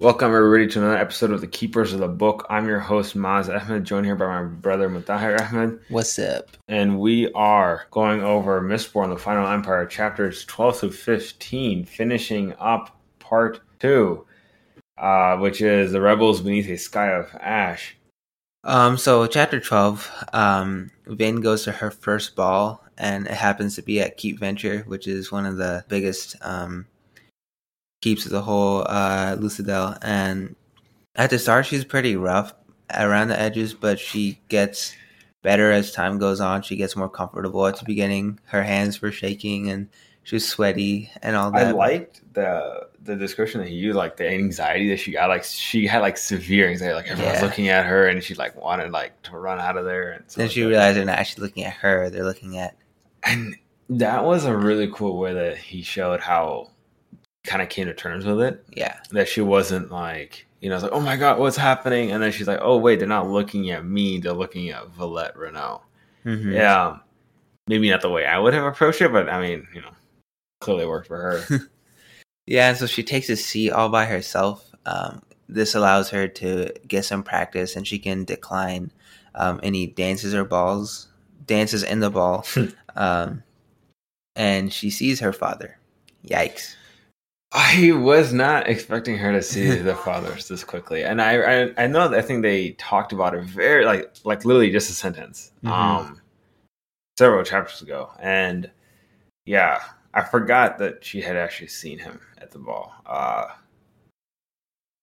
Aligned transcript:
Welcome 0.00 0.34
everybody 0.34 0.66
to 0.72 0.80
another 0.80 0.96
episode 0.96 1.30
of 1.30 1.40
the 1.40 1.46
Keepers 1.46 1.92
of 1.92 2.00
the 2.00 2.08
Book. 2.08 2.44
I'm 2.50 2.66
your 2.66 2.80
host 2.80 3.16
Maz 3.16 3.48
Ahmed, 3.48 3.84
joined 3.84 4.06
here 4.06 4.16
by 4.16 4.26
my 4.26 4.42
brother 4.42 4.88
Mutahir 4.88 5.40
Ahmed, 5.40 5.78
What's 5.88 6.18
up? 6.18 6.48
and 6.66 6.98
we 6.98 7.30
are 7.32 7.86
going 7.92 8.20
over 8.20 8.60
Mistborn: 8.60 9.10
The 9.14 9.20
Final 9.20 9.46
Empire, 9.46 9.86
chapters 9.86 10.44
12 10.46 10.78
through 10.80 10.92
15, 10.92 11.84
finishing 11.84 12.54
up 12.58 12.98
part 13.20 13.60
two, 13.78 14.26
uh, 14.98 15.36
which 15.36 15.60
is 15.60 15.92
the 15.92 16.00
rebels 16.00 16.40
beneath 16.40 16.68
a 16.68 16.76
sky 16.76 17.12
of 17.12 17.32
ash. 17.40 17.96
Um, 18.64 18.96
so 18.98 19.26
chapter 19.28 19.60
twelve, 19.60 20.10
um, 20.32 20.90
Vin 21.06 21.40
goes 21.40 21.62
to 21.64 21.72
her 21.72 21.92
first 21.92 22.34
ball, 22.34 22.82
and 22.98 23.26
it 23.26 23.34
happens 23.34 23.76
to 23.76 23.82
be 23.82 24.00
at 24.00 24.16
Keep 24.16 24.40
Venture, 24.40 24.80
which 24.88 25.06
is 25.06 25.30
one 25.30 25.46
of 25.46 25.56
the 25.56 25.84
biggest 25.88 26.34
um 26.42 26.86
keeps 28.04 28.24
the 28.26 28.42
whole 28.42 28.82
uh 28.86 29.34
Luthadel. 29.36 29.98
And 30.02 30.54
at 31.16 31.30
the 31.30 31.38
start, 31.38 31.64
she's 31.64 31.84
pretty 31.86 32.16
rough 32.16 32.52
around 32.94 33.28
the 33.28 33.40
edges, 33.40 33.72
but 33.72 33.98
she 33.98 34.38
gets 34.48 34.94
better 35.40 35.72
as 35.72 35.90
time 35.90 36.18
goes 36.18 36.38
on. 36.38 36.60
She 36.60 36.76
gets 36.76 36.94
more 36.96 37.08
comfortable. 37.08 37.66
At 37.66 37.78
the 37.78 37.86
beginning, 37.86 38.38
her 38.44 38.62
hands 38.62 39.00
were 39.00 39.10
shaking 39.10 39.70
and 39.70 39.88
she 40.22 40.36
was 40.36 40.46
sweaty 40.46 41.10
and 41.22 41.34
all 41.34 41.50
that. 41.52 41.68
I 41.68 41.70
liked 41.70 42.20
the 42.34 42.88
the 43.02 43.16
description 43.16 43.60
that 43.60 43.68
he 43.68 43.74
used, 43.74 43.96
like 43.96 44.18
the 44.18 44.28
anxiety 44.28 44.88
that 44.90 44.98
she 44.98 45.12
got. 45.12 45.28
Like 45.30 45.44
she 45.44 45.86
had 45.86 46.00
like 46.00 46.18
severe 46.18 46.68
anxiety. 46.68 46.94
Like 46.94 47.08
everyone's 47.08 47.38
Yeah. 47.38 47.44
looking 47.46 47.68
at 47.68 47.86
her, 47.86 48.06
and 48.06 48.22
she 48.22 48.34
like 48.34 48.54
wanted 48.56 48.90
like 48.90 49.20
to 49.24 49.36
run 49.36 49.58
out 49.60 49.78
of 49.78 49.86
there. 49.86 50.12
And 50.12 50.24
then 50.36 50.48
she 50.50 50.62
realized 50.64 50.96
they're 50.98 51.04
not 51.06 51.18
actually 51.18 51.46
looking 51.46 51.64
at 51.64 51.74
her; 51.74 52.10
they're 52.10 52.24
looking 52.24 52.58
at 52.58 52.76
And 53.22 53.56
that 53.88 54.24
was 54.24 54.44
a 54.44 54.56
really 54.56 54.90
cool 54.92 55.18
way 55.18 55.32
that 55.34 55.56
he 55.56 55.82
showed 55.82 56.20
how 56.20 56.70
kind 57.44 57.62
of 57.62 57.68
came 57.68 57.86
to 57.86 57.94
terms 57.94 58.24
with 58.24 58.40
it. 58.40 58.64
yeah, 58.74 58.98
That 59.10 59.28
she 59.28 59.40
wasn't 59.40 59.90
like, 59.90 60.46
you 60.60 60.68
know, 60.68 60.74
it's 60.76 60.82
like, 60.82 60.92
oh 60.92 61.00
my 61.00 61.16
god, 61.16 61.38
what's 61.38 61.56
happening? 61.56 62.10
And 62.10 62.22
then 62.22 62.32
she's 62.32 62.48
like, 62.48 62.60
oh 62.62 62.76
wait, 62.78 62.98
they're 62.98 63.08
not 63.08 63.28
looking 63.30 63.70
at 63.70 63.84
me, 63.84 64.18
they're 64.18 64.32
looking 64.32 64.70
at 64.70 64.88
Valette 64.88 65.36
Renoux. 65.36 65.80
Mhm. 66.24 66.52
Yeah, 66.52 66.98
maybe 67.68 67.90
not 67.90 68.00
the 68.00 68.10
way 68.10 68.24
I 68.26 68.38
would 68.38 68.54
have 68.54 68.64
approached 68.64 69.02
it, 69.02 69.12
but 69.12 69.28
I 69.28 69.40
mean, 69.40 69.66
you 69.74 69.82
know, 69.82 69.90
clearly 70.60 70.86
worked 70.86 71.08
for 71.08 71.18
her. 71.18 71.60
Yeah, 72.46 72.68
and 72.68 72.76
so 72.76 72.84
she 72.86 73.02
takes 73.02 73.30
a 73.30 73.36
seat 73.36 73.70
all 73.70 73.88
by 73.88 74.04
herself. 74.04 74.70
Um, 74.84 75.22
this 75.48 75.74
allows 75.74 76.10
her 76.10 76.28
to 76.28 76.70
get 76.86 77.06
some 77.06 77.22
practice, 77.22 77.74
and 77.74 77.86
she 77.86 77.98
can 77.98 78.24
decline 78.24 78.90
um, 79.34 79.60
any 79.62 79.86
dances 79.86 80.34
or 80.34 80.44
balls, 80.44 81.08
dances 81.46 81.82
in 81.82 82.00
the 82.00 82.10
ball. 82.10 82.44
um, 82.96 83.42
and 84.36 84.70
she 84.70 84.90
sees 84.90 85.20
her 85.20 85.32
father. 85.32 85.78
Yikes! 86.26 86.74
I 87.56 87.92
was 87.92 88.32
not 88.32 88.68
expecting 88.68 89.16
her 89.18 89.30
to 89.32 89.40
see 89.42 89.76
the 89.76 89.94
fathers 90.04 90.48
this 90.48 90.64
quickly, 90.64 91.04
and 91.04 91.22
I, 91.22 91.36
I, 91.66 91.84
I 91.84 91.86
know. 91.86 92.12
I 92.12 92.20
think 92.20 92.42
they 92.42 92.70
talked 92.72 93.12
about 93.12 93.34
it 93.34 93.44
very 93.44 93.84
like, 93.84 94.12
like 94.24 94.44
literally 94.44 94.70
just 94.70 94.90
a 94.90 94.92
sentence, 94.92 95.52
Mhm. 95.62 95.70
um, 95.70 96.20
several 97.16 97.44
chapters 97.44 97.80
ago, 97.80 98.10
and 98.20 98.70
yeah, 99.46 99.80
I 100.12 100.22
forgot 100.22 100.78
that 100.78 101.04
she 101.04 101.20
had 101.20 101.36
actually 101.36 101.68
seen 101.68 101.98
him 101.98 102.18
at 102.38 102.50
the 102.50 102.58
ball. 102.58 102.92
Uh, 103.06 103.46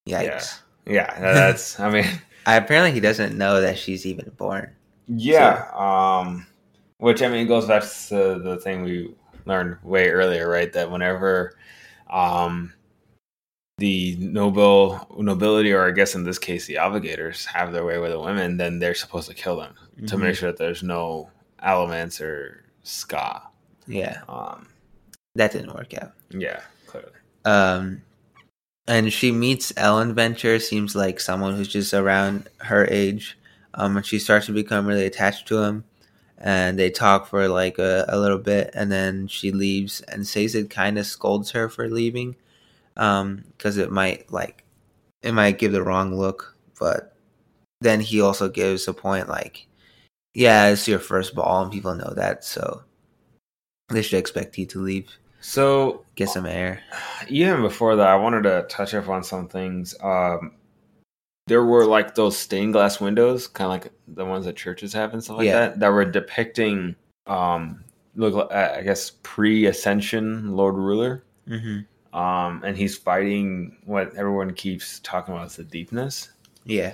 Yikes! 0.09 0.59
yeah, 0.85 1.17
that's. 1.21 1.79
I 1.79 1.89
mean, 1.89 2.05
I, 2.45 2.55
apparently, 2.57 2.91
he 2.91 2.99
doesn't 2.99 3.37
know 3.37 3.61
that 3.61 3.77
she's 3.77 4.05
even 4.05 4.29
born. 4.31 4.75
yeah, 5.07 5.67
um, 5.73 6.45
which 6.97 7.21
I 7.21 7.29
mean 7.29 7.47
goes 7.47 7.65
back 7.67 7.83
to 8.09 8.39
the 8.43 8.57
thing 8.61 8.83
we 8.83 9.15
learned 9.45 9.77
way 9.83 10.09
earlier, 10.09 10.49
right? 10.49 10.71
That 10.73 10.91
whenever, 10.91 11.55
um, 12.11 12.73
the 13.77 14.15
noble 14.19 15.07
nobility, 15.17 15.71
or 15.73 15.87
I 15.87 15.91
guess 15.91 16.13
in 16.13 16.23
this 16.23 16.37
case, 16.37 16.65
the 16.67 16.75
obligators, 16.75 17.45
have 17.45 17.71
their 17.71 17.85
way 17.85 17.97
with 17.97 18.11
the 18.11 18.19
women, 18.19 18.57
then 18.57 18.79
they're 18.79 18.93
supposed 18.93 19.27
to 19.29 19.33
kill 19.33 19.57
them 19.57 19.73
to 20.07 20.15
Mhm. 20.15 20.19
make 20.19 20.35
sure 20.35 20.51
that 20.51 20.57
there's 20.57 20.83
no 20.83 21.31
elements 21.63 22.21
or 22.21 22.63
ska. 22.83 23.41
Yeah, 23.87 24.21
Um, 24.29 24.67
that 25.35 25.51
didn't 25.51 25.73
work 25.73 25.93
out. 25.95 26.11
yeah, 26.29 26.61
clearly. 26.85 27.11
Um, 27.45 28.03
and 28.87 29.11
she 29.11 29.31
meets 29.31 29.71
Elend 29.73 30.13
Venture. 30.13 30.59
Seems 30.59 30.95
like 30.95 31.19
someone 31.19 31.55
who's 31.55 31.67
just 31.67 31.93
around 31.93 32.49
her 32.59 32.85
age. 32.89 33.37
Um, 33.73 33.97
and 33.97 34.05
she 34.05 34.19
starts 34.19 34.47
to 34.47 34.51
become 34.51 34.85
really 34.85 35.05
attached 35.05 35.47
to 35.47 35.59
him. 35.63 35.85
And 36.43 36.77
they 36.77 36.89
talk 36.89 37.27
for 37.27 37.47
like 37.47 37.77
a, 37.77 38.05
a 38.09 38.19
little 38.19 38.39
bit, 38.39 38.71
and 38.73 38.91
then 38.91 39.27
she 39.27 39.51
leaves. 39.51 40.01
And 40.01 40.25
Sazed 40.25 40.69
kind 40.69 40.97
of 40.97 41.05
scolds 41.05 41.51
her 41.51 41.69
for 41.69 41.87
leaving, 41.87 42.35
um, 42.97 43.43
because 43.57 43.77
it 43.77 43.91
might 43.91 44.31
like 44.31 44.63
it 45.21 45.33
might 45.33 45.59
give 45.59 45.71
the 45.71 45.83
wrong 45.83 46.15
look. 46.15 46.55
But 46.79 47.15
then 47.81 47.99
he 48.01 48.21
also 48.21 48.49
gives 48.49 48.87
a 48.87 48.93
point 48.93 49.29
like, 49.29 49.67
yeah, 50.33 50.69
it's 50.69 50.87
your 50.87 50.99
first 50.99 51.35
ball, 51.35 51.63
and 51.63 51.71
people 51.71 51.93
know 51.95 52.13
that, 52.15 52.43
so 52.43 52.83
they 53.89 54.01
should 54.01 54.19
expect 54.19 54.57
you 54.57 54.65
to 54.67 54.81
leave, 54.81 55.09
So 55.41 56.05
get 56.15 56.29
some 56.29 56.45
air. 56.45 56.81
even 57.27 57.61
before 57.61 57.95
that, 57.95 58.07
I 58.07 58.15
wanted 58.15 58.43
to 58.43 58.65
touch 58.69 58.93
up 58.93 59.09
on 59.09 59.23
some 59.23 59.47
things. 59.47 59.95
Um, 60.01 60.53
there 61.51 61.65
were 61.65 61.85
like 61.85 62.15
those 62.15 62.37
stained 62.37 62.71
glass 62.71 63.01
windows, 63.01 63.45
kind 63.45 63.65
of 63.65 63.71
like 63.71 63.91
the 64.07 64.23
ones 64.23 64.45
that 64.45 64.55
churches 64.55 64.93
have 64.93 65.11
and 65.13 65.21
stuff 65.21 65.37
like 65.39 65.47
Yeah. 65.47 65.59
that, 65.67 65.79
that 65.81 65.89
were 65.89 66.05
depicting, 66.05 66.95
um, 67.27 67.83
look, 68.15 68.49
uh, 68.49 68.73
I 68.77 68.81
guess 68.83 69.11
pre-ascension 69.21 70.53
Lord 70.55 70.75
Ruler, 70.75 71.25
Mm-hmm. 71.49 72.17
um, 72.17 72.63
and 72.63 72.77
he's 72.77 72.97
fighting 72.97 73.75
what 73.83 74.15
everyone 74.15 74.53
keeps 74.53 75.01
talking 75.01 75.33
about 75.33 75.47
is 75.47 75.57
the 75.57 75.65
deepness. 75.65 76.29
Yeah. 76.63 76.93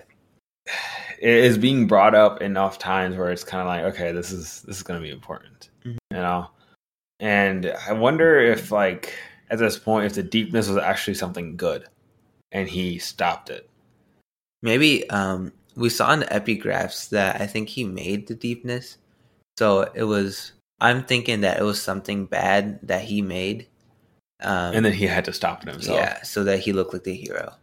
It 1.20 1.30
is 1.30 1.58
being 1.60 1.86
brought 1.86 2.16
up 2.16 2.42
enough 2.42 2.80
times 2.80 3.16
where 3.16 3.30
it's 3.32 3.44
kind 3.44 3.62
of 3.62 3.68
like, 3.68 3.84
okay, 3.94 4.12
this 4.12 4.32
is 4.32 4.64
this 4.64 4.78
is 4.78 4.84
going 4.84 5.00
to 5.00 5.04
be 5.06 5.12
important, 5.12 5.70
Mhm. 5.86 5.98
you 6.12 6.18
know. 6.18 6.50
And 7.20 7.74
I 7.88 7.94
wonder 7.94 8.40
if, 8.40 8.72
like, 8.72 9.14
at 9.52 9.60
this 9.60 9.78
point, 9.78 10.06
if 10.08 10.14
the 10.14 10.24
deepness 10.24 10.68
was 10.68 10.78
actually 10.78 11.14
something 11.16 11.56
good, 11.58 11.86
and 12.52 12.68
he 12.68 12.98
stopped 12.98 13.50
it. 13.50 13.70
Maybe 14.62 15.10
um 15.10 15.52
we 15.76 15.90
saw 15.90 16.12
in 16.14 16.22
the 16.22 16.26
epigraphs 16.28 17.10
that 17.10 17.40
I 17.42 17.46
think 17.48 17.70
he 17.70 17.84
made 17.84 18.28
the 18.28 18.36
deepness. 18.36 18.98
So 19.58 19.82
it 19.94 20.04
was 20.04 20.54
I'm 20.80 21.04
thinking 21.04 21.42
that 21.42 21.60
it 21.60 21.64
was 21.64 21.82
something 21.82 22.26
bad 22.26 22.80
that 22.88 23.02
he 23.04 23.22
made. 23.22 23.68
Um 24.42 24.74
and 24.76 24.86
then 24.86 24.94
he 24.94 25.06
had 25.08 25.26
to 25.26 25.34
stop 25.34 25.64
it 25.64 25.70
himself. 25.70 25.98
yeah, 25.98 26.22
so 26.24 26.44
that 26.46 26.60
he 26.60 26.74
looked 26.74 26.94
like 26.94 27.04
the 27.04 27.14
hero. 27.16 27.54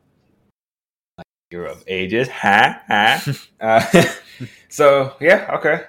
Hero 1.50 1.72
of 1.72 1.84
ages, 1.86 2.28
ha 2.28 2.82
ha. 2.88 3.22
uh, 3.60 4.04
so 4.68 5.14
yeah, 5.20 5.50
okay. 5.58 5.84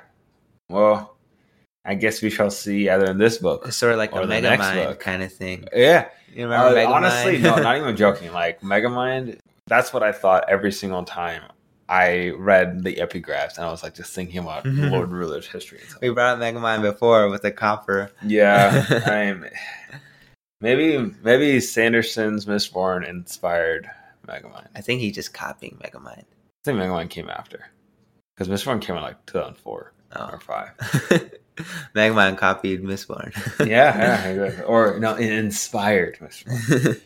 Well, 0.69 1.15
I 1.85 1.95
guess 1.95 2.21
we 2.21 2.29
shall 2.29 2.49
see 2.51 2.89
either 2.89 3.05
in 3.05 3.17
this 3.17 3.37
book. 3.37 3.63
It's 3.67 3.77
sort 3.77 3.93
of 3.93 3.97
like 3.97 4.13
Or 4.13 4.19
a 4.19 4.21
the 4.23 4.27
Mega 4.27 4.49
next 4.57 4.73
book. 4.73 4.99
kind 4.99 5.23
of 5.23 5.31
thing. 5.31 5.67
Yeah, 5.73 6.09
You 6.33 6.45
Uh, 6.45 6.49
remember 6.49 6.75
Megamind? 6.79 6.93
honestly, 6.93 7.37
no, 7.39 7.55
not 7.57 7.77
even 7.81 7.95
joking. 7.95 8.31
Like 8.33 8.61
Megamind, 8.61 9.37
that's 9.67 9.93
what 9.93 10.03
I 10.03 10.11
thought 10.11 10.45
every 10.49 10.71
single 10.71 11.03
time 11.03 11.41
I 11.87 12.29
read 12.31 12.83
the 12.83 12.95
epigraphs, 12.95 13.57
and 13.57 13.65
I 13.65 13.71
was 13.71 13.83
like 13.83 13.93
just 13.95 14.13
thinking 14.13 14.39
about 14.39 14.63
Mhm. 14.63 14.91
Lord 14.91 15.11
Ruler's 15.11 15.47
history. 15.47 15.79
and 15.79 15.89
stuff. 15.89 16.01
we 16.01 16.09
brought 16.09 16.35
up 16.35 16.39
Megamind 16.39 16.81
before 16.81 17.29
with 17.29 17.41
the 17.43 17.51
copper. 17.51 18.11
Yeah, 18.23 18.85
I'm, 19.05 19.45
maybe 20.61 21.13
maybe 21.23 21.59
Sanderson's 21.59 22.45
Mistborn 22.45 23.07
inspired 23.07 23.89
Megamind. 24.27 24.67
I 24.75 24.79
I 24.79 24.81
think 24.81 25.01
he's 25.01 25.15
just 25.15 25.33
copying 25.33 25.77
Megamind. 25.83 26.19
I 26.23 26.63
think 26.63 26.79
Megamind 26.79 27.09
came 27.11 27.29
after 27.29 27.67
because 28.35 28.47
Mistborn 28.49 28.81
came 28.81 28.95
out 28.95 29.03
like 29.03 29.25
2004 29.27 29.91
Oh. 30.17 30.29
or 30.31 30.39
five. 30.39 30.69
Megamind 31.95 32.37
copied 32.37 32.83
Mistborn. 32.83 33.31
yeah, 33.59 33.97
yeah, 33.97 34.25
exactly. 34.27 34.63
or 34.65 34.97
no, 34.99 35.15
it 35.15 35.31
inspired 35.31 36.17
Mistborn. 36.19 37.01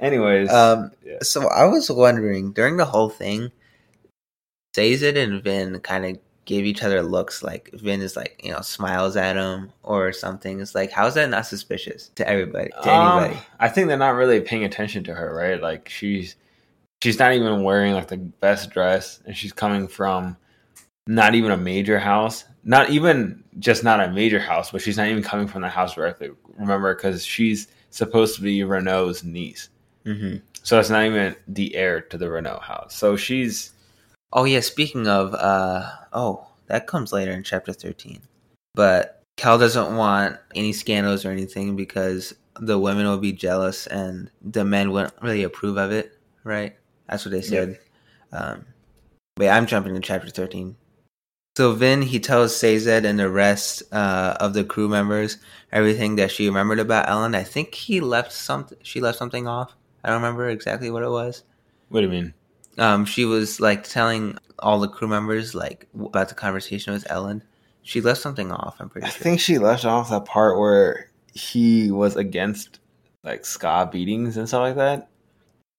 Anyways, 0.00 0.50
um 0.50 0.90
yeah. 1.04 1.18
So 1.22 1.48
I 1.48 1.64
was 1.64 1.90
wondering 1.90 2.52
during 2.52 2.76
the 2.76 2.84
whole 2.84 3.08
thing, 3.08 3.50
Sazed 4.74 5.16
and 5.16 5.42
Vin 5.42 5.80
kind 5.80 6.04
of 6.06 6.18
give 6.44 6.64
each 6.64 6.82
other 6.82 7.02
looks 7.02 7.42
like 7.42 7.68
Vin 7.74 8.00
is 8.00 8.16
like 8.16 8.40
you 8.42 8.50
know 8.52 8.60
smiles 8.60 9.16
at 9.16 9.36
him 9.36 9.70
or 9.82 10.12
something. 10.12 10.60
It's 10.60 10.74
like 10.74 10.90
how's 10.90 11.14
that 11.14 11.28
not 11.30 11.46
suspicious 11.46 12.08
to 12.14 12.28
everybody 12.28 12.70
to 12.82 12.90
Um, 12.90 13.22
anybody? 13.24 13.40
I 13.58 13.68
think 13.68 13.88
they're 13.88 13.96
not 13.98 14.14
really 14.14 14.40
paying 14.40 14.64
attention 14.64 15.04
to 15.04 15.14
her, 15.14 15.34
right? 15.34 15.60
Like 15.60 15.88
she's 15.88 16.36
she's 17.02 17.18
not 17.18 17.34
even 17.34 17.62
wearing 17.64 17.94
like 17.94 18.08
the 18.08 18.16
best 18.16 18.70
dress, 18.70 19.20
and 19.26 19.36
she's 19.36 19.52
coming 19.52 19.88
from 19.88 20.36
not 21.06 21.34
even 21.34 21.50
a 21.50 21.56
major 21.56 21.98
house, 21.98 22.44
not 22.64 22.90
even 22.90 23.42
just 23.58 23.82
not 23.82 24.00
a 24.00 24.10
major 24.12 24.38
house, 24.38 24.70
but 24.70 24.80
she's 24.82 24.96
not 24.96 25.08
even 25.08 25.22
coming 25.22 25.48
from 25.48 25.62
the 25.62 25.68
house 25.68 25.94
directly. 25.94 26.30
Remember, 26.58 26.94
because 26.94 27.24
she's 27.24 27.68
supposed 27.90 28.36
to 28.36 28.42
be 28.42 28.60
Renoux's 28.60 29.24
niece, 29.24 29.70
hmm 30.08 30.36
so 30.62 30.78
it's 30.78 30.90
not 30.90 31.04
even 31.04 31.34
the 31.46 31.74
heir 31.74 32.00
to 32.02 32.18
the 32.18 32.26
Renoux 32.26 32.60
house. 32.60 32.94
So 32.94 33.16
she's 33.16 33.72
Oh 34.32 34.44
yeah, 34.44 34.60
speaking 34.60 35.06
of, 35.08 35.34
uh 35.34 35.90
oh 36.12 36.46
that 36.66 36.86
comes 36.86 37.12
later 37.12 37.32
in 37.32 37.42
chapter 37.42 37.72
thirteen, 37.72 38.20
but 38.74 39.22
Cal 39.38 39.58
doesn't 39.58 39.96
want 39.96 40.36
any 40.54 40.72
scandals 40.72 41.24
or 41.24 41.30
anything 41.30 41.76
because 41.76 42.34
the 42.60 42.78
women 42.78 43.06
will 43.06 43.18
be 43.18 43.32
jealous 43.32 43.86
and 43.86 44.30
the 44.42 44.64
men 44.64 44.90
wouldn't 44.90 45.14
really 45.22 45.44
approve 45.44 45.78
of 45.78 45.92
it, 45.92 46.18
right? 46.44 46.76
That's 47.08 47.24
what 47.24 47.32
they 47.32 47.40
said. 47.40 47.78
Um, 48.32 48.66
but 49.36 49.44
yeah, 49.44 49.56
I'm 49.56 49.66
jumping 49.66 49.94
to 49.94 50.00
chapter 50.00 50.28
13. 50.28 50.76
So 51.56 51.72
Vin 51.72 52.02
he 52.02 52.20
tells 52.20 52.54
Sazed 52.54 52.88
and 52.88 53.18
the 53.18 53.30
rest 53.30 53.82
uh, 53.92 54.36
of 54.38 54.52
the 54.52 54.64
crew 54.64 54.88
members 54.88 55.38
everything 55.72 56.16
that 56.16 56.30
she 56.30 56.46
remembered 56.46 56.78
about 56.78 57.08
Elend. 57.08 57.34
I 57.34 57.44
think 57.44 57.74
he 57.74 58.00
left 58.00 58.32
something. 58.32 58.78
She 58.82 59.00
left 59.00 59.18
something 59.18 59.46
off. 59.46 59.74
I 60.08 60.12
don't 60.12 60.22
remember 60.22 60.48
exactly 60.48 60.90
what 60.90 61.02
it 61.02 61.10
was. 61.10 61.44
What 61.90 62.00
do 62.00 62.06
you 62.06 62.10
mean? 62.10 62.32
Um, 62.78 63.04
she 63.04 63.26
was 63.26 63.60
like 63.60 63.84
telling 63.84 64.38
all 64.58 64.80
the 64.80 64.88
crew 64.88 65.06
members 65.06 65.54
like 65.54 65.86
about 65.94 66.30
the 66.30 66.34
conversation 66.34 66.94
with 66.94 67.04
Elend. 67.08 67.42
She 67.82 68.00
left 68.00 68.22
something 68.22 68.50
off. 68.50 68.76
I'm 68.80 68.88
pretty 68.88 69.06
sure. 69.06 69.10
I 69.10 69.12
sure. 69.12 69.22
think 69.22 69.40
she 69.40 69.58
left 69.58 69.84
off 69.84 70.08
that 70.08 70.24
part 70.24 70.58
where 70.58 71.10
he 71.34 71.90
was 71.90 72.16
against 72.16 72.80
like 73.22 73.44
ska 73.44 73.86
beatings 73.92 74.38
and 74.38 74.48
stuff 74.48 74.62
like 74.62 74.76
that. 74.76 75.10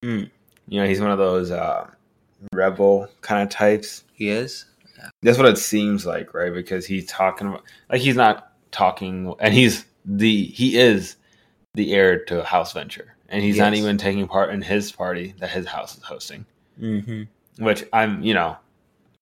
Mm. 0.05 0.29
You 0.67 0.79
know, 0.79 0.87
he's 0.87 1.01
one 1.01 1.09
of 1.09 1.17
those 1.17 1.49
uh, 1.49 1.89
rebel 2.53 3.07
kind 3.21 3.41
of 3.41 3.49
types. 3.49 4.03
he 4.13 4.29
is. 4.29 4.65
That's 5.23 5.39
what 5.39 5.47
it 5.47 5.57
seems 5.57 6.05
like, 6.05 6.35
right? 6.35 6.53
Because 6.53 6.85
he's 6.85 7.07
talking 7.07 7.47
about 7.47 7.63
like 7.89 8.01
he's 8.01 8.15
not 8.15 8.53
talking, 8.71 9.33
and 9.39 9.55
he's 9.55 9.85
the 10.05 10.45
he 10.45 10.77
is 10.77 11.15
the 11.73 11.95
heir 11.95 12.23
to 12.25 12.43
House 12.43 12.73
Venture, 12.73 13.15
and 13.29 13.43
he's 13.43 13.57
not 13.57 13.73
even 13.73 13.97
taking 13.97 14.27
part 14.27 14.53
in 14.53 14.61
his 14.61 14.91
party 14.91 15.33
that 15.39 15.51
his 15.51 15.67
house 15.67 15.97
is 15.97 16.03
hosting. 16.03 16.45
Mm-hmm. 16.81 17.63
Which 17.63 17.85
I'm, 17.93 18.23
you 18.23 18.33
know, 18.33 18.57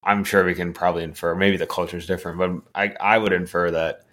I'm 0.03 0.23
sure 0.23 0.43
we 0.43 0.55
can 0.55 0.73
probably 0.73 1.03
infer. 1.03 1.35
Maybe 1.35 1.57
the 1.57 1.67
culture 1.67 1.97
is 1.97 2.05
different, 2.05 2.37
but 2.37 2.51
I 2.73 2.95
I 2.99 3.17
would 3.17 3.33
infer 3.33 3.71
that, 3.71 4.05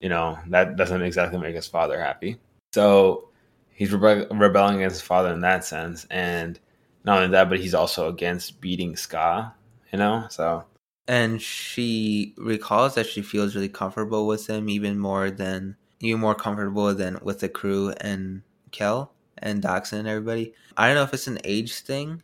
you 0.00 0.08
know, 0.08 0.38
that 0.48 0.76
doesn't 0.76 1.02
exactly 1.02 1.38
make 1.38 1.56
his 1.56 1.66
father 1.66 2.00
happy. 2.00 2.38
So 2.72 3.28
he's 3.70 3.90
rebe- 3.90 4.28
rebelling 4.30 4.76
against 4.76 4.96
his 4.96 5.06
father 5.06 5.32
in 5.32 5.40
that 5.40 5.64
sense, 5.64 6.06
and 6.10 6.58
not 7.04 7.18
only 7.18 7.30
that, 7.32 7.48
but 7.48 7.58
he's 7.58 7.74
also 7.74 8.08
against 8.08 8.60
beating 8.60 8.96
Ska. 8.96 9.52
You 9.92 9.98
know, 9.98 10.26
so 10.28 10.64
And 11.06 11.40
she 11.40 12.34
recalls 12.36 12.94
that 12.96 13.06
she 13.06 13.22
feels 13.22 13.54
really 13.54 13.68
comfortable 13.68 14.26
with 14.26 14.48
him, 14.48 14.68
even 14.68 14.98
more 14.98 15.30
than 15.30 15.76
even 16.00 16.20
more 16.20 16.34
comfortable 16.34 16.94
than 16.94 17.18
with 17.22 17.40
the 17.40 17.48
crew 17.48 17.94
and 18.00 18.42
Kel 18.72 19.13
and 19.44 19.64
and 19.64 20.08
everybody. 20.08 20.52
I 20.76 20.86
don't 20.88 20.96
know 20.96 21.02
if 21.04 21.14
it's 21.14 21.28
an 21.28 21.38
age 21.44 21.74
thing, 21.80 22.22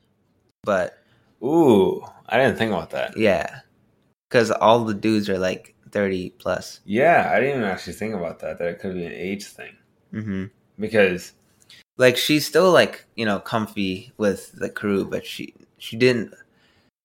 but 0.65 0.99
ooh, 1.45 2.05
I 2.29 2.39
didn't 2.39 2.57
think 2.59 2.73
about 2.73 2.91
that. 2.91 3.17
yeah, 3.17 3.61
because 4.29 4.51
all 4.51 4.85
the 4.85 4.95
dudes 4.95 5.29
are 5.29 5.39
like 5.39 5.75
thirty 5.93 6.31
plus. 6.31 6.81
Yeah, 6.85 7.31
I 7.33 7.39
didn't 7.41 7.59
even 7.59 7.69
actually 7.71 7.93
think 7.93 8.15
about 8.15 8.41
that. 8.41 8.59
That 8.59 8.69
it 8.69 8.81
could 8.81 8.95
be 8.95 9.05
an 9.05 9.13
age 9.13 9.45
thing 9.45 9.77
Mm-hmm. 10.13 10.47
because 10.81 11.33
Like 11.99 12.17
she's 12.17 12.45
still 12.47 12.73
like 12.73 13.05
you 13.15 13.25
know 13.27 13.39
comfy 13.39 14.11
with 14.17 14.51
the 14.53 14.69
crew, 14.71 15.05
but 15.05 15.25
she 15.25 15.55
she 15.79 15.97
didn't 15.97 16.35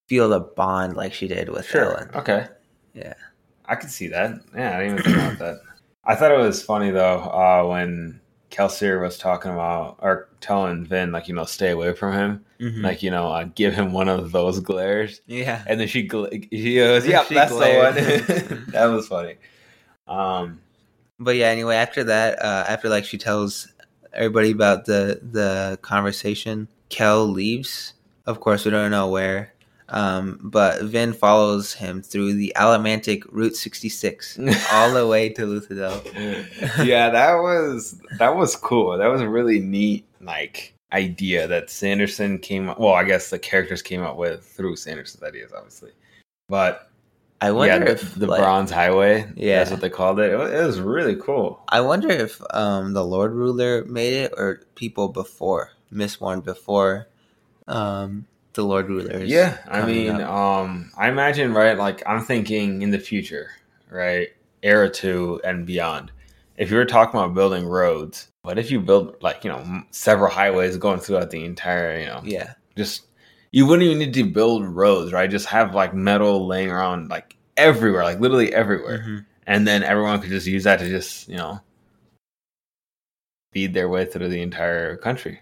feel 0.10 0.30
the 0.30 0.40
bond 0.40 0.96
like 0.96 1.14
she 1.14 1.28
did 1.28 1.50
with 1.50 1.68
Elend. 1.68 2.16
okay, 2.16 2.48
Yeah. 2.94 3.14
I 3.68 3.76
could 3.76 3.90
see 3.90 4.08
that. 4.10 4.40
Yeah, 4.56 4.78
I 4.78 4.84
didn't 4.84 5.00
even 5.00 5.04
think 5.04 5.18
about 5.18 5.40
that. 5.40 5.60
I 6.06 6.14
thought 6.16 6.32
it 6.32 6.38
was 6.38 6.62
funny 6.62 6.92
though 6.92 7.20
uh, 7.22 7.68
when 7.68 8.22
Kelsier 8.52 9.02
was 9.02 9.18
talking 9.18 9.52
about 9.52 9.98
or 10.02 10.30
telling 10.40 10.86
Vin 10.86 11.12
like 11.12 11.28
you 11.28 11.34
know 11.36 11.46
stay 11.46 11.72
away 11.72 11.94
from 11.94 12.14
him, 12.14 12.46
Mhm. 12.60 12.84
like 12.84 13.02
you 13.04 13.12
know 13.12 13.28
uh, 13.28 13.46
give 13.56 13.74
him 13.74 13.92
one 13.92 14.08
of 14.08 14.32
those 14.32 14.60
glares, 14.60 15.22
yeah. 15.28 15.64
and 15.68 15.80
then 15.80 15.88
she 15.88 16.08
gl- 16.08 16.30
she 16.52 16.76
goes, 16.76 17.06
"Yeah, 17.08 17.24
She 17.26 17.34
that's 17.34 17.52
glared. 17.52 17.96
the 17.96 18.46
one." 18.50 18.66
that 18.72 18.86
was 18.86 19.08
funny. 19.08 19.36
Um, 20.08 20.62
But 21.20 21.36
yeah, 21.38 21.48
anyway, 21.48 21.76
after 21.76 22.04
that, 22.06 22.40
uh, 22.42 22.66
after 22.68 22.90
like 22.90 23.06
she 23.06 23.18
tells 23.18 23.68
everybody 24.14 24.52
about 24.52 24.86
the 24.86 25.20
the 25.24 25.80
conversation, 25.82 26.68
Kel 26.90 27.26
leaves. 27.28 27.94
Of 28.26 28.40
course, 28.40 28.64
we 28.66 28.72
don't 28.72 28.92
know 28.92 29.10
where. 29.10 29.54
Um, 29.90 30.40
but 30.42 30.82
Vin 30.84 31.14
follows 31.14 31.74
him 31.74 32.02
through 32.02 32.34
the 32.34 32.52
Allomantic 32.56 33.24
Route 33.30 33.56
66 33.56 34.40
all 34.72 34.94
the 34.94 35.06
way 35.08 35.30
to 35.30 35.44
Luthadel. 35.44 36.04
yeah, 36.86 37.10
that 37.10 37.36
was 37.36 38.02
that 38.18 38.36
was 38.36 38.56
cool. 38.56 38.98
That 38.98 39.08
was 39.08 39.22
a 39.22 39.30
really 39.30 39.60
neat 39.60 40.06
like 40.22 40.74
idea 40.92 41.48
that 41.48 41.70
Sanderson 41.70 42.40
came 42.40 42.70
up. 42.70 42.80
Well, 42.80 42.94
I 42.94 43.04
guess 43.04 43.30
the 43.30 43.40
characters 43.40 43.82
came 43.82 44.02
up 44.02 44.18
with 44.18 44.44
through 44.44 44.76
Sanderson's 44.78 45.24
ideas, 45.24 45.52
obviously. 45.56 45.92
But 46.48 46.90
I 47.42 47.52
wonder 47.52 47.86
yeah, 47.86 47.92
if 47.92 48.16
the, 48.16 48.28
like, 48.28 48.42
Bronze 48.42 48.72
Highway. 48.72 49.32
Yeah. 49.36 49.60
that's 49.60 49.72
what 49.72 49.82
they 49.82 49.90
called 49.90 50.20
it. 50.20 50.32
It 50.32 50.38
was, 50.38 50.52
it 50.52 50.66
was 50.66 50.80
really 50.80 51.16
cool. 51.16 51.62
I 51.70 51.82
wonder 51.82 52.10
if 52.10 52.42
um, 52.52 52.94
the 52.94 53.06
Lord 53.06 53.34
Ruler 53.34 53.84
made 53.86 54.14
it 54.14 54.34
or 54.38 54.62
people 54.76 55.10
before 55.10 55.72
Mistborn 55.94 56.44
before 56.44 57.08
um, 57.68 58.26
the 58.56 58.64
Lord 58.66 58.90
rulers. 58.90 59.30
Yeah, 59.30 59.58
I 59.68 59.86
mean, 59.86 60.20
um, 60.22 60.92
I 60.98 61.10
imagine 61.10 61.54
right. 61.54 61.78
Like 61.78 62.02
I'm 62.08 62.22
thinking 62.24 62.82
in 62.82 62.90
the 62.92 63.00
future, 63.00 63.52
right, 63.90 64.30
era 64.64 64.90
two 64.90 65.40
and 65.44 65.66
beyond. 65.66 66.12
If 66.58 66.72
you 66.72 66.78
were 66.78 66.86
talking 66.86 67.20
about 67.20 67.34
building 67.34 67.66
roads, 67.66 68.30
what 68.44 68.58
if 68.58 68.72
you 68.72 68.80
build 68.80 69.16
like 69.22 69.44
you 69.44 69.50
know 69.52 69.84
several 69.92 70.32
highways 70.32 70.78
going 70.78 71.00
throughout 71.00 71.30
the 71.30 71.44
entire 71.46 72.00
you 72.00 72.06
know 72.08 72.22
yeah, 72.24 72.54
just 72.76 73.04
you 73.52 73.66
wouldn't 73.66 73.84
even 73.86 74.00
need 74.00 74.14
to 74.14 74.24
build 74.26 74.66
roads, 74.66 75.12
right? 75.14 75.30
Just 75.30 75.46
have 75.48 75.76
like 75.76 75.94
metal 75.94 76.48
laying 76.48 76.72
around 76.72 77.10
like 77.10 77.36
everywhere, 77.58 78.04
like 78.04 78.20
literally 78.20 78.54
everywhere, 78.54 79.00
Mhm. 79.00 79.26
and 79.48 79.68
then 79.68 79.84
everyone 79.84 80.20
could 80.22 80.30
just 80.32 80.48
use 80.48 80.64
that 80.64 80.80
to 80.80 80.88
just 80.90 81.28
you 81.30 81.38
know 81.38 81.60
feed 83.54 83.74
their 83.74 83.88
way 83.90 84.06
through 84.06 84.30
the 84.30 84.42
entire 84.42 84.98
country. 84.98 85.42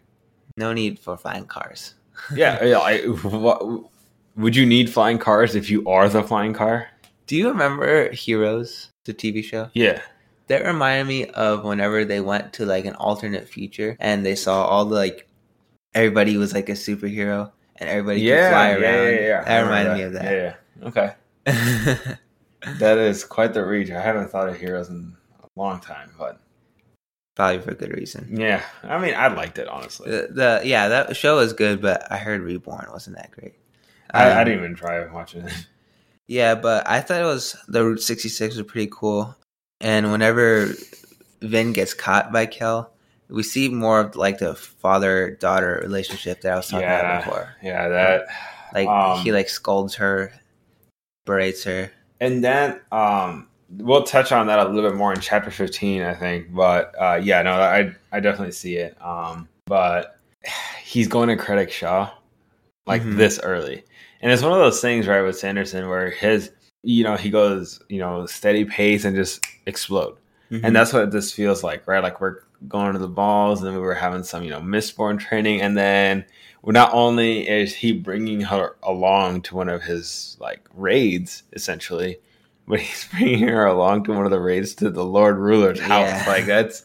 no 0.56 0.72
need 0.72 1.00
for 1.00 1.18
flying 1.18 1.46
cars. 1.48 1.96
Yeah, 2.36 2.64
yeah. 2.64 2.80
I, 2.80 3.00
what, 3.08 3.62
would 4.36 4.56
you 4.56 4.66
need 4.66 4.90
flying 4.90 5.18
cars 5.18 5.56
if 5.56 5.70
you 5.70 5.88
are 5.88 6.08
the 6.10 6.24
flying 6.24 6.54
car? 6.54 6.88
Do 7.28 7.36
you 7.36 7.50
remember 7.50 8.12
Heroes, 8.12 8.90
the 9.06 9.14
TV 9.14 9.44
show? 9.44 9.70
Yeah, 9.74 10.02
That 10.48 10.66
reminded 10.66 11.08
me 11.08 11.26
of 11.28 11.64
whenever 11.64 12.04
they 12.06 12.20
went 12.22 12.54
to 12.54 12.66
like 12.66 12.86
an 12.86 12.96
alternate 12.96 13.48
future 13.48 13.96
and 14.00 14.26
they 14.26 14.36
saw 14.36 14.66
all 14.66 14.86
the 14.86 14.96
like 14.96 15.28
everybody 15.94 16.38
was 16.38 16.54
like 16.54 16.70
a 16.70 16.74
superhero 16.74 17.52
and 17.78 17.90
everybody 17.90 18.22
yeah, 18.22 18.36
could 18.36 18.50
fly 18.50 18.70
yeah, 18.70 18.76
around. 18.76 19.14
yeah, 19.14 19.20
yeah. 19.20 19.42
I 19.42 19.50
That 19.50 19.62
reminded 19.62 19.94
me 19.96 20.02
of 20.04 20.14
that. 20.14 20.24
Yeah, 20.26 20.56
yeah. 20.82 20.88
Okay, 20.88 21.14
that 22.80 22.98
is 22.98 23.24
quite 23.24 23.54
the 23.54 23.66
reach. 23.66 23.90
I 23.92 24.02
haven't 24.02 24.30
thought 24.30 24.50
of 24.50 24.58
heroes 24.58 24.90
in 24.90 25.16
a 25.42 25.48
long 25.60 25.80
time, 25.80 26.12
but 26.18 26.40
Probably 27.36 27.62
for 27.62 27.72
a 27.72 27.76
good 27.76 27.92
reason. 27.94 28.28
yeah, 28.32 28.62
I 28.84 29.00
mean, 29.00 29.16
I 29.16 29.28
liked 29.28 29.58
it 29.58 29.68
honestly. 29.68 30.12
The, 30.12 30.28
the 30.32 30.62
yeah, 30.66 30.88
that 30.90 31.16
show 31.16 31.38
was 31.38 31.54
good, 31.54 31.82
but 31.82 32.12
I 32.12 32.18
heard 32.18 32.42
Reborn 32.42 32.88
wasn't 32.92 33.16
that 33.18 33.32
great. 33.32 33.56
I, 34.14 34.32
I 34.32 34.40
Um, 34.42 34.46
didn't 34.46 34.60
even 34.60 34.76
try 34.76 35.06
watching 35.12 35.42
it. 35.48 35.54
Yeah, 36.26 36.56
but 36.56 36.88
I 36.90 37.02
thought 37.02 37.20
it 37.22 37.26
was 37.26 37.54
the 37.68 37.84
Route 37.84 38.00
66 38.02 38.56
was 38.56 38.66
pretty 38.66 38.90
cool. 38.92 39.36
And 39.82 40.10
whenever 40.10 40.70
Vin 41.42 41.74
gets 41.74 41.94
caught 41.94 42.32
by 42.32 42.46
Kel, 42.46 42.90
we 43.30 43.44
see 43.44 43.68
more 43.68 44.00
of 44.00 44.16
like 44.16 44.38
the 44.38 44.56
father 44.56 45.32
daughter 45.32 45.80
relationship 45.84 46.42
that 46.42 46.54
I 46.54 46.56
was 46.56 46.70
talking 46.70 46.88
Yeah. 46.88 47.18
about 47.18 47.26
before. 47.26 47.56
Yeah, 47.62 47.90
that 47.90 48.28
Like 48.74 48.88
Um, 48.88 49.20
he 49.20 49.34
like 49.34 49.50
scolds 49.50 49.96
her, 49.96 50.32
berates 51.26 51.66
her. 51.66 51.92
and 52.22 52.42
then 52.42 52.80
um 52.92 53.50
we'll 53.78 54.04
touch 54.04 54.32
on 54.32 54.48
that 54.48 54.60
a 54.60 54.70
little 54.70 54.90
bit 54.90 54.98
more 54.98 55.14
in 55.14 55.20
chapter 55.20 55.50
15 55.52 56.02
i 56.04 56.14
think 56.14 56.54
but 56.54 56.94
uh 57.00 57.20
yeah 57.22 57.42
no 57.42 57.54
i 57.54 57.92
i 58.12 58.20
definitely 58.20 58.52
see 58.52 58.76
it 58.76 58.96
um 59.02 59.48
but 59.66 60.20
he's 60.84 61.08
going 61.08 61.30
to 61.30 61.38
Kredik 61.38 61.70
Shaw 61.72 62.12
like 62.86 63.02
Mhm. 63.02 63.18
this 63.18 63.40
early 63.42 63.84
and 64.22 64.32
it's 64.32 64.42
one 64.44 64.52
of 64.52 64.60
those 64.60 64.82
things 64.82 65.08
right 65.08 65.22
with 65.22 65.38
sanderson 65.40 65.88
where 65.90 66.10
his 66.10 66.52
you 66.84 67.04
know 67.04 67.16
he 67.16 67.30
goes 67.30 67.82
you 67.90 68.00
know 68.00 68.26
steady 68.26 68.66
pace 68.66 69.06
and 69.06 69.16
just 69.16 69.46
explode 69.66 70.18
Mm-hmm. 70.52 70.66
and 70.66 70.76
that's 70.76 70.92
what 70.94 71.10
this 71.12 71.32
feels 71.32 71.64
like 71.64 71.88
right 71.88 72.04
like 72.04 72.20
we're 72.22 72.42
going 72.68 72.94
to 72.94 73.00
the 73.00 73.08
balls 73.08 73.60
and 73.62 73.68
then 73.68 73.76
we 73.76 73.82
were 73.82 73.96
having 73.96 74.24
some 74.24 74.44
you 74.44 74.50
know 74.52 74.60
Mistborn 74.60 75.18
training 75.20 75.62
and 75.62 75.76
then 75.78 76.24
not 76.66 76.94
only 76.94 77.48
is 77.50 77.74
he 77.74 77.92
bringing 77.94 78.40
her 78.42 78.76
along 78.84 79.42
to 79.44 79.56
one 79.56 79.68
of 79.70 79.82
his 79.82 80.38
like 80.40 80.62
raids 80.76 81.44
essentially 81.54 82.20
but 82.68 82.80
he's 82.80 83.08
bringing 83.12 83.48
her 83.48 83.66
along 83.66 84.04
to 84.06 84.14
one 84.14 84.26
of 84.26 84.32
the 84.32 84.40
raids 84.40 84.76
to 84.76 84.90
the 84.90 85.04
lord 85.06 85.38
ruler's 85.38 85.80
house 85.80 86.10
Yeah. 86.10 86.24
like 86.28 86.46
that's 86.46 86.84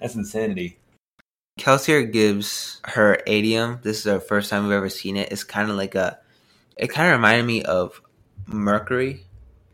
that's 0.00 0.14
insanity 0.14 0.78
Kelsier 1.58 2.12
gives 2.12 2.82
her 2.84 3.18
atium. 3.26 3.78
This 3.82 3.96
is 3.96 4.04
the 4.04 4.20
first 4.20 4.50
time 4.50 4.64
we've 4.64 4.72
ever 4.72 4.90
seen 4.90 5.16
it. 5.16 5.32
It's 5.32 5.42
kind 5.42 5.70
of 5.70 5.76
like 5.78 5.94
a. 5.94 6.18
It 6.76 6.88
kind 6.88 7.08
of 7.10 7.16
reminded 7.16 7.46
me 7.46 7.62
of 7.62 7.98
Mercury, 8.46 9.24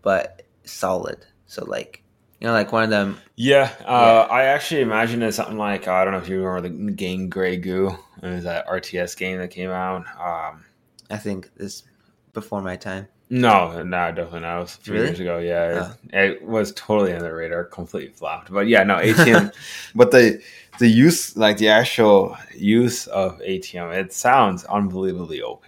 but 0.00 0.42
solid. 0.62 1.26
So 1.46 1.64
like, 1.64 2.04
you 2.40 2.46
know, 2.46 2.52
like 2.52 2.70
one 2.70 2.84
of 2.84 2.90
them. 2.90 3.18
yeah 3.34 3.72
uh 3.84 4.28
i 4.30 4.44
actually 4.44 4.82
imagine 4.82 5.22
it's 5.22 5.36
something 5.36 5.58
like 5.58 5.88
i 5.88 6.04
don't 6.04 6.12
know 6.12 6.18
if 6.20 6.28
you 6.28 6.40
remember 6.44 6.68
the 6.68 6.92
game 6.92 7.28
gray 7.28 7.56
goo 7.56 7.90
it 8.22 8.26
was 8.28 8.44
that 8.44 8.66
rts 8.68 9.16
game 9.16 9.38
that 9.38 9.50
came 9.50 9.70
out 9.70 10.04
um 10.20 10.64
I 11.10 11.16
think 11.18 11.50
this 11.56 11.82
before 12.32 12.62
my 12.62 12.76
time. 12.76 13.08
No, 13.30 13.82
no, 13.82 14.12
definitely 14.12 14.40
not. 14.40 14.58
It 14.58 14.60
was 14.60 14.74
a 14.74 14.78
few 14.82 14.92
Really? 14.92 15.06
years 15.06 15.20
ago. 15.20 15.38
Yeah, 15.38 15.92
Oh. 15.92 16.18
it, 16.18 16.42
was 16.42 16.72
totally 16.72 17.14
on 17.14 17.20
the 17.20 17.32
radar, 17.32 17.64
completely 17.64 18.12
flopped. 18.12 18.52
But 18.52 18.66
yeah, 18.68 18.82
no 18.82 18.98
atium. 18.98 19.50
but 19.94 20.10
the 20.10 20.42
the 20.78 20.88
use, 20.88 21.34
like 21.36 21.56
the 21.58 21.68
actual 21.68 22.36
use 22.54 23.06
of 23.06 23.40
atium, 23.42 23.90
it 23.90 24.12
sounds 24.12 24.64
unbelievably 24.64 25.40
OP. 25.42 25.64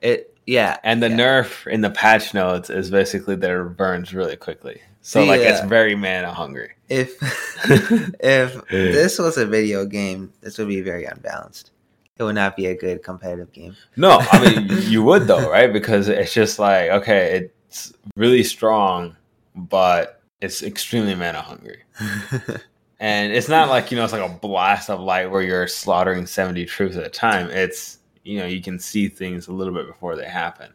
It 0.00 0.36
yeah, 0.46 0.78
And 0.84 1.02
the 1.02 1.08
yeah. 1.08 1.16
nerf 1.16 1.66
in 1.66 1.80
the 1.80 1.90
patch 1.90 2.34
notes 2.34 2.68
is 2.70 2.90
basically 2.90 3.36
that 3.36 3.50
it 3.50 3.76
burns 3.76 4.12
really 4.14 4.36
quickly. 4.36 4.80
So 5.00 5.24
like 5.24 5.40
it's 5.40 5.60
uh, 5.60 5.66
very 5.66 5.96
mana 5.96 6.32
hungry. 6.32 6.72
If 6.88 7.16
if 8.20 8.68
this 8.68 9.18
was 9.18 9.38
a 9.38 9.46
video 9.46 9.84
game, 9.84 10.32
this 10.40 10.58
would 10.58 10.68
be 10.68 10.80
very 10.80 11.04
unbalanced. 11.04 11.72
It 12.18 12.22
would 12.24 12.34
not 12.34 12.56
be 12.56 12.66
a 12.66 12.76
good 12.76 13.02
competitive 13.02 13.52
game. 13.52 13.74
No, 13.96 14.18
I 14.20 14.44
mean 14.44 14.68
you 14.90 15.02
would 15.02 15.26
though, 15.26 15.50
right? 15.50 15.72
Because 15.72 16.08
it's 16.08 16.34
just 16.34 16.58
like 16.58 16.90
okay, 16.90 17.50
it's 17.68 17.92
really 18.16 18.44
strong, 18.44 19.16
but 19.54 20.20
it's 20.40 20.62
extremely 20.62 21.14
mana 21.14 21.40
hungry. 21.40 21.82
And 23.02 23.32
it's 23.32 23.48
not 23.48 23.68
like, 23.68 23.90
you 23.90 23.96
know, 23.96 24.04
it's 24.04 24.12
like 24.12 24.22
a 24.22 24.32
blast 24.32 24.88
of 24.88 25.00
light 25.00 25.28
where 25.28 25.42
you're 25.42 25.66
slaughtering 25.66 26.24
70 26.24 26.66
troops 26.66 26.94
at 26.94 27.04
a 27.04 27.08
time. 27.08 27.50
It's, 27.50 27.98
you 28.22 28.38
know, 28.38 28.46
you 28.46 28.62
can 28.62 28.78
see 28.78 29.08
things 29.08 29.48
a 29.48 29.52
little 29.52 29.74
bit 29.74 29.88
before 29.88 30.14
they 30.14 30.28
happen. 30.28 30.72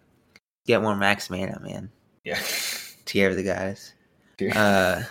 Get 0.65 0.81
more 0.81 0.97
max 0.97 1.29
mana, 1.29 1.57
man. 1.61 1.89
Yeah. 2.25 2.37
tier 3.05 3.29
of 3.29 3.37
the 3.37 3.43
goddess. 3.43 3.93
Uh, 4.53 5.03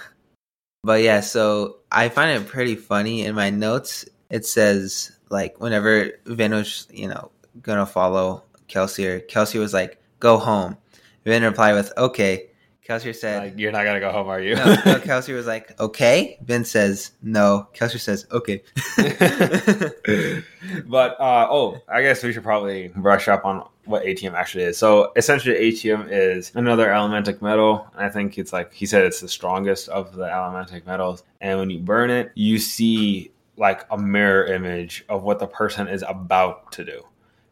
but 0.85 1.01
yeah, 1.01 1.21
so 1.21 1.79
I 1.91 2.11
find 2.11 2.39
it 2.39 2.49
pretty 2.49 2.75
funny. 2.75 3.25
In 3.25 3.35
my 3.35 3.49
notes, 3.49 4.05
it 4.29 4.45
says 4.45 5.16
like 5.29 5.61
whenever 5.61 6.11
Vin 6.27 6.53
was, 6.53 6.87
you 6.91 7.09
know, 7.09 7.31
gonna 7.63 7.87
follow 7.87 8.45
Kelsier, 8.69 9.27
Kelsey 9.29 9.59
was 9.59 9.75
like, 9.75 10.01
"Go 10.21 10.39
home." 10.39 10.77
Vin 11.25 11.43
replied 11.43 11.75
with, 11.75 11.93
"Okay." 11.97 12.49
Kelsey 12.87 13.13
said, 13.13 13.43
like, 13.43 13.59
you're 13.59 13.73
not 13.73 13.83
to 13.83 13.99
go 13.99 14.13
home, 14.13 14.29
are 14.29 14.41
you? 14.41 14.55
no, 14.55 14.65
no, 14.65 14.75
Kelsier 15.01 15.35
was 15.35 15.47
like, 15.47 15.79
"Okay." 15.81 16.39
Vin 16.45 16.65
says, 16.65 17.11
"No." 17.21 17.67
Kelsey 17.73 17.99
says, 17.99 18.27
"Okay." 18.31 18.63
but 20.87 21.21
uh, 21.21 21.49
oh, 21.51 21.83
I 21.89 22.03
guess 22.03 22.23
we 22.23 22.33
should 22.33 22.45
probably 22.45 22.93
brush 22.95 23.27
up 23.27 23.45
on 23.45 23.67
what 23.87 24.07
atium 24.07 24.37
actually 24.37 24.65
is. 24.65 24.79
So 24.79 25.13
essentially, 25.17 25.57
atium 25.57 26.07
is 26.09 26.53
another 26.55 26.87
Allomantic 26.87 27.43
metal. 27.43 27.89
I 27.97 28.09
think 28.09 28.39
it's 28.39 28.53
like 28.53 28.73
he 28.73 28.87
said 28.87 29.05
it's 29.05 29.21
the 29.21 29.29
strongest 29.29 29.89
of 29.89 30.15
the 30.15 30.27
Allomantic 30.27 30.87
metals. 30.87 31.25
And 31.41 31.59
when 31.59 31.71
you 31.71 31.81
burn 31.81 32.11
it, 32.11 32.31
you 32.37 32.59
see 32.59 33.33
like 33.57 33.85
a 33.91 33.99
mirror 33.99 34.47
image 34.47 35.05
of 35.09 35.23
what 35.23 35.39
the 35.39 35.47
person 35.47 35.89
is 35.89 36.05
about 36.07 36.71
to 36.73 36.85
do. 36.85 37.03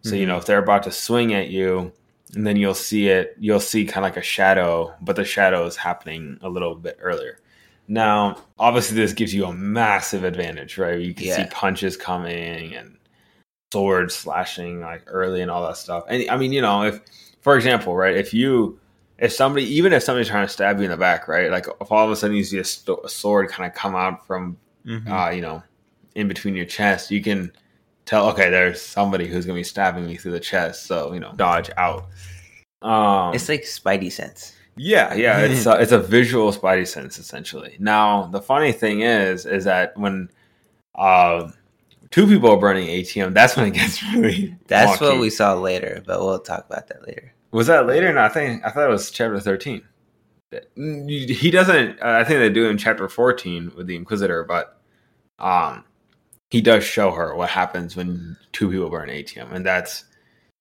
So 0.03 0.15
you 0.15 0.25
Mhm. 0.25 0.29
know 0.29 0.37
if 0.37 0.45
they're 0.47 0.59
about 0.63 0.83
to 0.85 0.91
swing 0.93 1.33
at 1.35 1.49
you, 1.49 1.93
and 2.35 2.47
then 2.47 2.57
you'll 2.57 2.75
see 2.75 3.09
it. 3.09 3.37
You'll 3.39 3.61
see 3.61 3.85
kind 3.85 3.99
of 4.05 4.11
like 4.13 4.17
a 4.17 4.23
shadow, 4.27 4.93
but 5.01 5.17
the 5.17 5.25
shadow 5.25 5.65
is 5.67 5.77
happening 5.77 6.39
a 6.43 6.49
little 6.49 6.75
bit 6.75 6.99
earlier. 7.01 7.39
Now, 7.87 8.37
obviously, 8.59 8.97
this 8.97 9.13
gives 9.13 9.33
you 9.35 9.45
a 9.45 9.53
massive 9.53 10.25
advantage, 10.25 10.79
right? 10.79 10.99
You 10.99 11.15
can 11.15 11.27
see 11.37 11.51
punches 11.51 11.97
coming 11.97 12.75
and 12.75 12.97
swords 13.73 14.15
slashing 14.15 14.81
like 14.81 15.03
early 15.07 15.43
and 15.43 15.51
all 15.51 15.67
that 15.67 15.77
stuff. 15.77 16.05
And 16.09 16.29
I 16.31 16.37
mean, 16.37 16.53
you 16.53 16.63
know, 16.63 16.83
if 16.85 17.01
for 17.41 17.57
example, 17.57 17.95
right, 17.97 18.17
if 18.17 18.33
you 18.33 18.79
if 19.19 19.33
somebody 19.33 19.65
even 19.75 19.93
if 19.93 20.03
somebody's 20.03 20.29
trying 20.29 20.47
to 20.47 20.53
stab 20.53 20.79
you 20.79 20.85
in 20.85 20.91
the 20.91 20.97
back, 20.97 21.29
right, 21.29 21.51
like 21.51 21.67
if 21.81 21.91
all 21.93 22.05
of 22.05 22.11
a 22.11 22.17
sudden 22.17 22.37
you 22.37 22.45
see 22.45 22.59
a, 22.59 22.65
sto- 22.65 23.01
a 23.05 23.09
sword 23.09 23.49
kind 23.49 23.71
of 23.71 23.77
come 23.77 23.95
out 23.95 24.27
from 24.27 24.57
Mhm. 24.87 25.09
uh, 25.09 25.31
you 25.31 25.41
know, 25.41 25.63
in 26.15 26.29
between 26.29 26.55
your 26.55 26.67
chest, 26.67 27.11
you 27.11 27.23
can 27.23 27.53
tell, 28.07 28.29
okay, 28.31 28.51
there's 28.51 28.81
somebody 28.81 29.27
who's 29.27 29.47
gonna 29.47 29.59
be 29.59 29.65
stabbing 29.65 30.07
me 30.07 30.17
through 30.17 30.33
the 30.33 30.41
chest, 30.41 30.87
so 30.87 31.13
you 31.13 31.21
know, 31.21 31.33
dodge 31.37 31.71
out. 31.77 32.07
Um, 32.83 33.35
it's 33.35 33.49
like 33.49 33.63
Spidey 33.63 34.13
sense. 34.13 34.55
yeah, 34.77 35.15
yeah, 35.15 35.39
it's 35.39 35.67
a, 35.67 35.81
it's 35.81 35.93
a 35.93 35.99
visual 35.99 36.53
spidey 36.53 36.87
sense 36.87 37.19
essentially. 37.19 37.77
Now, 37.79 38.27
the 38.27 38.43
funny 38.43 38.73
thing 38.73 39.01
is, 39.01 39.47
is 39.47 39.65
that 39.65 39.97
when 39.97 40.29
uh, 40.97 41.51
two 42.11 42.27
people 42.27 42.51
are 42.51 42.59
burning 42.59 42.89
atium, 42.89 43.33
that's 43.33 43.57
when 43.57 43.67
it 43.67 43.75
gets 43.75 44.03
really. 44.15 44.55
That's 44.67 45.01
what 45.01 45.19
we 45.19 45.31
saw 45.31 45.55
later, 45.55 46.03
but 46.07 46.21
we'll 46.21 46.39
talk 46.41 46.67
about 46.69 46.89
that 46.89 47.07
later. 47.07 47.33
was 47.53 47.69
that 47.69 47.87
later. 47.87 48.13
No, 48.13 48.23
I 48.23 48.29
think 48.29 48.65
I 48.65 48.71
thought 48.71 48.87
it 48.87 48.93
was 48.93 49.11
chapter 49.11 49.41
thirteen. 49.41 49.83
He 50.77 51.51
doesn't. 51.51 52.01
Uh, 52.01 52.19
I 52.21 52.25
think 52.25 52.39
they 52.39 52.51
do 52.51 52.69
in 52.69 52.79
chapter 52.79 53.09
fourteen 53.09 53.73
with 53.77 53.87
the 53.87 53.97
Inquisitor, 53.97 54.45
but 54.45 54.79
um, 55.39 55.85
he 56.55 56.61
does 56.61 56.85
show 56.85 57.11
her 57.19 57.35
what 57.35 57.51
happens 57.51 57.97
when 57.97 58.37
two 58.53 58.71
people 58.71 58.89
burn 58.91 59.09
atium, 59.11 59.53
and 59.53 59.65
that's 59.67 60.05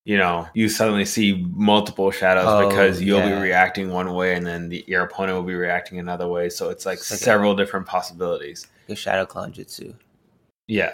you 0.06 0.18
know 0.18 0.48
you 0.54 0.68
suddenly 0.70 1.06
see 1.06 1.46
multiple 1.72 2.10
shadows 2.12 2.46
Oh, 2.48 2.68
because 2.68 3.02
you'll 3.02 3.20
yeah. 3.20 3.36
be 3.36 3.42
reacting 3.50 3.90
one 3.92 4.10
way, 4.20 4.34
and 4.36 4.46
then 4.46 4.70
the, 4.70 4.84
your 4.88 5.04
opponent 5.04 5.36
will 5.38 5.50
be 5.54 5.54
reacting 5.68 6.00
another 6.00 6.28
way. 6.28 6.50
So 6.50 6.70
it's 6.70 6.86
like 6.86 6.98
It's 6.98 7.12
like 7.12 7.20
a- 7.22 7.24
several 7.24 7.56
different 7.56 7.86
possibilities. 7.86 8.68
The 8.88 8.96
shadow 8.96 9.26
clone 9.26 9.52
jutsu, 9.54 9.94
Yeah, 10.68 10.94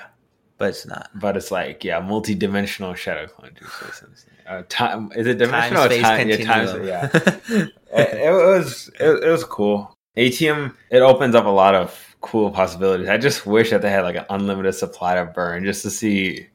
but 0.58 0.70
it's 0.70 0.86
not. 0.86 1.10
but 1.16 1.38
it's 1.38 1.50
like 1.52 1.84
yeah, 1.84 2.00
multi-dimensional 2.00 2.94
shadow 2.96 3.26
clone. 3.28 3.52
jutsu. 3.52 4.14
Uh, 4.48 4.64
time 4.68 5.12
is 5.16 5.28
it 5.28 5.38
dimensional? 5.38 5.84
Time 5.88 5.92
space 5.92 6.02
time, 6.04 6.30
yeah, 6.30 6.44
time, 6.44 6.88
yeah. 6.92 7.10
it, 8.02 8.14
it 8.28 8.32
was 8.34 8.90
it, 9.00 9.24
it 9.24 9.30
was 9.30 9.44
cool. 9.44 9.96
ATM 10.20 10.76
it 10.92 11.02
opens 11.02 11.34
up 11.36 11.46
a 11.46 11.50
lot 11.50 11.76
of 11.76 12.16
cool 12.22 12.52
possibilities. 12.52 13.08
I 13.08 13.18
just 13.18 13.46
wish 13.46 13.70
that 13.70 13.82
they 13.82 13.90
had 13.90 14.04
like 14.04 14.18
an 14.18 14.26
unlimited 14.30 14.76
supply 14.76 15.16
to 15.16 15.26
burn 15.26 15.64
just 15.64 15.82
to 15.84 15.90
see 15.90 16.48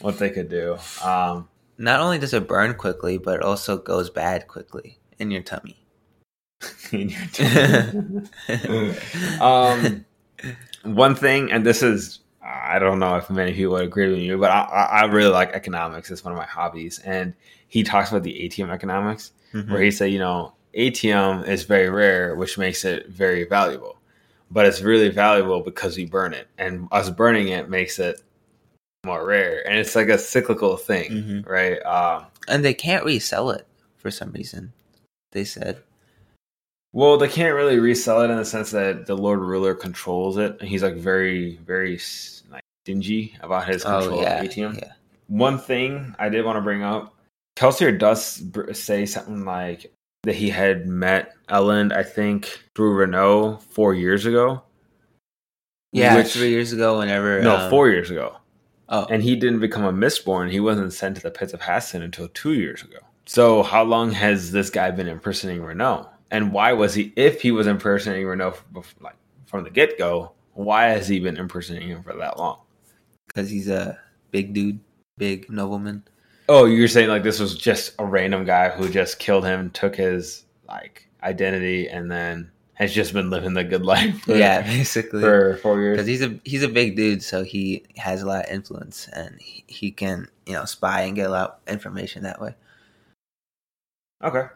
what 0.00 0.18
they 0.18 0.30
could 0.30 0.48
do. 0.48 0.76
Um, 1.02 1.48
Not 1.78 2.00
only 2.00 2.18
does 2.18 2.34
it 2.34 2.48
burn 2.48 2.74
quickly, 2.74 3.18
but 3.18 3.36
it 3.36 3.42
also 3.42 3.78
goes 3.78 4.10
bad 4.10 4.48
quickly 4.48 4.98
in 5.18 5.30
your 5.30 5.42
tummy. 5.42 5.78
in 6.92 7.08
your 7.10 7.26
team. 7.32 8.28
um, 9.40 10.04
one 10.84 11.14
thing, 11.14 11.52
and 11.52 11.64
this 11.64 11.82
is 11.82 12.18
I 12.44 12.80
don't 12.80 12.98
know 12.98 13.16
if 13.16 13.30
many 13.30 13.52
people 13.52 13.74
would 13.74 13.84
agree 13.84 14.08
with 14.08 14.18
you, 14.18 14.36
but 14.38 14.50
I, 14.50 14.62
I 15.02 15.04
really 15.04 15.30
like 15.30 15.52
economics. 15.52 16.10
It's 16.10 16.24
one 16.24 16.32
of 16.32 16.38
my 16.38 16.46
hobbies, 16.46 16.98
and 16.98 17.34
he 17.68 17.84
talks 17.84 18.10
about 18.10 18.24
the 18.24 18.40
atium 18.42 18.70
economics. 18.70 19.32
Mhm. 19.54 19.70
where 19.70 19.82
he 19.82 19.90
said, 19.90 20.06
you 20.06 20.18
know, 20.18 20.54
ATM 20.74 21.46
is 21.48 21.64
very 21.64 21.88
rare, 21.88 22.34
which 22.34 22.58
makes 22.58 22.84
it 22.84 23.08
very 23.08 23.44
valuable. 23.44 23.98
But 24.50 24.66
it's 24.66 24.82
really 24.82 25.08
valuable 25.08 25.60
because 25.62 25.96
we 25.96 26.04
burn 26.04 26.34
it, 26.34 26.48
and 26.58 26.88
us 26.92 27.08
burning 27.10 27.48
it 27.48 27.70
makes 27.70 27.98
it 27.98 28.20
more 29.04 29.24
rare. 29.26 29.66
And 29.66 29.78
it's 29.78 29.96
like 29.96 30.08
a 30.08 30.18
cyclical 30.18 30.76
thing, 30.76 31.10
Mhm. 31.10 31.48
right? 31.48 31.80
Um, 31.84 32.26
And 32.48 32.64
they 32.64 32.74
can't 32.74 33.04
resell 33.04 33.50
it 33.50 33.66
for 33.96 34.10
some 34.10 34.30
reason. 34.32 34.72
They 35.32 35.44
said. 35.44 35.82
well, 36.94 37.16
they 37.16 37.28
can't 37.28 37.54
really 37.54 37.78
resell 37.78 38.20
it 38.20 38.28
in 38.30 38.36
the 38.36 38.44
sense 38.44 38.70
that 38.72 39.06
the 39.06 39.16
Lord 39.16 39.40
Ruler 39.40 39.74
controls 39.74 40.36
it, 40.36 40.58
and 40.60 40.68
he's 40.68 40.82
like 40.82 40.94
very, 40.96 41.56
very 41.64 41.98
like 42.50 42.62
stingy 42.84 43.34
about 43.40 43.66
his 43.66 43.82
control 43.82 44.18
Oh 44.18 44.22
yeah, 44.22 44.40
of 44.40 44.44
atium. 44.44 44.74
yeah. 44.74 44.92
One 45.28 45.58
thing 45.58 46.14
I 46.18 46.28
did 46.28 46.44
want 46.44 46.56
to 46.58 46.60
bring 46.60 46.82
up, 46.82 47.14
Kelsier 47.56 47.98
does 47.98 48.42
say 48.78 49.06
something 49.06 49.46
like 49.46 49.90
that 50.22 50.34
he 50.34 50.50
had 50.50 50.86
met 50.86 51.34
Elend, 51.48 51.92
I 51.92 52.02
think, 52.02 52.60
through 52.74 52.94
Renoux 52.94 53.60
four 53.62 53.94
years 53.94 54.24
ago. 54.26 54.62
Yeah, 55.92 56.16
Which- 56.16 56.32
three 56.32 56.50
years 56.50 56.72
ago, 56.72 56.98
whenever 56.98 57.42
No, 57.42 57.56
um, 57.56 57.70
four 57.70 57.88
years 57.90 58.10
ago. 58.10 58.36
Oh, 58.88 59.06
And 59.10 59.22
he 59.22 59.36
didn't 59.36 59.60
become 59.60 59.84
a 59.84 59.92
Mistborn. 59.92 60.50
He 60.50 60.60
wasn't 60.60 60.92
sent 60.92 61.16
to 61.16 61.22
the 61.22 61.30
pits 61.30 61.52
of 61.52 61.60
Hathsin 61.60 62.02
until 62.02 62.28
two 62.28 62.52
years 62.52 62.82
ago. 62.82 62.98
So 63.26 63.62
how 63.62 63.84
long 63.84 64.10
has 64.12 64.52
this 64.52 64.68
guy 64.70 64.90
been 64.90 65.08
impersonating 65.08 65.62
Renoux? 65.62 66.06
And 66.30 66.52
why 66.52 66.72
was 66.72 66.94
he, 66.94 67.12
if 67.16 67.40
he 67.42 67.50
was 67.52 67.66
impersonating 67.66 68.26
Renoux 68.26 68.54
f- 68.76 68.94
like 69.00 69.16
from 69.46 69.64
the 69.64 69.70
get 69.70 69.98
go, 69.98 70.32
why 70.54 70.88
has 70.88 71.08
he 71.08 71.20
been 71.20 71.36
impersonating 71.36 71.88
him 71.88 72.02
for 72.02 72.14
that 72.14 72.38
long? 72.38 72.58
because 73.28 73.48
he's 73.48 73.68
a 73.68 73.98
big 74.30 74.52
dude, 74.52 74.78
big 75.16 75.48
nobleman. 75.48 76.02
Oh, 76.48 76.64
you're 76.64 76.88
saying 76.88 77.08
like 77.08 77.22
this 77.22 77.38
was 77.38 77.56
just 77.56 77.94
a 77.98 78.04
random 78.04 78.44
guy 78.44 78.68
who 78.68 78.88
just 78.88 79.18
killed 79.18 79.44
him, 79.44 79.70
took 79.70 79.96
his 79.96 80.44
like 80.68 81.08
identity, 81.22 81.88
and 81.88 82.10
then 82.10 82.50
has 82.74 82.92
just 82.92 83.12
been 83.12 83.30
living 83.30 83.54
the 83.54 83.64
good 83.64 83.84
life. 83.84 84.22
For, 84.22 84.36
yeah, 84.36 84.62
basically. 84.66 85.20
for 85.20 85.56
four 85.58 85.80
years. 85.80 85.96
Because 85.96 86.06
he's 86.06 86.22
a 86.22 86.40
he's 86.44 86.62
a 86.62 86.68
big 86.68 86.96
dude, 86.96 87.22
so 87.22 87.44
he 87.44 87.84
has 87.96 88.22
a 88.22 88.26
lot 88.26 88.46
of 88.46 88.52
influence, 88.52 89.08
and 89.08 89.40
he, 89.40 89.64
he 89.66 89.90
can 89.90 90.28
you 90.46 90.52
know 90.52 90.64
spy 90.64 91.02
and 91.02 91.16
get 91.16 91.26
a 91.26 91.30
lot 91.30 91.60
of 91.66 91.72
information 91.72 92.24
that 92.24 92.40
way. 92.40 92.54
Okay, 94.22 94.46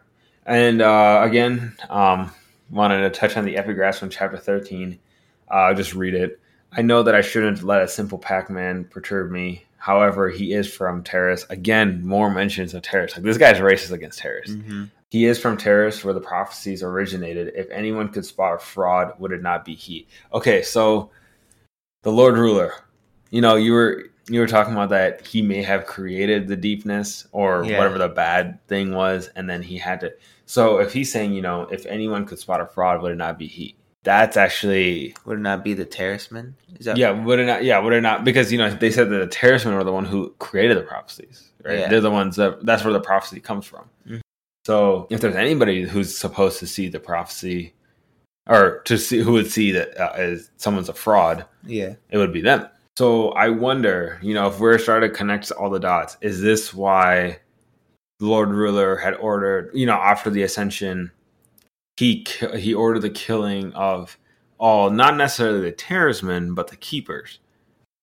and 0.44 0.82
uh, 0.82 1.20
again, 1.24 1.74
um, 1.88 2.32
wanted 2.70 3.02
to 3.02 3.10
touch 3.10 3.36
on 3.36 3.44
the 3.44 3.56
epigraphs 3.56 3.98
from 3.98 4.10
chapter 4.10 4.36
thirteen. 4.36 4.98
Uh, 5.50 5.54
I'll 5.54 5.74
just 5.74 5.94
read 5.94 6.14
it. 6.14 6.40
I 6.72 6.82
know 6.82 7.02
that 7.04 7.14
I 7.14 7.20
shouldn't 7.20 7.62
let 7.62 7.82
a 7.82 7.88
simple 7.88 8.18
packman 8.18 8.84
perturb 8.86 9.30
me. 9.30 9.64
However, 9.86 10.28
he 10.30 10.52
is 10.52 10.66
from 10.66 11.04
Terris. 11.04 11.46
Again, 11.48 12.04
more 12.04 12.28
mentions 12.28 12.74
of 12.74 12.82
Terris. 12.82 13.14
Like 13.14 13.22
this 13.22 13.38
guy's 13.38 13.58
racist 13.58 13.92
against 13.92 14.18
Terris. 14.18 14.50
Mm-hmm. 14.50 14.86
He 15.10 15.26
is 15.26 15.38
from 15.38 15.56
Terris, 15.56 16.04
where 16.04 16.12
the 16.12 16.20
prophecies 16.20 16.82
originated. 16.82 17.52
If 17.54 17.70
anyone 17.70 18.08
could 18.08 18.26
spot 18.26 18.54
a 18.56 18.58
fraud, 18.58 19.12
would 19.20 19.30
it 19.30 19.42
not 19.42 19.64
be 19.64 19.76
he? 19.76 20.08
Okay, 20.32 20.62
so 20.62 21.12
the 22.02 22.10
Lord 22.10 22.36
Ruler. 22.36 22.72
You 23.30 23.40
know, 23.40 23.54
you 23.54 23.74
were 23.74 24.06
you 24.28 24.40
were 24.40 24.48
talking 24.48 24.72
about 24.72 24.88
that 24.88 25.24
he 25.24 25.40
may 25.40 25.62
have 25.62 25.86
created 25.86 26.48
the 26.48 26.56
deepness 26.56 27.28
or 27.30 27.64
Yeah. 27.64 27.78
whatever 27.78 27.98
the 27.98 28.08
bad 28.08 28.58
thing 28.66 28.92
was, 28.92 29.30
and 29.36 29.48
then 29.48 29.62
he 29.62 29.78
had 29.78 30.00
to. 30.00 30.12
So 30.46 30.78
if 30.80 30.92
he's 30.92 31.12
saying, 31.12 31.32
you 31.32 31.42
know, 31.42 31.62
if 31.70 31.86
anyone 31.86 32.26
could 32.26 32.40
spot 32.40 32.60
a 32.60 32.66
fraud, 32.66 33.02
would 33.02 33.12
it 33.12 33.18
not 33.18 33.38
be 33.38 33.46
he? 33.46 33.76
That's 34.06 34.36
actually 34.36 35.16
Would 35.24 35.38
it 35.38 35.42
not 35.42 35.64
be 35.64 35.74
the 35.74 35.84
Terrisman? 35.84 36.52
Is 36.78 36.86
that 36.86 36.96
yeah, 36.96 37.10
would 37.10 37.40
it 37.40 37.46
not? 37.46 37.64
Yeah, 37.64 37.80
would 37.80 37.92
it 37.92 38.02
not? 38.02 38.22
Because 38.24 38.52
you 38.52 38.56
know 38.58 38.70
they 38.70 38.92
said 38.92 39.10
that 39.10 39.18
the 39.18 39.26
Terrismen 39.26 39.74
were 39.74 39.82
the 39.82 39.92
one 39.92 40.04
who 40.04 40.32
created 40.38 40.76
the 40.76 40.82
prophecies, 40.82 41.50
right? 41.64 41.80
Yeah. 41.80 41.88
They're 41.88 42.00
the 42.00 42.10
ones 42.12 42.36
that 42.36 42.64
that's 42.64 42.84
where 42.84 42.92
the 42.92 43.00
prophecy 43.00 43.40
comes 43.40 43.66
from. 43.66 43.90
Mhm. 44.08 44.20
So 44.64 45.08
if 45.10 45.20
there's 45.20 45.34
anybody 45.34 45.82
who's 45.88 46.16
supposed 46.16 46.60
to 46.60 46.68
see 46.68 46.88
the 46.88 47.00
prophecy, 47.00 47.74
or 48.48 48.78
to 48.84 48.96
see 48.96 49.18
who 49.18 49.32
would 49.32 49.50
see 49.50 49.72
that 49.72 49.98
uh, 50.00 50.12
as 50.14 50.50
someone's 50.56 50.88
a 50.88 50.94
fraud, 50.94 51.44
Yeah. 51.64 51.94
it 52.10 52.18
would 52.18 52.32
be 52.32 52.42
them. 52.42 52.68
So 52.96 53.30
I 53.30 53.48
wonder, 53.48 54.20
you 54.22 54.34
know, 54.34 54.46
if 54.46 54.60
we're 54.60 54.78
starting 54.78 55.10
to 55.10 55.16
connect 55.16 55.50
all 55.50 55.68
the 55.68 55.80
dots, 55.80 56.16
is 56.20 56.40
this 56.40 56.72
why 56.72 57.40
the 58.20 58.26
Lord 58.26 58.50
Ruler 58.50 58.94
had 58.94 59.14
ordered, 59.14 59.72
you 59.74 59.84
know, 59.84 59.94
after 59.96 60.30
the 60.30 60.44
ascension, 60.44 61.10
he 61.96 62.26
he 62.56 62.74
ordered 62.74 63.00
the 63.00 63.10
killing 63.10 63.72
of 63.72 64.18
all, 64.58 64.90
not 64.90 65.16
necessarily 65.16 65.60
the 65.60 65.72
Terrismen, 65.72 66.54
but 66.54 66.68
the 66.68 66.76
keepers, 66.76 67.38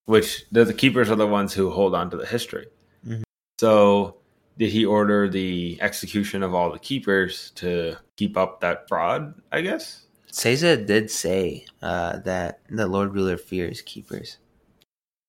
which 0.05 0.45
the, 0.51 0.65
the 0.65 0.73
keepers 0.73 1.09
are 1.09 1.15
the 1.15 1.27
ones 1.27 1.53
who 1.53 1.69
hold 1.71 1.95
on 1.95 2.09
to 2.09 2.17
the 2.17 2.25
history. 2.25 2.67
Mhm. 3.05 3.23
So 3.59 4.17
did 4.57 4.71
he 4.71 4.85
order 4.85 5.29
the 5.29 5.77
execution 5.81 6.43
of 6.43 6.53
all 6.53 6.71
the 6.71 6.79
keepers 6.79 7.51
to 7.55 7.95
keep 8.17 8.37
up 8.37 8.61
that 8.61 8.87
fraud? 8.87 9.33
I 9.51 9.61
guess. 9.61 10.05
Sazed 10.31 10.87
did 10.87 11.11
say 11.11 11.65
uh, 11.81 12.17
that 12.19 12.59
the 12.69 12.87
Lord 12.87 13.13
Ruler 13.13 13.37
fears 13.37 13.81
keepers. 13.81 14.37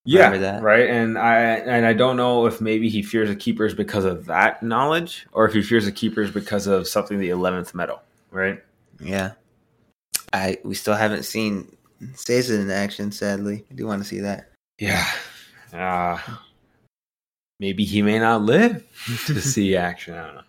Yeah, 0.06 0.60
right. 0.60 0.88
And 0.88 1.16
I 1.16 1.36
and 1.56 1.86
I 1.86 1.94
don't 1.94 2.16
know 2.16 2.44
if 2.46 2.60
maybe 2.60 2.90
he 2.90 3.02
fears 3.02 3.30
the 3.30 3.36
keepers 3.36 3.74
because 3.74 4.04
of 4.04 4.26
that 4.26 4.62
knowledge, 4.62 5.26
or 5.32 5.46
if 5.46 5.54
he 5.54 5.62
fears 5.62 5.86
the 5.86 5.92
keepers 5.92 6.30
because 6.30 6.66
of 6.66 6.86
something 6.86 7.18
the 7.18 7.30
eleventh 7.30 7.74
metal, 7.74 8.02
right? 8.34 8.62
Yeah. 9.00 9.32
I 10.32 10.58
we 10.64 10.74
still 10.74 10.94
haven't 10.94 11.22
seen 11.24 11.74
Sazed 12.14 12.50
in 12.50 12.70
action, 12.70 13.10
sadly. 13.12 13.64
I 13.70 13.74
do 13.74 13.86
want 13.86 14.02
to 14.02 14.08
see 14.08 14.20
that. 14.20 14.50
Yeah. 14.78 15.06
Uh, 15.72 16.18
maybe 17.60 17.84
he 17.84 18.02
may 18.02 18.18
not 18.18 18.42
live 18.42 18.84
to 19.26 19.40
see 19.40 19.76
action. 19.76 20.14
I 20.14 20.26
don't 20.26 20.34
know. 20.36 20.40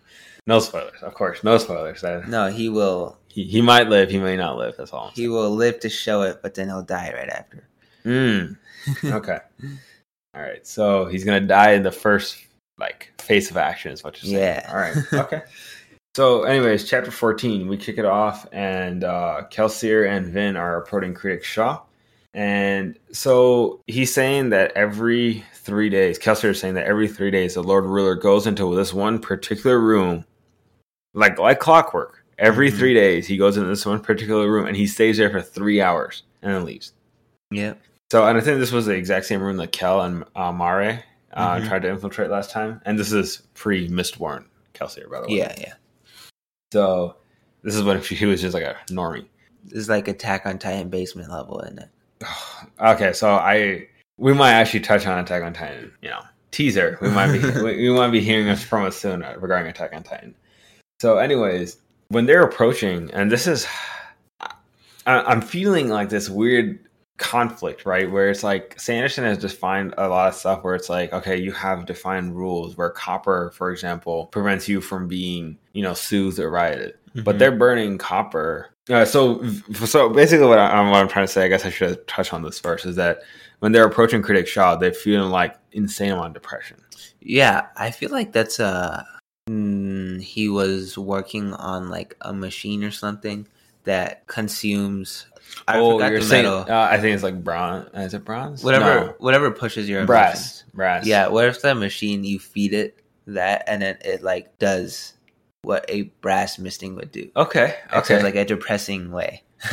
No 0.46 0.58
spoilers, 0.60 1.02
of 1.02 1.14
course. 1.14 1.42
No 1.42 1.56
spoilers. 1.58 2.02
That- 2.02 2.28
No, 2.28 2.48
he 2.48 2.68
will 2.68 3.16
He, 3.28 3.44
he 3.44 3.62
might 3.62 3.88
live. 3.88 4.10
He 4.10 4.18
may 4.18 4.36
not 4.36 4.56
live. 4.58 4.74
That's 4.76 4.92
all. 4.92 5.06
I'm 5.08 5.12
he 5.14 5.28
will 5.28 5.50
live 5.50 5.80
to 5.80 5.88
show 5.88 6.22
it, 6.22 6.40
but 6.42 6.54
then 6.54 6.68
he'll 6.68 6.82
die 6.82 7.12
right 7.16 7.30
after. 7.30 7.66
Mm. 8.04 8.56
Okay. 9.04 9.38
All 10.34 10.42
right. 10.42 10.64
So 10.66 11.06
he's 11.06 11.24
gonna 11.24 11.40
die 11.40 11.72
in 11.72 11.82
the 11.82 11.90
first 11.92 12.36
like 12.78 13.12
face 13.18 13.50
of 13.50 13.56
action, 13.56 13.90
is 13.92 14.04
what 14.04 14.22
you're 14.22 14.30
saying. 14.30 14.62
Yeah. 14.62 14.70
All 14.70 14.76
right. 14.78 14.96
Okay. 15.24 15.42
so, 16.16 16.44
anyways, 16.44 16.88
chapter 16.88 17.10
fourteen, 17.10 17.68
we 17.68 17.76
kick 17.76 17.98
it 17.98 18.06
off, 18.06 18.46
and 18.50 19.04
uh, 19.04 19.42
Kelsier 19.52 20.08
and 20.08 20.26
Vin 20.26 20.56
are 20.56 20.78
approaching 20.78 21.12
Kredik 21.12 21.44
Shaw, 21.44 21.82
and 22.32 22.98
so 23.12 23.82
he's 23.86 24.14
saying 24.14 24.48
that 24.48 24.72
every 24.74 25.44
three 25.52 25.90
days, 25.90 26.18
Kelsier 26.18 26.50
is 26.50 26.58
saying 26.58 26.72
that 26.74 26.86
every 26.86 27.06
three 27.06 27.30
days, 27.30 27.52
the 27.52 27.62
Lord 27.62 27.84
Ruler 27.84 28.14
goes 28.14 28.46
into 28.46 28.74
this 28.74 28.94
one 28.94 29.18
particular 29.18 29.78
room, 29.78 30.24
like 31.12 31.38
like 31.38 31.60
clockwork. 31.60 32.24
Every 32.38 32.70
Mhm. 32.70 32.78
three 32.78 32.94
days, 32.94 33.26
he 33.26 33.36
goes 33.36 33.58
into 33.58 33.68
this 33.68 33.84
one 33.84 34.00
particular 34.00 34.50
room, 34.50 34.66
and 34.66 34.76
he 34.76 34.86
stays 34.86 35.18
there 35.18 35.28
for 35.30 35.42
three 35.42 35.82
hours, 35.82 36.22
and 36.40 36.54
then 36.54 36.64
leaves. 36.64 36.92
Yep. 37.50 37.78
So, 38.10 38.26
and 38.26 38.38
I 38.38 38.40
think 38.40 38.58
this 38.58 38.72
was 38.72 38.86
the 38.86 38.94
exact 38.94 39.26
same 39.26 39.42
room 39.42 39.58
that 39.58 39.72
Kel 39.72 40.00
and 40.00 40.24
uh, 40.34 40.52
Mare 40.52 41.04
uh, 41.34 41.56
Mhm. 41.58 41.68
tried 41.68 41.82
to 41.82 41.90
infiltrate 41.90 42.30
last 42.30 42.50
time. 42.50 42.80
And 42.86 42.98
this 42.98 43.12
is 43.12 43.42
pre 43.52 43.88
Mistborn 43.90 44.44
Kelsier, 44.72 45.10
by 45.10 45.20
the 45.20 45.28
way. 45.28 45.34
Yeah, 45.34 45.54
yeah. 45.60 45.74
So, 46.76 47.16
this 47.62 47.74
is 47.74 47.82
when 47.82 48.02
she 48.02 48.26
was 48.26 48.42
just 48.42 48.52
like 48.52 48.62
a 48.62 48.76
normie. 48.90 49.24
This 49.64 49.78
is 49.78 49.88
like 49.88 50.08
Attack 50.08 50.44
on 50.44 50.58
Titan 50.58 50.90
basement 50.90 51.30
level, 51.30 51.58
isn't 51.60 51.78
it? 51.78 51.88
okay, 52.80 53.14
so 53.14 53.30
I 53.30 53.88
we 54.18 54.34
might 54.34 54.52
actually 54.52 54.80
touch 54.80 55.06
on 55.06 55.18
Attack 55.18 55.42
on 55.42 55.54
Titan. 55.54 55.90
You 56.02 56.10
know, 56.10 56.20
teaser. 56.50 56.98
We 57.00 57.08
might 57.08 57.32
be 57.32 57.38
we, 57.62 57.88
we 57.88 57.96
might 57.96 58.10
be 58.10 58.20
hearing 58.20 58.50
us 58.50 58.62
from 58.62 58.84
us 58.84 58.94
soon 58.94 59.22
uh, 59.22 59.36
regarding 59.38 59.70
Attack 59.70 59.94
on 59.94 60.02
Titan. 60.02 60.34
So, 61.00 61.16
anyways, 61.16 61.78
when 62.08 62.26
they're 62.26 62.42
approaching, 62.42 63.10
and 63.14 63.32
this 63.32 63.46
is, 63.46 63.66
I, 64.40 64.52
I'm 65.06 65.40
feeling 65.40 65.88
like 65.88 66.10
this 66.10 66.28
weird 66.28 66.78
conflict, 67.16 67.86
right? 67.86 68.10
Where 68.10 68.28
it's 68.28 68.44
like 68.44 68.78
Sanderson 68.78 69.24
has 69.24 69.38
defined 69.38 69.94
a 69.96 70.08
lot 70.08 70.28
of 70.28 70.34
stuff 70.34 70.62
where 70.62 70.74
it's 70.74 70.88
like, 70.88 71.12
okay, 71.12 71.36
you 71.36 71.52
have 71.52 71.86
defined 71.86 72.36
rules 72.36 72.76
where 72.76 72.90
copper, 72.90 73.52
for 73.54 73.70
example, 73.70 74.26
prevents 74.26 74.68
you 74.68 74.80
from 74.80 75.08
being, 75.08 75.58
you 75.76 75.82
know, 75.82 75.94
soothed 75.94 76.38
or 76.38 76.48
rioted 76.50 76.94
but 77.24 77.36
Mhm. 77.36 77.38
they're 77.38 77.52
burning 77.56 77.96
copper. 77.98 78.68
Uh, 78.90 79.04
so, 79.06 79.42
so 79.86 80.10
basically, 80.10 80.46
what, 80.46 80.58
I, 80.58 80.80
what 80.90 80.96
I'm 81.00 81.08
trying 81.08 81.26
to 81.26 81.32
say, 81.32 81.44
I 81.44 81.48
guess 81.48 81.64
I 81.64 81.70
should 81.70 82.06
touch 82.06 82.32
on 82.32 82.42
this 82.42 82.60
first, 82.60 82.84
is 82.84 82.96
that 82.96 83.20
when 83.60 83.72
they're 83.72 83.86
approaching 83.86 84.20
Kredik 84.22 84.46
Shaw, 84.46 84.76
they're 84.76 84.92
feeling 84.92 85.30
like 85.30 85.56
insane 85.72 86.12
on 86.12 86.34
depression. 86.34 86.76
Yeah, 87.20 87.66
I 87.74 87.90
feel 87.90 88.10
like 88.10 88.32
that's 88.32 88.60
uh 88.60 89.02
mm, 89.48 90.20
he 90.22 90.48
was 90.48 90.98
working 90.98 91.52
on 91.54 91.88
like 91.88 92.16
a 92.20 92.32
machine 92.34 92.84
or 92.84 92.90
something 92.90 93.48
that 93.84 94.26
consumes 94.26 95.26
I 95.66 95.78
oh, 95.78 95.92
forgot 95.92 96.10
you're 96.12 96.20
saying? 96.20 96.44
metal. 96.44 96.66
Uh, 96.68 96.88
I 96.90 96.98
think 97.00 97.14
it's 97.14 97.22
like 97.22 97.42
bronze. 97.42 97.88
Is 97.94 98.14
it 98.14 98.24
bronze? 98.24 98.62
whatever 98.62 98.84
No. 99.06 99.14
whatever 99.18 99.50
pushes 99.50 99.88
your 99.88 100.04
brass. 100.04 100.34
emotions. 100.36 100.64
Brass. 100.74 101.06
Yeah, 101.06 101.28
what 101.28 101.46
if 101.46 101.62
that 101.62 101.76
machine 101.78 102.24
you 102.24 102.38
feed 102.38 102.74
it 102.74 102.98
that 103.26 103.64
and 103.66 103.80
then 103.82 103.96
it 104.04 104.22
like 104.22 104.58
does 104.58 105.14
what 105.66 105.84
a 105.88 106.02
brass 106.22 106.58
misting 106.60 106.94
would 106.94 107.10
do. 107.10 107.28
Okay. 107.36 107.74
Okay. 107.92 108.22
like 108.22 108.36
a 108.36 108.44
depressing 108.44 109.10
way. 109.10 109.42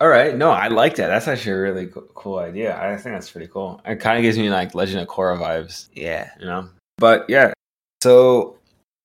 All 0.00 0.08
right. 0.08 0.36
No, 0.36 0.50
I 0.50 0.68
like 0.68 0.96
that. 0.96 1.06
That's 1.06 1.28
actually 1.28 1.52
a 1.52 1.60
really 1.60 1.86
co- 1.86 2.08
cool 2.14 2.38
idea. 2.38 2.76
I 2.76 2.96
think 2.96 3.14
that's 3.14 3.30
pretty 3.30 3.46
cool. 3.46 3.80
It 3.86 3.96
kind 4.00 4.18
of 4.18 4.22
gives 4.22 4.36
me 4.36 4.50
like 4.50 4.74
Legend 4.74 5.00
of 5.00 5.08
Korra 5.08 5.38
vibes. 5.38 5.88
yeah. 5.94 6.30
you 6.40 6.46
know. 6.46 6.68
But 6.98 7.30
yeah, 7.30 7.52
so 8.02 8.58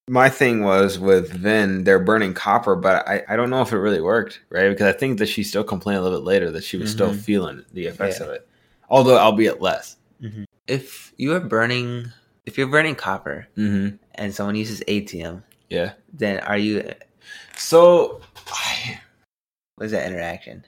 my 0.09 0.27
thing 0.29 0.63
was 0.63 0.97
with 0.97 1.31
Vin, 1.31 1.83
they're 1.83 1.99
burning 1.99 2.33
copper, 2.33 2.75
but 2.75 3.07
I, 3.07 3.23
I 3.29 3.35
don't 3.35 3.49
know 3.49 3.61
if 3.61 3.71
it 3.71 3.77
really 3.77 4.01
worked, 4.01 4.41
right? 4.49 4.69
Because 4.69 4.93
I 4.93 4.97
think 4.97 5.19
that 5.19 5.27
she 5.27 5.43
still 5.43 5.63
complained 5.63 5.99
a 5.99 6.01
little 6.01 6.19
bit 6.19 6.25
later 6.25 6.49
that 6.51 6.63
she 6.63 6.77
was 6.77 6.91
still 6.91 7.11
Mhm. 7.11 7.19
feeling 7.19 7.65
the 7.73 7.85
effects 7.85 8.19
Yeah. 8.19 8.25
of 8.27 8.31
it, 8.33 8.47
although 8.89 9.17
albeit 9.19 9.61
less. 9.61 9.97
If 10.67 11.13
you 11.17 11.33
are 11.35 11.39
burning 11.39 12.11
if 12.45 12.57
you're 12.57 12.67
burning 12.67 12.95
copper 12.95 13.47
Mm-hmm. 13.57 13.97
and 14.15 14.33
someone 14.33 14.55
uses 14.55 14.81
atium, 14.87 15.43
Yeah. 15.71 15.93
then 16.13 16.39
are 16.41 16.57
you 16.57 16.91
So 17.55 18.21
I, 18.47 18.99
what 19.75 19.85
is 19.85 19.91
that 19.93 20.07
interaction? 20.07 20.65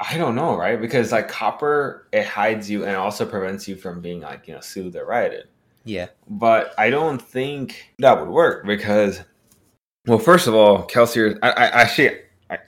I 0.00 0.16
don't 0.16 0.34
know, 0.34 0.56
right? 0.56 0.80
Because 0.80 1.12
like 1.12 1.28
copper, 1.28 2.08
it 2.12 2.26
hides 2.26 2.68
you 2.68 2.84
and 2.84 2.96
also 2.96 3.24
prevents 3.26 3.68
you 3.68 3.76
from 3.76 4.00
being 4.00 4.20
like 4.20 4.48
you 4.48 4.54
know 4.54 4.60
soothed 4.60 4.96
or 4.96 5.06
rioted. 5.06 5.48
Yeah. 5.84 6.08
but 6.26 6.72
I 6.78 6.88
don't 6.88 7.20
think 7.20 7.92
that 7.98 8.18
would 8.18 8.30
work 8.30 8.64
because, 8.66 9.20
well, 10.06 10.18
first 10.18 10.46
of 10.46 10.54
all, 10.54 10.86
Kelsier, 10.86 11.38
I, 11.42 11.50
I 11.50 11.64
actually, 11.82 12.20
I, 12.48 12.58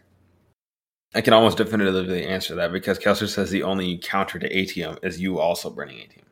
I 1.14 1.23
can 1.23 1.33
almost 1.33 1.57
definitively 1.57 2.27
answer 2.27 2.55
that 2.57 2.73
because 2.73 2.99
Kelsier 2.99 3.29
says 3.29 3.51
the 3.51 3.62
only 3.62 3.97
counter 3.97 4.38
to 4.38 4.55
atium 4.55 4.99
is 5.03 5.19
you 5.19 5.38
also 5.38 5.71
burning 5.71 6.01
atium. 6.01 6.27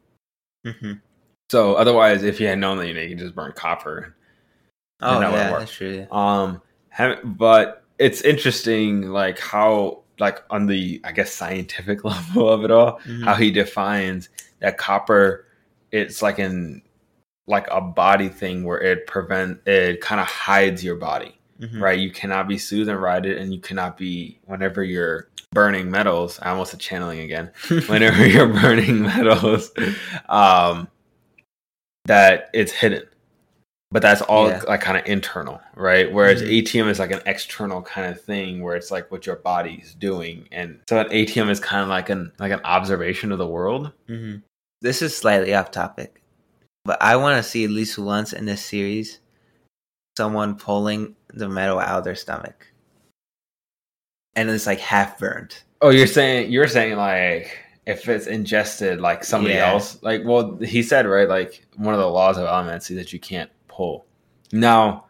Mm-hmm. 0.66 0.92
So 1.50 1.74
otherwise, 1.74 2.22
if 2.22 2.38
you 2.38 2.48
had 2.48 2.58
known 2.58 2.76
that, 2.78 2.88
you 2.88 2.94
know, 2.94 3.00
you 3.00 3.10
could 3.10 3.18
just 3.18 3.34
burn 3.34 3.52
copper. 3.52 4.14
Oh 5.04 5.20
yeah, 5.32 5.50
that's 5.60 5.72
true. 5.72 6.06
Um, 6.10 6.60
but 7.24 7.84
it's 7.98 8.20
interesting, 8.22 9.02
like 9.10 9.38
how, 9.38 10.02
like 10.18 10.42
on 10.50 10.66
the, 10.66 11.00
I 11.04 11.12
guess, 11.12 11.32
scientific 11.32 12.04
level 12.04 12.48
of 12.48 12.64
it 12.64 12.70
all, 12.70 13.00
Mhm. 13.00 13.24
how 13.24 13.34
he 13.34 13.50
defines 13.50 14.28
that 14.60 14.78
copper 14.78 15.46
it's 15.92 16.22
like 16.22 16.38
in 16.38 16.80
like 17.46 17.66
a 17.70 17.80
body 17.80 18.28
thing 18.28 18.64
where 18.64 18.80
it 18.80 19.06
prevent 19.06 19.60
it 19.66 20.00
kind 20.00 20.20
of 20.20 20.26
hides 20.26 20.82
your 20.82 20.96
body 20.96 21.38
Mhm. 21.60 21.80
right 21.80 21.98
you 21.98 22.10
cannot 22.10 22.48
be 22.48 22.56
soothed 22.58 22.88
and 22.88 23.00
righted 23.00 23.36
and 23.38 23.52
you 23.54 23.60
cannot 23.60 23.96
be 23.96 24.40
whenever 24.46 24.82
you're 24.82 25.28
burning 25.52 25.90
metals 25.90 26.38
i 26.42 26.48
almost 26.50 26.70
said 26.72 26.80
channeling 26.80 27.20
again 27.20 27.50
whenever 27.86 28.26
you're 28.26 28.48
burning 28.48 29.02
metals 29.02 29.70
um 30.28 30.88
that 32.06 32.50
it's 32.52 32.72
hidden 32.72 33.02
but 33.94 34.02
that's 34.02 34.20
all 34.22 34.48
Yeah. 34.48 34.60
like 34.66 34.80
kind 34.80 34.98
of 34.98 35.06
internal 35.06 35.60
right 35.76 36.12
whereas 36.12 36.42
Mhm. 36.42 36.48
atium 36.50 36.88
is 36.88 36.98
like 36.98 37.12
an 37.12 37.20
external 37.26 37.80
kind 37.80 38.10
of 38.10 38.20
thing 38.20 38.60
where 38.60 38.74
it's 38.74 38.90
like 38.90 39.08
what 39.12 39.24
your 39.24 39.36
body's 39.36 39.94
doing 39.94 40.48
and 40.50 40.80
so 40.88 40.98
an 40.98 41.06
atium 41.12 41.48
is 41.48 41.60
kind 41.60 41.80
of 41.84 41.88
like 41.88 42.10
an 42.10 42.32
like 42.40 42.50
an 42.50 42.60
observation 42.64 43.30
of 43.30 43.38
the 43.38 43.46
world 43.46 43.92
hmm 44.08 44.36
This 44.82 45.00
is 45.00 45.16
slightly 45.16 45.54
off 45.54 45.70
topic, 45.70 46.20
but 46.84 47.00
I 47.00 47.14
want 47.16 47.42
to 47.42 47.48
see 47.48 47.64
at 47.64 47.70
least 47.70 47.96
once 47.98 48.32
in 48.34 48.44
this 48.46 48.62
series 48.62 49.20
someone 50.18 50.56
pulling 50.56 51.14
the 51.32 51.48
metal 51.48 51.78
out 51.78 51.98
of 51.98 52.04
their 52.04 52.14
stomach, 52.16 52.66
and 54.36 54.50
it's 54.50 54.66
like 54.66 54.80
half 54.80 55.18
burned. 55.18 55.56
Oh, 55.80 55.90
you're 55.90 56.06
saying 56.06 56.50
you're 56.52 56.68
saying 56.68 56.96
like 56.96 57.56
if 57.86 58.08
it's 58.08 58.26
ingested 58.26 59.00
like 59.00 59.24
somebody 59.24 59.54
Yeah. 59.54 59.70
else. 59.72 60.02
Like, 60.02 60.22
well, 60.24 60.56
he 60.58 60.82
said 60.82 61.06
right, 61.06 61.28
like 61.28 61.64
one 61.76 61.94
of 61.94 62.00
the 62.00 62.08
laws 62.08 62.36
of 62.38 62.46
Allomancy 62.46 62.94
that 62.96 63.12
you 63.12 63.18
can't 63.18 63.50
pull. 63.74 64.06
Now 64.52 65.06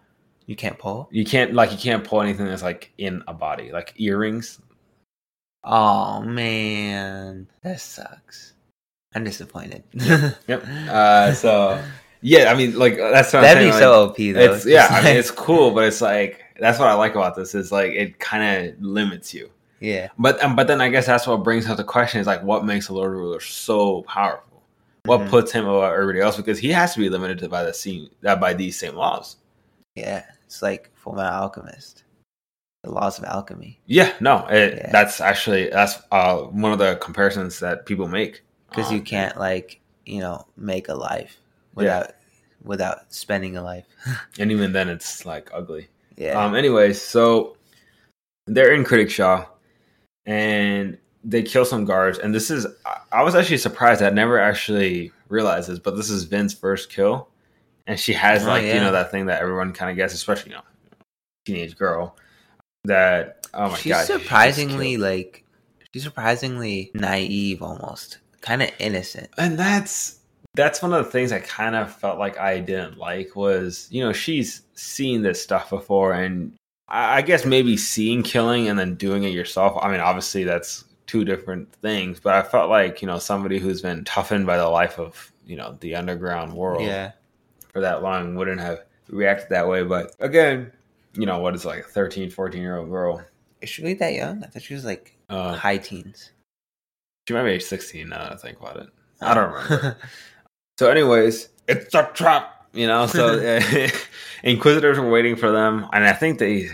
You 0.46 0.56
can't 0.56 0.78
pull. 0.78 1.08
you 1.10 1.24
can't 1.24 1.52
like 1.54 1.72
you 1.72 1.78
can't 1.78 2.04
pull 2.04 2.20
anything 2.22 2.46
that's 2.46 2.62
like 2.62 2.92
in 2.98 3.22
a 3.28 3.34
body, 3.34 3.70
like 3.72 3.92
earrings. 3.96 4.60
Oh 5.62 6.20
man, 6.22 7.46
that 7.62 7.80
sucks. 7.80 8.52
I'm 9.14 9.24
disappointed. 9.24 9.82
Yep. 9.94 10.64
Uh, 10.88 11.32
so 11.32 11.82
yeah, 12.20 12.50
I 12.52 12.54
mean, 12.56 12.76
like 12.78 12.96
that's 12.96 13.32
what 13.32 13.40
That'd 13.42 13.62
be 13.64 13.70
saying, 13.70 13.80
so 13.80 14.02
like, 14.02 14.10
OP 14.10 14.16
though. 14.16 14.54
It's 14.54 14.66
yeah, 14.66 14.88
Just 14.88 14.92
I 14.92 15.04
mean, 15.04 15.16
it's 15.16 15.30
cool, 15.46 15.70
but 15.70 15.84
it's 15.84 16.00
like 16.00 16.40
that's 16.60 16.78
what 16.78 16.88
I 16.88 16.94
like 16.94 17.14
about 17.14 17.34
this 17.36 17.54
is 17.54 17.72
like 17.72 17.92
it 17.92 18.18
kind 18.18 18.68
of 18.68 18.80
limits 18.82 19.32
you. 19.32 19.50
yeah, 19.80 20.08
But 20.18 20.42
um, 20.42 20.54
but 20.56 20.66
then 20.66 20.80
I 20.80 20.88
guess 20.90 21.06
that's 21.06 21.26
what 21.26 21.42
brings 21.42 21.66
up 21.68 21.76
the 21.76 21.84
question 21.84 22.20
is 22.20 22.26
like 22.26 22.42
what 22.42 22.64
makes 22.64 22.88
the 22.88 22.94
Lord 22.94 23.12
Ruler 23.12 23.40
so 23.40 24.02
powerful? 24.02 24.53
What 25.06 25.20
Mhm. 25.20 25.28
puts 25.30 25.52
him 25.52 25.66
above 25.66 25.92
everybody 25.92 26.20
else? 26.20 26.36
Because 26.36 26.58
he 26.58 26.70
has 26.70 26.94
to 26.94 27.00
be 27.00 27.08
limited 27.10 27.50
by 27.50 27.62
the 27.62 27.74
same 27.74 28.08
uh, 28.24 28.36
by 28.36 28.54
these 28.54 28.78
same 28.78 28.94
laws. 28.94 29.36
yeah. 29.96 30.24
It's 30.46 30.62
like 30.62 30.90
Full 30.94 31.14
Metal 31.14 31.32
Alchemist, 31.32 32.04
the 32.84 32.90
laws 32.90 33.18
of 33.18 33.24
alchemy. 33.24 33.80
Yeah, 33.86 34.12
no, 34.20 34.46
it, 34.48 34.74
Yeah. 34.76 34.90
that's 34.92 35.20
actually 35.20 35.68
that's 35.68 36.00
uh, 36.10 36.38
one 36.44 36.72
of 36.72 36.78
the 36.78 36.96
comparisons 36.96 37.58
that 37.60 37.86
people 37.86 38.08
make 38.08 38.42
Because 38.70 38.90
you 38.90 38.98
Um, 38.98 39.04
can't 39.04 39.38
like 39.38 39.80
you 40.06 40.20
know 40.20 40.46
make 40.56 40.88
a 40.88 40.94
life 40.94 41.36
Yeah. 41.38 41.74
without 41.76 42.10
without 42.62 43.12
spending 43.12 43.56
a 43.58 43.62
life. 43.62 43.84
and 44.38 44.50
even 44.50 44.72
then 44.72 44.88
it's 44.88 45.26
like 45.26 45.50
ugly. 45.52 45.88
yeah. 46.16 46.42
Um. 46.42 46.54
Anyways, 46.54 47.00
so 47.00 47.56
they're 48.46 48.72
in 48.72 48.84
Kredik 48.84 49.10
Shaw, 49.10 49.46
and 50.26 50.96
they 51.24 51.42
kill 51.42 51.64
some 51.64 51.84
guards. 51.84 52.18
And 52.18 52.34
this 52.34 52.50
is 52.50 52.66
I- 53.12 53.22
was 53.22 53.34
actually 53.34 53.58
surprised. 53.58 54.02
I 54.02 54.10
never 54.10 54.38
actually 54.38 55.12
realized 55.28 55.68
this, 55.68 55.78
but 55.78 55.96
this 55.96 56.10
is 56.10 56.24
Vin's 56.24 56.52
first 56.54 56.90
kill, 56.90 57.28
and 57.86 57.98
she 57.98 58.12
has 58.12 58.44
Oh, 58.44 58.48
like 58.48 58.64
you 58.64 58.74
know 58.74 58.92
that 58.92 59.10
thing 59.10 59.26
that 59.26 59.40
everyone 59.40 59.72
kind 59.72 59.90
of 59.90 59.96
gets, 59.96 60.14
especially 60.14 60.50
you 60.52 60.56
know 60.56 60.62
teenage 61.46 61.76
girl. 61.76 62.16
That 62.84 63.46
oh 63.54 63.70
my 63.70 63.76
she's 63.78 63.92
god, 63.92 64.06
she 64.06 64.12
surprisingly 64.12 64.90
killed. 64.90 65.02
like 65.02 65.44
she's 65.92 66.02
surprisingly 66.02 66.90
naive, 66.94 67.62
almost 67.62 68.18
kind 68.42 68.62
of 68.62 68.70
innocent. 68.78 69.30
and 69.38 69.58
that's 69.58 70.18
that's 70.54 70.82
one 70.82 70.92
of 70.92 71.04
the 71.04 71.10
things 71.10 71.32
I 71.32 71.40
kind 71.40 71.74
of 71.74 71.92
felt 71.94 72.18
like 72.18 72.38
I 72.38 72.60
didn't 72.60 72.98
like 72.98 73.34
was 73.34 73.88
you 73.90 74.04
know 74.04 74.12
she's 74.12 74.62
seen 74.74 75.22
this 75.22 75.42
stuff 75.42 75.70
before 75.70 76.12
and 76.12 76.52
I 76.88 77.22
guess 77.22 77.46
maybe 77.46 77.78
seeing 77.78 78.22
killing 78.22 78.68
and 78.68 78.78
then 78.78 78.94
doing 78.96 79.24
it 79.24 79.32
yourself. 79.32 79.78
I 79.82 79.90
mean, 79.90 80.00
obviously 80.00 80.44
that's 80.44 80.84
two 81.06 81.24
different 81.24 81.72
things, 81.76 82.20
but 82.20 82.34
I 82.34 82.42
felt 82.42 82.70
like 82.70 83.02
you 83.02 83.06
know 83.06 83.18
somebody 83.18 83.58
who's 83.58 83.82
been 83.82 84.04
toughened 84.04 84.46
by 84.46 84.56
the 84.56 84.68
life 84.68 84.98
of 84.98 85.32
you 85.46 85.56
know 85.56 85.76
the 85.80 85.94
underground 85.94 86.52
world 86.54 86.82
Yeah, 86.82 87.12
for 87.72 87.80
that 87.80 88.02
long 88.02 88.34
wouldn't 88.34 88.60
have 88.60 88.80
reacted 89.08 89.48
that 89.50 89.68
way. 89.68 89.82
But 89.84 90.14
again, 90.20 90.72
you 91.14 91.26
know 91.26 91.38
what 91.38 91.54
is 91.54 91.64
like 91.64 91.80
a 91.80 91.88
13, 91.88 92.30
14 92.30 92.60
year 92.60 92.76
old 92.78 92.88
girl. 92.90 93.22
is 93.60 93.68
she 93.68 93.82
really 93.82 93.94
that 93.94 94.14
young? 94.14 94.42
I 94.44 94.46
thought 94.48 94.62
she 94.62 94.74
was 94.74 94.84
like 94.84 95.16
Uh, 95.28 95.54
high 95.54 95.76
teens. 95.78 96.30
she 97.28 97.34
might 97.34 97.44
be 97.44 97.50
age 97.50 97.64
sixteen 97.64 98.08
now 98.08 98.18
that 98.24 98.32
I 98.32 98.36
think 98.36 98.58
about 98.60 98.76
it. 98.78 98.88
I 99.20 99.34
don't 99.34 99.52
remember. 99.52 99.96
So, 100.78 100.90
anyways, 100.90 101.50
it's 101.68 101.94
a 101.94 102.10
trap, 102.14 102.66
you 102.72 102.88
know. 102.88 103.06
So, 103.06 103.38
uh, 103.38 103.88
inquisitors 104.42 104.98
were 104.98 105.08
waiting 105.08 105.36
for 105.36 105.52
them, 105.52 105.86
and 105.92 106.04
I 106.04 106.12
think 106.12 106.40
they 106.40 106.68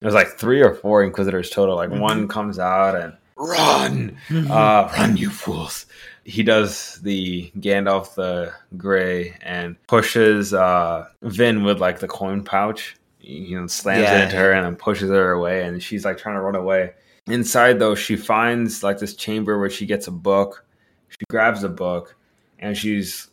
there's 0.00 0.14
like 0.14 0.28
three 0.38 0.62
or 0.62 0.74
four 0.74 1.02
inquisitors 1.02 1.50
total. 1.50 1.74
Like 1.74 1.90
one 1.90 2.28
comes 2.28 2.60
out 2.60 2.94
and 2.94 3.16
run, 3.36 4.16
uh, 4.30 4.90
run, 4.96 5.16
you 5.16 5.30
fools. 5.30 5.86
He 6.24 6.42
does 6.42 7.00
the 7.02 7.50
Gandalf 7.58 8.14
the 8.14 8.52
Gray 8.76 9.36
and 9.42 9.76
pushes 9.86 10.52
uh, 10.52 11.06
Vin 11.22 11.62
with 11.62 11.80
like 11.80 12.00
the 12.00 12.08
coin 12.08 12.42
pouch. 12.42 12.96
You 13.20 13.60
know, 13.60 13.66
slams 13.66 14.02
Yeah. 14.02 14.20
it 14.20 14.24
into 14.24 14.36
her 14.36 14.52
and 14.52 14.64
then 14.64 14.76
pushes 14.76 15.10
her 15.10 15.32
away, 15.32 15.64
and 15.64 15.82
she's 15.82 16.04
like 16.04 16.18
trying 16.18 16.36
to 16.36 16.40
run 16.40 16.54
away. 16.56 16.92
Inside, 17.28 17.80
though, 17.80 17.94
she 17.96 18.14
finds 18.16 18.82
like 18.84 18.98
this 18.98 19.14
chamber 19.16 19.58
where 19.58 19.70
she 19.70 19.84
gets 19.86 20.06
a 20.06 20.12
book. 20.12 20.64
She 21.08 21.18
grabs 21.28 21.62
the 21.62 21.68
book, 21.68 22.16
and 22.60 22.76
she's 22.76 23.28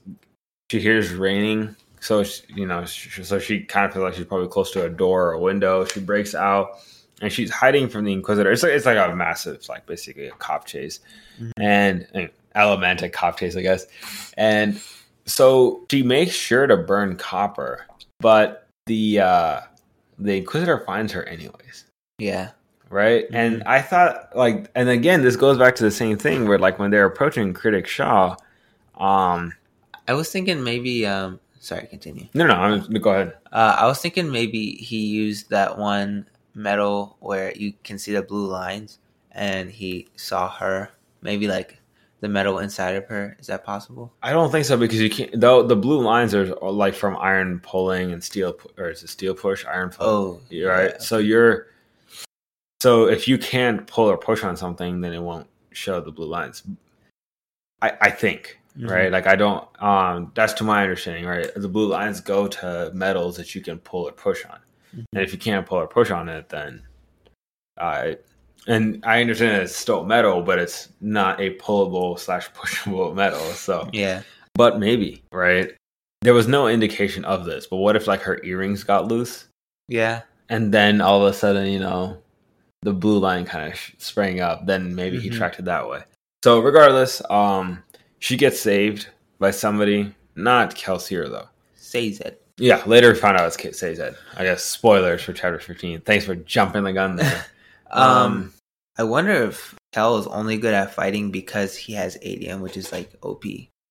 she 0.71 0.79
hears 0.79 1.11
raining. 1.13 1.75
So 1.99 2.23
she, 2.23 2.41
you 2.55 2.65
know, 2.65 2.85
she, 2.85 3.23
so 3.23 3.37
she 3.39 3.61
kind 3.61 3.85
of 3.85 3.93
feels 3.93 4.03
like 4.03 4.13
she's 4.15 4.25
probably 4.25 4.47
close 4.47 4.71
to 4.71 4.85
a 4.85 4.89
door 4.89 5.27
or 5.29 5.33
a 5.33 5.39
window. 5.39 5.85
She 5.85 5.99
breaks 5.99 6.33
out, 6.35 6.79
and 7.23 7.31
she's 7.31 7.49
hiding 7.49 7.87
from 7.89 8.03
the 8.05 8.13
Inquisitor. 8.13 8.51
It's 8.51 8.61
like 8.63 8.73
it's 8.73 8.85
like 8.85 8.97
a 8.97 9.15
massive, 9.15 9.67
like 9.69 9.85
basically 9.87 10.27
a 10.27 10.31
cop 10.31 10.65
chase, 10.65 10.99
Mhm. 11.41 11.51
and, 11.59 12.07
and 12.13 12.29
elemental 12.53 13.09
cop 13.09 13.39
chase, 13.39 13.55
I 13.55 13.61
guess. 13.63 13.87
And 14.37 14.79
so 15.25 15.85
she 15.89 16.03
makes 16.03 16.33
sure 16.35 16.67
to 16.67 16.77
burn 16.77 17.15
copper, 17.15 17.85
but 18.19 18.67
the 18.85 19.19
uh 19.21 19.61
the 20.19 20.37
Inquisitor 20.37 20.79
finds 20.85 21.11
her 21.13 21.23
anyways 21.23 21.85
yeah, 22.19 22.51
right? 22.89 23.25
And 23.33 23.63
I 23.63 23.81
thought 23.81 24.35
like, 24.35 24.69
and 24.75 24.87
again, 24.89 25.23
this 25.23 25.35
goes 25.35 25.57
back 25.57 25.75
to 25.77 25.83
the 25.83 25.89
same 25.91 26.17
thing 26.17 26.47
where 26.47 26.59
like 26.59 26.77
when 26.77 26.91
they're 26.91 27.05
approaching 27.07 27.53
Kredik 27.53 27.87
Shaw, 27.87 28.35
um, 28.99 29.53
I 30.07 30.13
was 30.13 30.29
thinking 30.31 30.63
maybe. 30.63 31.05
um 31.07 31.39
Sorry, 31.59 31.87
continue. 31.87 32.27
no, 32.33 32.45
no, 32.45 32.53
I'm 32.53 32.81
go 33.01 33.09
ahead. 33.11 33.33
Uh, 33.51 33.77
I 33.79 33.87
was 33.87 33.99
thinking 33.99 34.29
maybe 34.31 34.73
he 34.75 35.05
used 35.07 35.49
that 35.49 35.77
one 35.77 36.27
metal 36.55 37.17
where 37.19 37.53
you 37.55 37.73
can 37.83 37.97
see 37.97 38.13
the 38.13 38.21
blue 38.21 38.47
lines, 38.47 38.99
and 39.31 39.69
he 39.69 40.07
saw 40.15 40.49
her. 40.49 40.89
Maybe 41.21 41.47
like 41.47 41.79
the 42.19 42.27
metal 42.29 42.59
inside 42.59 42.95
of 42.95 43.05
her. 43.07 43.35
Is 43.39 43.47
that 43.47 43.63
possible? 43.63 44.13
I 44.21 44.31
don't 44.31 44.51
think 44.51 44.65
so 44.65 44.77
because 44.77 45.01
you 45.01 45.09
can't. 45.09 45.39
Though 45.39 45.63
the 45.63 45.75
blue 45.75 46.01
lines 46.01 46.33
are 46.33 46.45
like 46.61 46.93
from 46.93 47.17
iron 47.17 47.59
pulling 47.61 48.11
and 48.11 48.23
steel, 48.23 48.55
or 48.77 48.89
it's 48.89 49.03
a 49.03 49.07
steel 49.07 49.33
push, 49.33 49.65
iron 49.65 49.89
pull. 49.89 50.07
Oh, 50.07 50.41
You're 50.49 50.71
right. 50.71 50.91
yeah. 50.93 50.99
So 50.99 51.17
you're. 51.17 51.67
So 52.81 53.07
if 53.07 53.27
you 53.27 53.37
can't 53.37 53.87
pull 53.87 54.05
or 54.09 54.17
push 54.17 54.43
on 54.43 54.57
something, 54.57 54.99
then 55.01 55.13
it 55.13 55.21
won't 55.21 55.47
show 55.71 56.01
the 56.01 56.11
blue 56.11 56.27
lines. 56.27 56.63
I 57.81 57.93
I 58.01 58.09
think 58.11 58.59
Mhm. 58.77 58.89
right. 58.89 59.11
Like 59.11 59.27
I 59.27 59.35
don't. 59.35 59.65
Um, 59.81 60.31
that's 60.35 60.53
to 60.53 60.63
my 60.65 60.81
understanding. 60.83 61.25
Right. 61.25 61.49
The 61.55 61.69
blue 61.69 61.87
lines 61.87 62.19
go 62.21 62.47
to 62.47 62.91
metals 62.93 63.37
that 63.37 63.55
you 63.55 63.61
can 63.61 63.79
pull 63.79 64.07
or 64.07 64.11
push 64.11 64.43
on. 64.45 64.59
Mhm. 64.95 65.05
And 65.13 65.21
if 65.23 65.31
you 65.33 65.39
can't 65.39 65.65
pull 65.65 65.79
or 65.79 65.87
push 65.87 66.11
on 66.11 66.29
it, 66.29 66.49
then 66.49 66.81
I 67.77 68.17
and 68.67 69.03
I 69.05 69.19
understand 69.19 69.61
it's 69.61 69.75
still 69.75 70.05
metal, 70.05 70.41
but 70.41 70.57
it's 70.59 70.89
not 71.01 71.41
a 71.41 71.55
pullable 71.57 72.17
slash 72.17 72.49
pushable 72.51 73.13
metal. 73.21 73.39
So, 73.39 73.89
Yeah. 73.91 74.21
but 74.55 74.79
maybe 74.79 75.21
right. 75.31 75.73
There 76.21 76.33
was 76.33 76.47
no 76.47 76.67
indication 76.69 77.25
of 77.25 77.43
this, 77.45 77.67
but 77.67 77.77
what 77.77 77.97
if 77.97 78.07
like 78.07 78.21
her 78.21 78.39
earrings 78.43 78.83
got 78.85 79.09
loose, 79.09 79.45
Yeah. 79.89 80.21
and 80.47 80.73
then 80.73 81.01
all 81.01 81.21
of 81.25 81.29
a 81.29 81.35
sudden, 81.35 81.67
you 81.67 81.79
know, 81.79 82.17
the 82.83 82.93
blue 82.93 83.17
line 83.19 83.43
kind 83.43 83.69
of 83.73 83.77
sh- 83.77 83.91
sprang 83.97 84.39
up? 84.39 84.65
Then 84.65 84.95
maybe 84.95 85.19
he 85.19 85.29
Mhm. 85.29 85.35
tracked 85.35 85.59
it 85.59 85.65
that 85.65 85.89
way. 85.89 86.03
So, 86.45 86.59
regardless, 86.59 87.21
um, 87.29 87.83
she 88.19 88.37
gets 88.37 88.59
saved 88.61 89.07
by 89.39 89.51
somebody, 89.51 90.13
not 90.35 90.75
Kelsier 90.75 91.29
though. 91.29 91.49
Sazed. 91.75 92.21
Yeah, 92.57 92.83
later 92.85 93.11
we 93.11 93.17
found 93.19 93.37
out 93.37 93.47
it's 93.47 93.57
Kate 93.57 93.75
Sazed. 93.75 94.01
I 94.37 94.43
guess 94.43 94.63
spoilers 94.63 95.23
for 95.23 95.33
chapter 95.33 95.59
15. 95.59 96.01
Thanks 96.01 96.25
for 96.25 96.35
jumping 96.35 96.83
the 96.83 96.93
gun 96.93 97.15
there. 97.17 97.45
Um, 97.91 98.51
I 98.97 99.03
wonder 99.03 99.31
if 99.31 99.75
Kel 99.91 100.17
is 100.17 100.25
only 100.25 100.57
good 100.57 100.73
at 100.73 100.95
fighting 100.95 101.29
because 101.29 101.77
he 101.77 101.93
has 101.93 102.17
atium, 102.23 102.59
which 102.61 102.75
is 102.75 102.91
like 102.91 103.11
OP. 103.21 103.43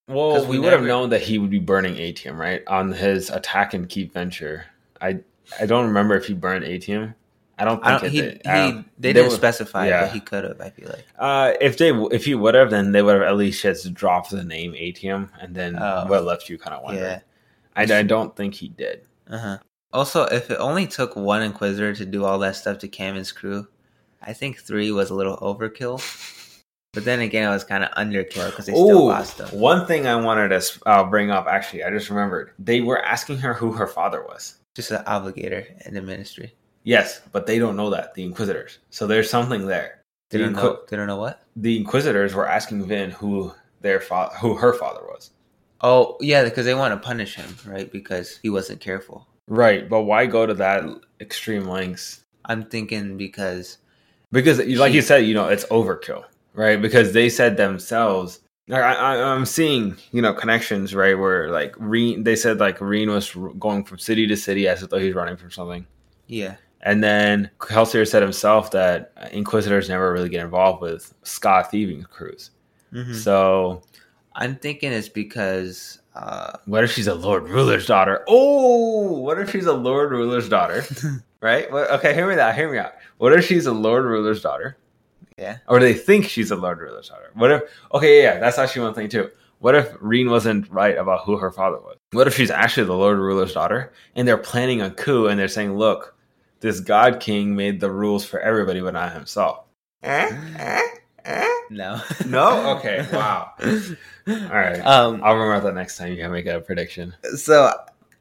well, 0.09 0.41
we, 0.45 0.59
we 0.59 0.59
would 0.59 0.73
have 0.73 0.83
known 0.83 1.11
that 1.11 1.23
he 1.23 1.39
would 1.39 1.51
be 1.51 1.61
burning 1.61 1.95
atium, 1.95 2.37
right? 2.37 2.65
On 2.67 2.91
his 2.91 3.31
attack 3.31 3.75
and 3.75 3.89
keep 3.89 4.13
venture. 4.13 4.67
I 5.01 5.21
I 5.61 5.67
don't 5.67 5.87
remember 5.87 6.17
if 6.17 6.27
he 6.27 6.35
burned 6.35 6.65
atium. 6.65 7.15
I 7.57 7.65
don't 7.65 7.77
think 7.77 7.87
I 7.87 7.99
don't. 8.01 8.11
He, 8.11 8.21
did. 8.23 8.41
he 8.45 8.51
I 8.51 8.71
don't- 8.73 9.01
they 9.01 9.13
didn't 9.13 9.29
would- 9.29 9.37
specify, 9.37 9.87
yeah. 9.87 10.01
but 10.07 10.11
he 10.15 10.19
could 10.19 10.43
have. 10.43 10.61
I 10.61 10.71
feel 10.71 10.89
like. 10.89 11.07
Uh, 11.17 11.53
if 11.61 11.79
they 11.79 11.91
if 12.11 12.25
he 12.25 12.35
would 12.35 12.57
have, 12.57 12.71
then 12.71 12.91
they 12.91 13.03
would 13.03 13.15
have 13.15 13.23
at 13.23 13.37
least 13.37 13.63
just 13.63 13.95
dropped 13.95 14.31
the 14.31 14.43
name 14.43 14.75
atium, 14.77 15.31
and 15.41 15.55
then 15.55 15.77
Oh. 15.81 16.07
would 16.09 16.17
have 16.17 16.25
left 16.25 16.49
you 16.49 16.59
kind 16.59 16.75
of 16.75 16.83
wondering. 16.83 17.05
Yeah. 17.09 17.21
I, 17.77 17.83
I 17.83 18.03
don't 18.03 18.35
think 18.37 18.55
he 18.55 18.69
did. 18.69 19.03
Uh 19.29 19.39
huh. 19.39 19.59
Also, 19.93 20.25
if 20.25 20.51
it 20.51 20.57
only 20.59 20.87
took 20.87 21.17
one 21.17 21.43
Inquisitor 21.43 21.95
to 21.95 22.07
do 22.07 22.25
all 22.25 22.39
that 22.41 22.57
stuff 22.57 22.79
to 22.79 22.89
Cam 22.89 23.23
crew, 23.35 23.67
I 24.23 24.33
think 24.33 24.59
three 24.59 24.91
was 24.91 25.11
a 25.11 25.15
little 25.15 25.37
overkill. 25.39 26.01
But 26.95 27.05
then 27.07 27.21
again, 27.21 27.49
it 27.49 27.53
was 27.53 27.65
kind 27.65 27.85
of 27.85 27.91
underkill 27.93 28.51
because 28.51 28.67
they 28.67 28.73
still 28.73 29.07
lost 29.07 29.39
them. 29.39 29.49
one 29.51 29.87
thing 29.87 30.07
I 30.07 30.17
wanted 30.17 30.49
to 30.49 30.63
uh, 30.87 31.05
bring 31.05 31.31
up, 31.31 31.47
actually, 31.47 31.85
I 31.85 31.91
just 31.91 32.11
remembered. 32.11 32.53
They 32.59 32.81
were 32.83 33.03
asking 33.03 33.39
her 33.39 33.55
who 33.55 33.73
her 33.73 33.87
father 33.87 34.23
was. 34.23 34.57
Just 34.75 34.91
an 34.91 35.03
obligator 35.05 35.67
in 35.87 35.95
the 35.95 36.03
ministry. 36.03 36.55
Yes, 36.85 37.21
but 37.33 37.47
they 37.47 37.59
don't 37.59 37.77
know 37.77 37.89
that 37.91 38.15
the 38.15 38.25
Inquisitors. 38.25 38.79
So 38.91 39.07
there's 39.07 39.31
something 39.31 39.67
there. 39.67 40.01
They 40.31 40.39
The, 40.39 40.45
don't 40.45 40.55
Inqui- 40.55 40.63
know. 40.63 40.79
They 40.89 40.97
don't 40.97 41.07
know 41.07 41.17
what. 41.17 41.43
the 41.57 41.77
Inquisitors 41.79 42.35
were 42.35 42.49
asking 42.49 42.85
Vin 42.87 43.11
who 43.11 43.53
their 43.81 44.01
father, 44.01 44.35
who 44.37 44.55
her 44.57 44.73
father 44.75 45.01
was. 45.03 45.31
Oh 45.83 46.17
yeah, 46.21 46.45
because 46.45 46.65
they 46.65 46.75
want 46.75 46.93
to 46.95 47.05
punish 47.07 47.35
him, 47.35 47.57
right? 47.67 47.91
Because 47.91 48.39
he 48.43 48.51
wasn't 48.51 48.81
careful. 48.81 49.27
Right, 49.49 49.89
but 49.89 50.03
why 50.03 50.27
go 50.27 50.47
to 50.47 50.55
that 50.55 50.85
extreme 51.21 51.65
lengths? 51.67 52.25
I'm 52.45 52.65
thinking 52.65 53.17
because 53.17 53.79
Because, 54.31 54.59
like 54.59 54.91
He- 54.91 54.97
you 54.97 55.03
said, 55.03 55.19
you 55.27 55.35
know, 55.35 55.49
it's 55.49 55.65
overkill. 55.67 56.25
right? 56.55 56.81
Because 56.81 57.13
they 57.13 57.29
said 57.29 57.57
themselves. 57.57 58.41
Like 58.69 58.83
I, 58.83 58.95
I, 58.95 59.23
I'm 59.35 59.45
seeing, 59.45 59.97
you 60.13 60.23
know, 60.23 60.33
connections, 60.33 60.95
right? 60.95 61.19
Where 61.19 61.51
like 61.51 61.75
Reen, 61.79 62.23
they 62.25 62.37
said 62.37 62.61
like 62.61 62.81
Reen 62.81 63.11
was 63.11 63.35
r- 63.37 63.49
going 63.59 63.85
from 63.85 63.99
city 63.99 64.27
to 64.29 64.37
city 64.37 64.69
as 64.69 64.81
though 64.83 64.99
he's 64.99 65.15
running 65.15 65.37
from 65.37 65.51
something, 65.51 65.85
Yeah. 66.29 66.55
and 66.83 67.03
then 67.03 67.51
Kelsier 67.59 68.07
said 68.09 68.23
himself 68.23 68.71
that 68.71 69.13
Inquisitors 69.33 69.89
never 69.89 70.13
really 70.13 70.29
get 70.29 70.45
involved 70.45 70.81
with 70.81 71.13
ska 71.25 71.67
thieving 71.71 72.05
crews. 72.05 72.51
Mhm. 72.95 73.15
So 73.17 73.83
I'm 74.35 74.57
thinking 74.57 74.93
it's 74.93 75.09
because 75.09 76.01
uh, 76.15 76.59
what 76.67 76.85
if 76.85 76.93
she's 76.93 77.07
a 77.07 77.15
Lord 77.15 77.49
Ruler's 77.49 77.87
daughter? 77.87 78.25
Oh, 78.29 79.19
what 79.19 79.39
if 79.39 79.51
she's 79.51 79.67
a 79.67 79.73
Lord 79.73 80.11
Ruler's 80.11 80.49
daughter? 80.49 80.85
right? 81.41 81.71
Well, 81.71 81.89
okay, 81.97 82.15
hear 82.15 82.29
me 82.29 82.41
out. 82.41 82.55
Hear 82.55 82.71
me 82.71 82.79
out. 82.79 82.93
What 83.19 83.33
if 83.33 83.45
she's 83.45 83.67
a 83.67 83.73
Lord 83.73 84.05
Ruler's 84.05 84.43
daughter? 84.43 84.77
yeah, 85.39 85.59
or 85.69 85.81
they 85.81 85.95
think 85.95 86.27
she's 86.27 86.51
a 86.51 86.57
Lord 86.57 86.79
Ruler's 86.79 87.09
daughter. 87.09 87.31
What 87.35 87.51
if? 87.51 87.63
Okay, 87.93 88.23
yeah, 88.23 88.39
that's 88.39 88.59
actually 88.59 88.83
one 88.83 88.95
thing 88.95 89.09
too. 89.09 89.31
What 89.59 89.75
if 89.75 89.95
Reen 90.01 90.31
wasn't 90.31 90.71
right 90.71 90.97
about 90.97 91.25
who 91.25 91.37
her 91.37 91.51
father 91.51 91.79
was? 91.79 91.97
What 92.13 92.27
if 92.27 92.37
she's 92.37 92.51
actually 92.51 92.87
the 92.87 92.95
Lord 92.97 93.19
Ruler's 93.19 93.55
daughter, 93.55 93.93
and 94.15 94.27
they're 94.27 94.39
planning 94.39 94.83
a 94.83 94.91
coup, 94.91 95.27
and 95.27 95.39
they're 95.39 95.49
saying, 95.49 95.77
"Look, 95.77 96.17
this 96.61 96.81
God 96.81 97.21
King 97.21 97.57
made 97.57 97.81
the 97.81 97.91
rules 97.91 98.25
for 98.25 98.41
everybody, 98.41 98.81
but 98.81 98.95
not 98.95 99.13
himself." 99.13 99.65
No, 101.71 102.01
No. 102.27 102.77
Okay. 102.77 103.07
Wow. 103.13 103.53
All 103.63 104.35
right. 104.49 104.79
Um, 104.81 105.21
I'll 105.25 105.35
remember 105.37 105.61
that 105.69 105.75
next 105.75 105.97
time 105.97 106.13
you 106.13 106.29
make 106.29 106.47
a 106.47 106.61
prediction. 106.61 107.15
so 107.37 107.73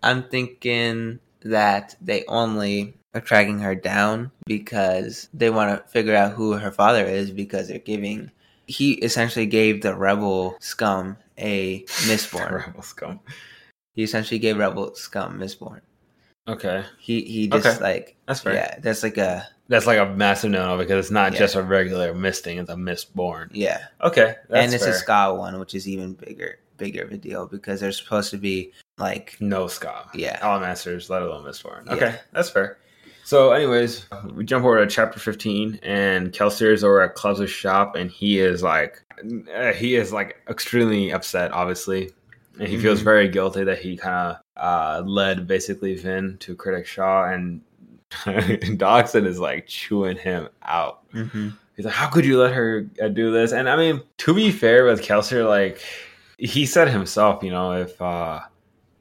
I'm 0.03 0.23
thinking 0.23 1.19
that 1.43 1.95
they 2.01 2.23
only 2.25 2.93
are 3.13 3.21
tracking 3.21 3.59
her 3.59 3.75
down 3.75 4.31
because 4.45 5.27
they 5.33 5.49
want 5.49 5.77
to 5.77 5.91
figure 5.91 6.15
out 6.15 6.33
who 6.33 6.53
her 6.53 6.71
father 6.71 7.05
is 7.05 7.31
because 7.31 7.67
they're 7.67 7.79
giving. 7.79 8.31
He 8.67 8.93
essentially 8.93 9.47
gave 9.47 9.81
the 9.81 9.95
rebel 9.95 10.55
scum 10.59 11.17
a 11.37 11.83
Mistborn. 12.07 12.51
Rebel 12.67 12.83
scum. 12.83 13.19
he 13.93 14.03
essentially 14.03 14.39
gave 14.39 14.57
rebel 14.57 14.95
scum 14.95 15.39
Mistborn. 15.39 15.81
Okay, 16.47 16.83
He 16.99 17.21
he 17.21 17.47
just 17.47 17.65
Okay. 17.65 17.79
like 17.83 18.15
that's 18.27 18.39
fair. 18.41 18.53
yeah, 18.55 18.79
that's 18.79 19.03
like 19.03 19.17
a 19.17 19.47
That's 19.67 19.85
like 19.87 19.99
a 19.99 20.05
massive 20.07 20.51
no 20.51 20.65
no 20.67 20.77
because 20.77 21.05
it's 21.05 21.11
not 21.11 21.33
Yeah. 21.33 21.39
just 21.39 21.55
a 21.55 21.61
regular 21.61 22.13
misting; 22.13 22.57
it's 22.57 22.69
a 22.69 22.75
mistborn. 22.75 23.49
yeah, 23.51 23.85
Okay, 24.03 24.35
and 24.49 24.73
it's 24.73 24.83
fair. 24.83 24.93
a 24.93 24.97
ska 24.97 25.33
one, 25.33 25.59
which 25.59 25.75
is 25.75 25.87
even 25.87 26.13
bigger 26.13 26.57
bigger 26.77 27.03
of 27.03 27.11
a 27.11 27.17
deal 27.17 27.45
because 27.45 27.79
they're 27.79 27.91
supposed 27.91 28.31
to 28.31 28.37
be 28.37 28.71
like 28.97 29.37
No 29.39 29.67
ska. 29.67 30.09
Yeah. 30.15 30.39
All 30.41 30.59
masters, 30.59 31.09
let 31.11 31.21
alone 31.21 31.45
Mistborn. 31.45 31.85
Yeah. 31.85 31.93
Okay, 31.93 32.15
that's 32.33 32.49
fair. 32.49 32.79
So, 33.23 33.51
anyways, 33.51 34.07
we 34.33 34.43
jump 34.43 34.65
over 34.65 34.83
to 34.83 34.91
chapter 34.91 35.19
15, 35.19 35.79
and 35.83 36.31
Kelsier 36.31 36.73
is 36.73 36.83
over 36.83 37.01
at 37.01 37.13
Clubs' 37.13 37.51
shop, 37.51 37.95
and 37.95 38.09
he 38.09 38.39
is 38.39 38.63
like, 38.63 38.99
uh, 39.55 39.73
he 39.73 39.95
is 39.95 40.11
like 40.11 40.37
extremely 40.49 41.11
upset, 41.13 41.51
obviously. 41.53 42.11
And 42.59 42.67
he 42.67 42.79
feels 42.79 42.99
Mhm. 43.01 43.03
very 43.03 43.27
guilty 43.29 43.63
that 43.63 43.77
he 43.77 43.95
kind 43.95 44.15
of 44.31 44.37
uh, 44.57 45.01
led 45.05 45.47
basically 45.47 45.95
Vin 45.95 46.37
to 46.39 46.55
Kredik 46.55 46.85
Shaw, 46.85 47.25
and 47.25 47.61
Dockson 48.11 49.25
is 49.25 49.39
like 49.39 49.67
chewing 49.67 50.17
him 50.17 50.49
out. 50.63 51.09
mhm. 51.13 51.57
He's 51.75 51.85
like, 51.85 51.93
"How 51.93 52.09
could 52.09 52.25
you 52.25 52.37
let 52.39 52.53
her 52.53 52.85
uh, 53.01 53.07
do 53.07 53.31
this?" 53.31 53.51
And 53.53 53.69
I 53.69 53.75
mean, 53.77 54.01
to 54.19 54.33
be 54.33 54.51
fair 54.51 54.85
with 54.85 55.01
Kelsier, 55.01 55.47
like 55.47 55.81
he 56.37 56.65
said 56.65 56.89
himself, 56.89 57.43
you 57.43 57.51
know, 57.51 57.71
if 57.73 58.01
uh 58.01 58.41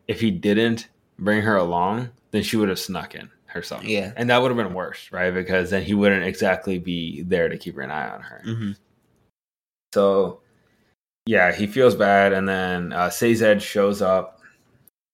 if 0.09 0.21
he 0.21 0.31
didn't 0.31 0.89
bring 1.19 1.43
her 1.43 1.57
along, 1.57 2.11
then 2.31 2.43
she 2.43 2.57
would 2.57 2.69
have 2.69 2.79
snuck 2.79 3.15
in 3.15 3.29
herself. 3.47 3.83
Yeah. 3.85 4.13
and 4.17 4.31
that 4.31 4.41
would 4.41 4.51
have 4.51 4.57
been 4.57 4.75
worse, 4.75 5.11
right? 5.11 5.33
Because 5.33 5.71
then 5.71 5.83
he 5.83 5.93
wouldn't 5.95 6.25
exactly 6.25 6.79
be 6.79 7.23
there 7.23 7.49
to 7.49 7.59
keep 7.59 7.77
an 7.79 7.91
eye 7.91 8.09
on 8.09 8.21
her. 8.21 8.43
Mhm. 8.47 8.77
So, 9.93 10.41
yeah, 11.27 11.53
he 11.53 11.67
feels 11.67 11.95
bad, 11.97 12.33
and 12.33 12.49
then 12.49 12.93
uh, 12.93 13.11
Sazed 13.11 13.61
shows 13.63 14.01
up. 14.03 14.39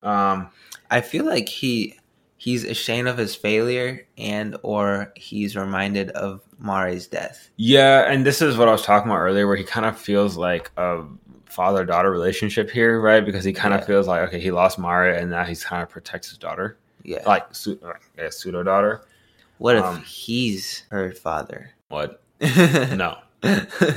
Um, 0.02 0.50
I 0.90 1.00
feel 1.00 1.24
like 1.24 1.48
he 1.48 1.98
he's 2.38 2.64
ashamed 2.64 3.08
of 3.08 3.16
his 3.18 3.34
failure 3.34 4.06
and 4.18 4.56
or 4.62 5.12
he's 5.16 5.56
reminded 5.56 6.10
of 6.10 6.40
Mare's 6.58 7.06
death. 7.06 7.50
Yeah, 7.56 8.10
and 8.10 8.24
this 8.26 8.40
is 8.42 8.56
what 8.56 8.68
I 8.68 8.72
was 8.72 8.82
talking 8.82 9.10
about 9.10 9.20
earlier, 9.20 9.46
where 9.46 9.56
he 9.56 9.64
kind 9.64 9.86
of 9.86 9.98
feels 9.98 10.36
like 10.36 10.70
a 10.76 11.02
father 11.46 11.84
daughter 11.84 12.10
relationship 12.10 12.70
here, 12.70 13.00
right? 13.00 13.24
Because 13.24 13.44
he 13.44 13.52
kind 13.52 13.72
of 13.74 13.84
feels 13.86 14.06
like 14.06 14.28
okay, 14.28 14.38
he 14.40 14.50
lost 14.50 14.78
Mare, 14.78 15.14
and 15.14 15.30
now 15.30 15.44
he's 15.44 15.64
kind 15.64 15.82
of 15.82 15.88
protects 15.88 16.28
his 16.28 16.38
daughter, 16.38 16.76
Yeah. 17.02 17.22
like 17.26 17.54
su- 17.54 17.78
like, 17.82 18.32
pseudo 18.32 18.62
daughter. 18.62 19.02
what 19.58 19.76
if 19.76 19.84
um, 19.84 20.02
he's 20.02 20.84
her 20.90 21.12
father? 21.12 21.70
What? 21.88 22.22
No. 22.40 23.18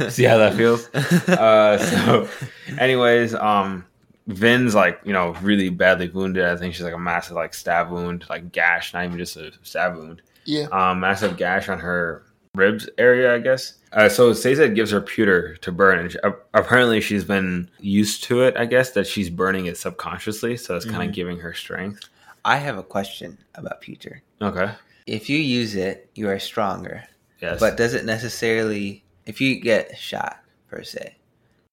See 0.09 0.23
how 0.25 0.37
that 0.37 0.53
feels? 0.55 0.89
Uh, 1.27 1.77
so, 1.77 2.29
anyways, 2.77 3.33
um, 3.35 3.85
Vin's 4.29 4.75
like 4.75 4.99
you 5.03 5.13
know 5.13 5.33
really 5.41 5.69
badly 5.69 6.07
wounded. 6.09 6.45
I 6.45 6.55
think 6.55 6.73
she's 6.73 6.83
like 6.83 6.93
a 6.93 6.99
massive 6.99 7.35
like 7.35 7.53
stab 7.53 7.89
wound, 7.89 8.25
like 8.29 8.51
gash, 8.51 8.93
not 8.93 9.05
even 9.05 9.17
just 9.17 9.37
a 9.37 9.51
stab 9.63 9.97
wound. 9.97 10.21
Yeah. 10.45 10.67
um, 10.71 11.01
massive 11.01 11.37
gash 11.37 11.69
on 11.69 11.79
her 11.79 12.23
ribs 12.55 12.89
area, 12.97 13.35
I 13.35 13.39
guess. 13.39 13.75
Uh, 13.91 14.09
so 14.09 14.33
Sazed 14.33 14.73
gives 14.75 14.91
her 14.91 15.01
pewter 15.01 15.55
to 15.57 15.71
burn, 15.71 15.99
and 15.99 16.11
she, 16.11 16.19
uh, 16.19 16.31
apparently 16.53 17.01
she's 17.01 17.23
been 17.23 17.69
used 17.79 18.23
to 18.25 18.41
it. 18.43 18.55
I 18.57 18.65
guess 18.65 18.91
that 18.91 19.05
she's 19.05 19.29
burning 19.29 19.65
it 19.65 19.77
subconsciously, 19.77 20.57
so 20.57 20.75
it's 20.75 20.85
kind 20.85 21.07
of 21.07 21.15
giving 21.15 21.39
her 21.39 21.53
strength. 21.53 22.09
I 22.45 22.57
have 22.57 22.77
a 22.77 22.83
question 22.83 23.37
about 23.55 23.81
pewter. 23.81 24.21
Okay. 24.41 24.71
If 25.07 25.29
you 25.29 25.37
use 25.39 25.75
it, 25.75 26.09
you 26.15 26.29
are 26.29 26.39
stronger. 26.39 27.03
Yes. 27.41 27.59
But 27.59 27.77
does 27.77 27.93
it 27.93 28.05
necessarily 28.05 29.03
if 29.25 29.39
you 29.41 29.59
get 29.59 29.97
shot 29.97 30.43
per 30.67 30.83
se, 30.83 31.15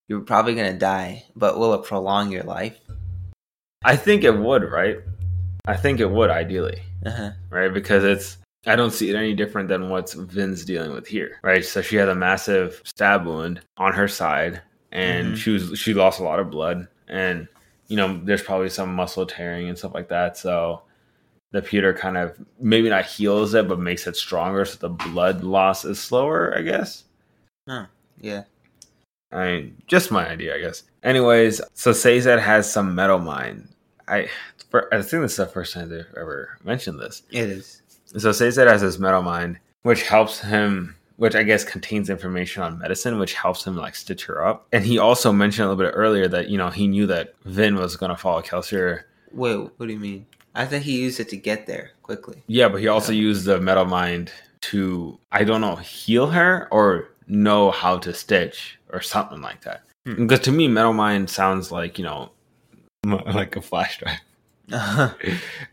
you're 0.09 0.21
probably 0.21 0.55
gonna 0.55 0.79
die, 0.79 1.25
but 1.35 1.59
will 1.59 1.75
it 1.75 1.85
prolong 1.85 2.31
your 2.31 2.45
life? 2.45 2.79
I 3.85 3.97
think 3.97 4.25
it 4.25 4.37
would, 4.37 4.71
right? 4.71 4.99
I 5.67 5.77
think 5.77 6.01
it 6.01 6.11
would 6.11 6.31
ideally, 6.31 6.83
Uh-huh. 7.05 7.31
right? 7.51 7.73
Because 7.73 8.05
it's 8.05 8.39
I 8.69 8.75
don't 8.75 8.91
see 8.93 9.09
it 9.11 9.15
any 9.15 9.33
different 9.33 9.69
than 9.69 9.91
what 9.91 10.13
Vin's 10.13 10.65
dealing 10.65 10.93
with 10.93 11.07
here, 11.07 11.39
right? 11.45 11.65
So 11.65 11.83
she 11.83 11.95
had 11.95 12.09
a 12.09 12.17
massive 12.17 12.83
stab 12.85 13.25
wound 13.25 13.61
on 13.77 13.93
her 13.93 14.09
side, 14.09 14.61
and 14.91 15.35
Mhm. 15.35 15.37
she 15.37 15.51
was 15.51 15.79
she 15.79 15.95
lost 15.95 16.19
a 16.19 16.25
lot 16.25 16.41
of 16.41 16.51
blood, 16.51 16.89
and 17.07 17.47
you 17.87 17.97
know 17.97 18.21
there's 18.25 18.43
probably 18.43 18.69
some 18.69 18.93
muscle 18.95 19.25
tearing 19.27 19.69
and 19.69 19.79
stuff 19.79 19.95
like 19.95 20.09
that. 20.09 20.37
So 20.37 20.83
the 21.53 21.63
pewter 21.63 21.95
kind 21.95 22.17
of 22.17 22.37
maybe 22.61 22.89
not 22.89 23.05
heals 23.05 23.55
it, 23.55 23.69
but 23.69 23.79
makes 23.79 24.07
it 24.09 24.17
stronger, 24.17 24.65
so 24.65 24.79
the 24.79 24.89
blood 24.89 25.45
loss 25.45 25.85
is 25.85 26.01
slower. 26.01 26.53
I 26.57 26.63
guess. 26.63 27.05
Yeah. 28.21 28.45
I 29.33 29.47
mean, 29.47 29.83
just 29.87 30.11
my 30.11 30.29
idea, 30.29 30.55
I 30.55 30.61
guess. 30.61 30.85
Anyways, 31.03 31.61
so 31.75 31.93
Sazed 31.93 32.27
has 32.27 32.71
some 32.71 32.95
metalmind. 32.95 33.69
I 34.09 34.29
for, 34.71 34.93
I 34.93 35.03
think 35.03 35.23
this 35.23 35.33
is 35.33 35.37
the 35.37 35.47
first 35.47 35.75
time 35.75 35.89
they've 35.89 36.05
ever 36.17 36.59
mentioned 36.65 37.01
this. 37.01 37.23
It 37.31 37.49
is. 37.49 37.83
So 38.17 38.33
Sazed 38.33 38.59
has 38.59 38.83
this 38.83 38.99
metalmind, 38.99 39.57
which 39.83 40.03
helps 40.03 40.41
him, 40.41 40.97
which 41.17 41.35
I 41.35 41.43
guess 41.43 41.65
contains 41.65 42.09
information 42.09 42.63
on 42.63 42.79
medicine, 42.79 43.19
which 43.19 43.35
helps 43.35 43.67
him 43.67 43.77
like 43.77 43.95
stitch 43.95 44.25
her 44.27 44.45
up. 44.45 44.67
And 44.73 44.85
he 44.85 44.99
also 44.99 45.33
mentioned 45.33 45.67
a 45.67 45.71
little 45.71 45.85
bit 45.85 45.95
earlier 45.95 46.29
that 46.29 46.49
you 46.49 46.59
know 46.59 46.71
he 46.71 46.87
knew 46.87 47.07
that 47.07 47.35
Vin 47.45 47.77
was 47.77 47.97
going 47.97 48.11
to 48.11 48.17
follow 48.17 48.43
Kelsier. 48.43 49.03
Wait, 49.33 49.57
what 49.57 49.87
do 49.87 49.93
you 49.93 49.99
mean? 49.99 50.27
I 50.55 50.65
think 50.65 50.85
he 50.85 51.01
used 51.01 51.21
it 51.21 51.29
to 51.31 51.37
get 51.37 51.67
there 51.67 51.91
quickly. 52.03 52.43
Yeah, 52.47 52.69
but 52.69 52.81
he 52.81 52.89
also 52.89 53.13
oh. 53.13 53.17
used 53.17 53.45
the 53.45 53.61
metal 53.61 53.85
mind 53.85 54.33
to 54.63 55.19
I 55.31 55.45
don't 55.45 55.61
know 55.61 55.77
heal 55.77 56.29
her 56.29 56.69
or 56.71 57.11
know 57.27 57.71
how 57.71 57.99
to 57.99 58.13
stitch 58.15 58.79
or 58.91 59.01
something 59.01 59.41
like 59.41 59.63
that. 59.63 59.83
Hmm. 60.05 60.27
Because 60.27 60.41
to 60.41 60.53
me, 60.53 60.69
metal 60.69 60.93
mind 60.93 61.31
sounds 61.31 61.73
like 61.73 61.99
you 61.99 62.05
know 62.05 62.31
like 63.05 63.57
a 63.57 63.63
flash 63.63 63.99
drive. 63.99 64.21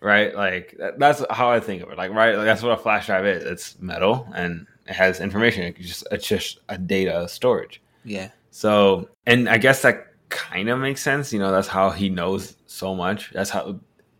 right? 0.01 0.35
Like 0.35 0.75
that, 0.77 0.99
that's 0.99 1.23
how 1.29 1.49
I 1.49 1.59
think 1.59 1.81
of 1.81 1.89
it. 1.89 1.97
Like 1.97 2.11
right, 2.11 2.35
like, 2.35 2.45
that's 2.45 2.61
what 2.61 2.77
a 2.77 2.81
flash 2.81 3.07
drive 3.07 3.25
is. 3.25 3.43
It's 3.43 3.79
metal 3.79 4.27
and 4.35 4.67
it 4.87 4.93
has 4.93 5.19
information. 5.19 5.63
It's 5.63 5.87
just 5.87 6.07
it's 6.11 6.27
just 6.27 6.59
a 6.69 6.77
data 6.77 7.27
storage. 7.27 7.81
yeah. 8.03 8.29
So, 8.51 9.09
and 9.25 9.49
I 9.49 9.57
guess 9.57 9.81
that 9.81 10.13
kind 10.29 10.69
of 10.69 10.77
makes 10.77 11.01
sense. 11.01 11.33
You 11.33 11.39
know, 11.39 11.51
that's 11.51 11.67
how 11.67 11.89
he 11.89 12.07
knows 12.07 12.55
so 12.67 12.93
much. 12.93 13.31
That's 13.33 13.49
how 13.49 13.79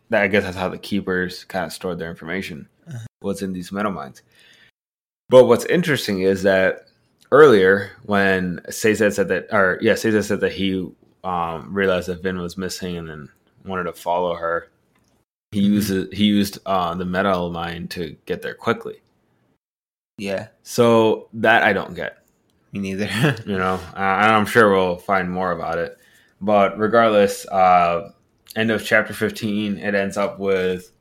that 0.10 0.24
I 0.24 0.28
guess 0.28 0.44
that's 0.44 0.58
how 0.58 0.70
the 0.70 0.80
keepers 0.80 1.44
kind 1.44 1.66
of 1.66 1.72
stored 1.72 2.00
their 2.00 2.10
information. 2.10 2.68
Uh-huh. 2.88 2.98
What's 3.20 3.44
in 3.44 3.54
these 3.54 3.70
metalminds. 3.70 4.22
But 5.30 5.46
what's 5.46 5.66
interesting 5.66 6.22
is 6.22 6.42
that 6.44 6.88
earlier 7.34 7.92
when 8.04 8.62
Sazed 8.70 9.14
said 9.14 9.28
that, 9.28 9.48
or 9.52 9.80
yeah, 9.82 9.96
Sazed 9.96 10.26
said 10.28 10.40
that 10.42 10.54
he 10.54 10.90
um, 11.24 11.74
realized 11.74 12.08
that 12.08 12.22
Vin 12.22 12.38
was 12.38 12.58
missing 12.58 12.96
and 12.98 13.10
then 13.10 13.30
wanted 13.66 13.84
to 13.86 13.94
follow 13.94 14.36
her. 14.36 14.70
He 15.52 15.62
Mhm. 15.62 15.74
used 15.74 16.14
he 16.14 16.26
used 16.26 16.60
uh, 16.66 16.94
the 16.96 17.06
metalmind 17.06 17.90
to 17.92 18.16
get 18.26 18.42
there 18.42 18.54
quickly. 18.54 19.02
Yeah. 20.18 20.48
So 20.64 21.30
that 21.34 21.64
I 21.64 21.74
don't 21.74 21.96
get. 21.96 22.20
Me 22.72 22.80
neither. 22.80 23.08
You 23.46 23.58
know, 23.58 23.76
uh, 23.96 23.98
and 23.98 24.32
I'm 24.36 24.46
sure 24.46 24.72
we'll 24.72 24.98
find 24.98 25.30
more 25.30 25.52
about 25.52 25.78
it. 25.78 25.98
But 26.42 26.78
regardless, 26.78 27.48
uh, 27.48 28.12
end 28.56 28.70
of 28.72 28.84
chapter 28.84 29.14
15, 29.14 29.78
it 29.78 29.96
ends 29.96 30.18
up 30.18 30.40
with 30.40 30.92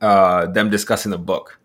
uh, 0.00 0.46
them 0.46 0.70
discussing 0.70 1.10
the 1.10 1.18
book 1.18 1.58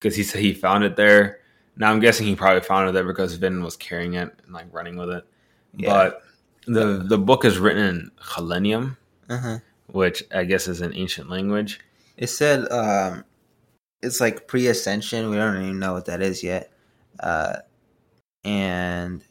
because 0.00 0.14
he 0.16 0.22
said 0.22 0.40
he 0.40 0.52
found 0.54 0.84
it 0.84 0.96
there, 0.96 1.40
Now 1.76 1.90
I'm 1.90 2.00
guessing 2.00 2.26
he 2.26 2.34
probably 2.36 2.60
found 2.62 2.88
it 2.88 2.92
there 2.92 3.04
because 3.04 3.34
Vin 3.34 3.62
was 3.62 3.76
carrying 3.76 4.14
it 4.14 4.34
and 4.44 4.52
like 4.52 4.66
running 4.72 4.96
with 4.96 5.10
it. 5.10 5.24
Yeah. 5.76 5.88
But 5.92 6.22
the 6.66 6.98
the 7.06 7.18
book 7.18 7.44
is 7.44 7.58
written 7.58 7.84
in 7.84 8.10
Khlennium, 8.22 8.96
Uh-huh. 9.28 9.58
which 9.86 10.22
I 10.34 10.44
guess 10.44 10.68
is 10.68 10.80
an 10.80 10.94
ancient 10.94 11.30
language. 11.30 11.80
It 12.16 12.26
said 12.28 12.70
um, 12.70 13.24
it's 14.02 14.20
like 14.20 14.46
pre-ascension. 14.46 15.30
We 15.30 15.36
don't 15.36 15.62
even 15.62 15.78
know 15.78 15.94
what 15.94 16.04
that 16.06 16.20
is 16.20 16.42
yet. 16.42 16.70
Uh, 17.18 17.56
and 18.44 19.22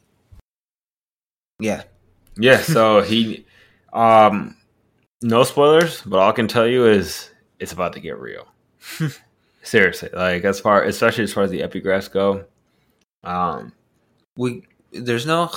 yeah, 1.58 1.82
Yeah, 2.36 2.58
so 2.58 3.00
he 3.10 3.46
um 3.92 4.56
no 5.22 5.44
spoilers, 5.44 6.02
but 6.02 6.18
all 6.18 6.30
I 6.30 6.32
can 6.32 6.48
tell 6.48 6.66
you 6.66 6.86
is 6.86 7.30
it's 7.58 7.72
about 7.72 7.92
to 7.92 8.00
get 8.00 8.18
real. 8.18 8.48
Seriously, 9.62 10.08
like 10.12 10.44
as 10.44 10.58
far 10.60 10.84
especially 10.84 11.24
as 11.24 11.32
far 11.32 11.42
as 11.44 11.50
the 11.50 11.60
epigraphs 11.60 12.10
go. 12.10 12.44
Um 13.24 13.72
we 14.36 14.62
there's 14.92 15.26
no 15.26 15.48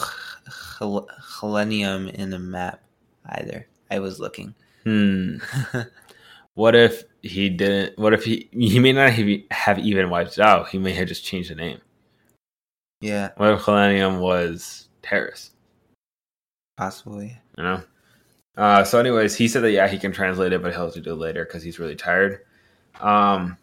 Khlennium 0.80 2.13
in 2.13 2.30
the 2.30 2.39
map 2.39 2.82
either. 3.26 3.68
I 3.89 4.00
was 4.00 4.20
looking. 4.20 4.54
hmm. 4.84 5.38
What 6.56 6.76
if 6.76 7.04
he 7.24 7.50
didn't 7.50 7.98
what 7.98 8.13
if 8.13 8.24
he 8.26 8.48
he 8.52 8.78
may 8.78 8.92
not 8.94 9.12
have, 9.12 9.28
have 9.50 9.80
even 9.80 10.10
wiped 10.12 10.34
it 10.34 10.44
out. 10.44 10.70
He 10.70 10.78
may 10.78 10.94
have 10.94 11.08
just 11.08 11.24
changed 11.26 11.50
the 11.50 11.56
name. 11.56 11.80
yeah, 13.02 13.30
What 13.38 13.50
if 13.54 13.62
Khlennium 13.62 14.20
was 14.20 14.88
Terris? 15.02 15.50
possibly. 16.78 17.39
You 17.58 17.63
know. 17.63 17.84
Uh, 18.56 18.84
so, 18.84 19.00
anyways, 19.00 19.36
he 19.36 19.48
said 19.48 19.63
that 19.63 19.72
yeah, 19.72 19.88
he 19.88 19.98
can 19.98 20.12
translate 20.12 20.54
it, 20.54 20.62
but 20.62 20.74
he'll 20.74 20.86
have 20.86 20.94
to 20.94 21.02
do 21.02 21.13
it 21.13 21.18
later 21.18 21.44
because 21.44 21.63
he's 21.63 21.80
really 21.80 21.96
tired. 21.96 22.42
Um, 23.02 23.58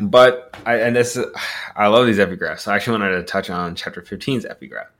but 0.00 0.56
I 0.66 0.76
and 0.76 0.96
this 0.96 1.18
I 1.76 1.88
love 1.88 2.06
these 2.06 2.18
epigraphs. 2.18 2.60
So 2.60 2.72
I 2.72 2.76
actually 2.76 2.98
wanted 2.98 3.16
to 3.16 3.22
touch 3.22 3.50
on 3.50 3.74
chapter 3.74 4.02
15's 4.02 4.44
epigraph. 4.44 4.90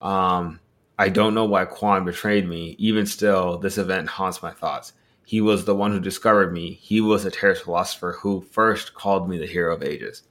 Um, 0.00 0.60
I 0.98 1.08
don't 1.08 1.34
know 1.34 1.44
why 1.44 1.64
Kwaan 1.64 2.04
betrayed 2.04 2.48
me. 2.48 2.76
Even 2.78 3.06
still, 3.06 3.58
this 3.58 3.78
event 3.78 4.08
haunts 4.08 4.42
my 4.42 4.50
thoughts. 4.50 4.92
He 5.24 5.40
was 5.40 5.64
the 5.64 5.74
one 5.74 5.92
who 5.92 6.00
discovered 6.00 6.52
me. 6.52 6.74
He 6.74 7.00
was 7.00 7.24
a 7.24 7.30
Terris 7.30 7.60
philosopher 7.60 8.18
who 8.20 8.40
first 8.40 8.94
called 8.94 9.28
me 9.28 9.38
the 9.38 9.46
hero 9.46 9.74
of 9.74 9.82
ages. 9.82 10.22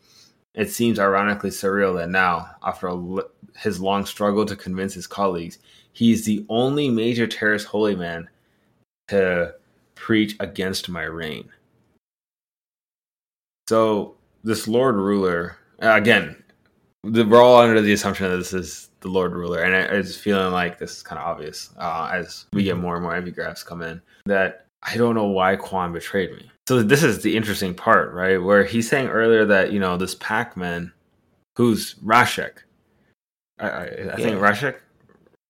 It 0.54 0.70
seems 0.70 1.00
ironically 1.00 1.50
surreal 1.50 1.96
that 1.98 2.10
now, 2.10 2.56
after 2.62 2.88
a 2.88 3.24
his 3.58 3.80
long 3.80 4.06
struggle 4.06 4.46
to 4.46 4.56
convince 4.56 4.94
his 4.94 5.08
colleagues, 5.08 5.60
he's 5.94 6.26
the 6.26 6.46
only 6.50 6.90
major 6.90 7.28
Terris 7.28 7.64
holy 7.64 7.96
man 7.96 8.30
to 9.08 9.56
preach 9.96 10.36
against 10.40 10.90
my 10.90 11.04
reign. 11.04 11.50
So 13.72 14.16
this 14.44 14.68
Lord 14.68 14.98
Ruler, 14.98 15.56
again, 15.80 16.36
the, 17.06 17.24
we're 17.24 17.42
all 17.42 17.62
under 17.62 17.80
the 17.80 17.94
assumption 17.94 18.30
that 18.30 18.36
this 18.36 18.52
is 18.52 18.90
the 19.00 19.08
Lord 19.08 19.32
Ruler, 19.32 19.64
and 19.64 19.74
I, 19.74 19.80
it's 19.98 20.18
feeling 20.18 20.52
like 20.52 20.78
this 20.78 20.98
is 20.98 21.02
kind 21.02 21.18
of 21.18 21.26
obvious 21.26 21.70
uh, 21.78 22.10
as 22.12 22.48
we 22.52 22.66
get 22.66 22.76
more 22.76 22.96
and 22.96 23.04
more 23.04 23.14
epigraphs 23.14 23.66
come 23.66 23.82
in. 23.82 24.02
That 24.26 24.66
I 24.84 24.98
don't 24.98 25.16
know 25.16 25.28
why 25.28 25.56
Kwaan 25.56 25.94
betrayed 25.94 26.32
me. 26.32 26.52
So 26.68 26.84
this 26.84 27.02
is 27.02 27.22
the 27.24 27.38
interesting 27.38 27.74
part, 27.74 28.14
right? 28.14 28.44
Where 28.44 28.66
he's 28.66 28.90
saying 28.90 29.08
earlier 29.08 29.46
that 29.46 29.72
you 29.72 29.80
know 29.80 29.96
this 29.96 30.16
packman, 30.16 30.92
who's 31.56 31.94
Rashek. 32.04 32.52
I, 33.58 33.70
I, 33.70 33.84
I 33.84 34.16
think. 34.18 34.38
Rashek. 34.42 34.76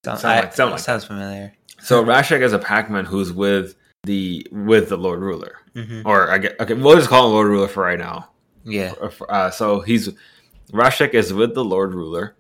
Sound, 0.06 0.20
Sound 0.20 0.24
like- 0.46 0.54
sound 0.54 0.72
like 0.74 0.80
sounds 0.80 1.06
familiar. 1.06 1.54
So 1.80 2.06
Rashek 2.06 2.42
is 2.44 2.54
a 2.54 2.60
packman 2.60 3.06
who's 3.06 3.34
with 3.34 3.74
the 4.04 4.46
with 4.52 4.90
the 4.90 4.98
Lord 4.98 5.22
Ruler, 5.22 5.56
hmm 5.76 6.02
or 6.06 6.30
I 6.32 6.38
get 6.38 6.60
okay. 6.60 6.74
We'll 6.74 6.96
just 6.98 7.10
call 7.10 7.28
him 7.28 7.34
Lord 7.34 7.48
Ruler 7.48 7.68
for 7.68 7.84
right 7.84 8.00
now. 8.00 8.30
Yeah, 8.64 8.94
Uh, 9.30 9.50
so 9.50 9.80
he's 9.82 10.10
Rashek 10.72 11.14
is 11.14 11.34
with 11.34 11.56
the 11.56 11.64
Lord 11.66 11.94
Ruler, 11.94 12.36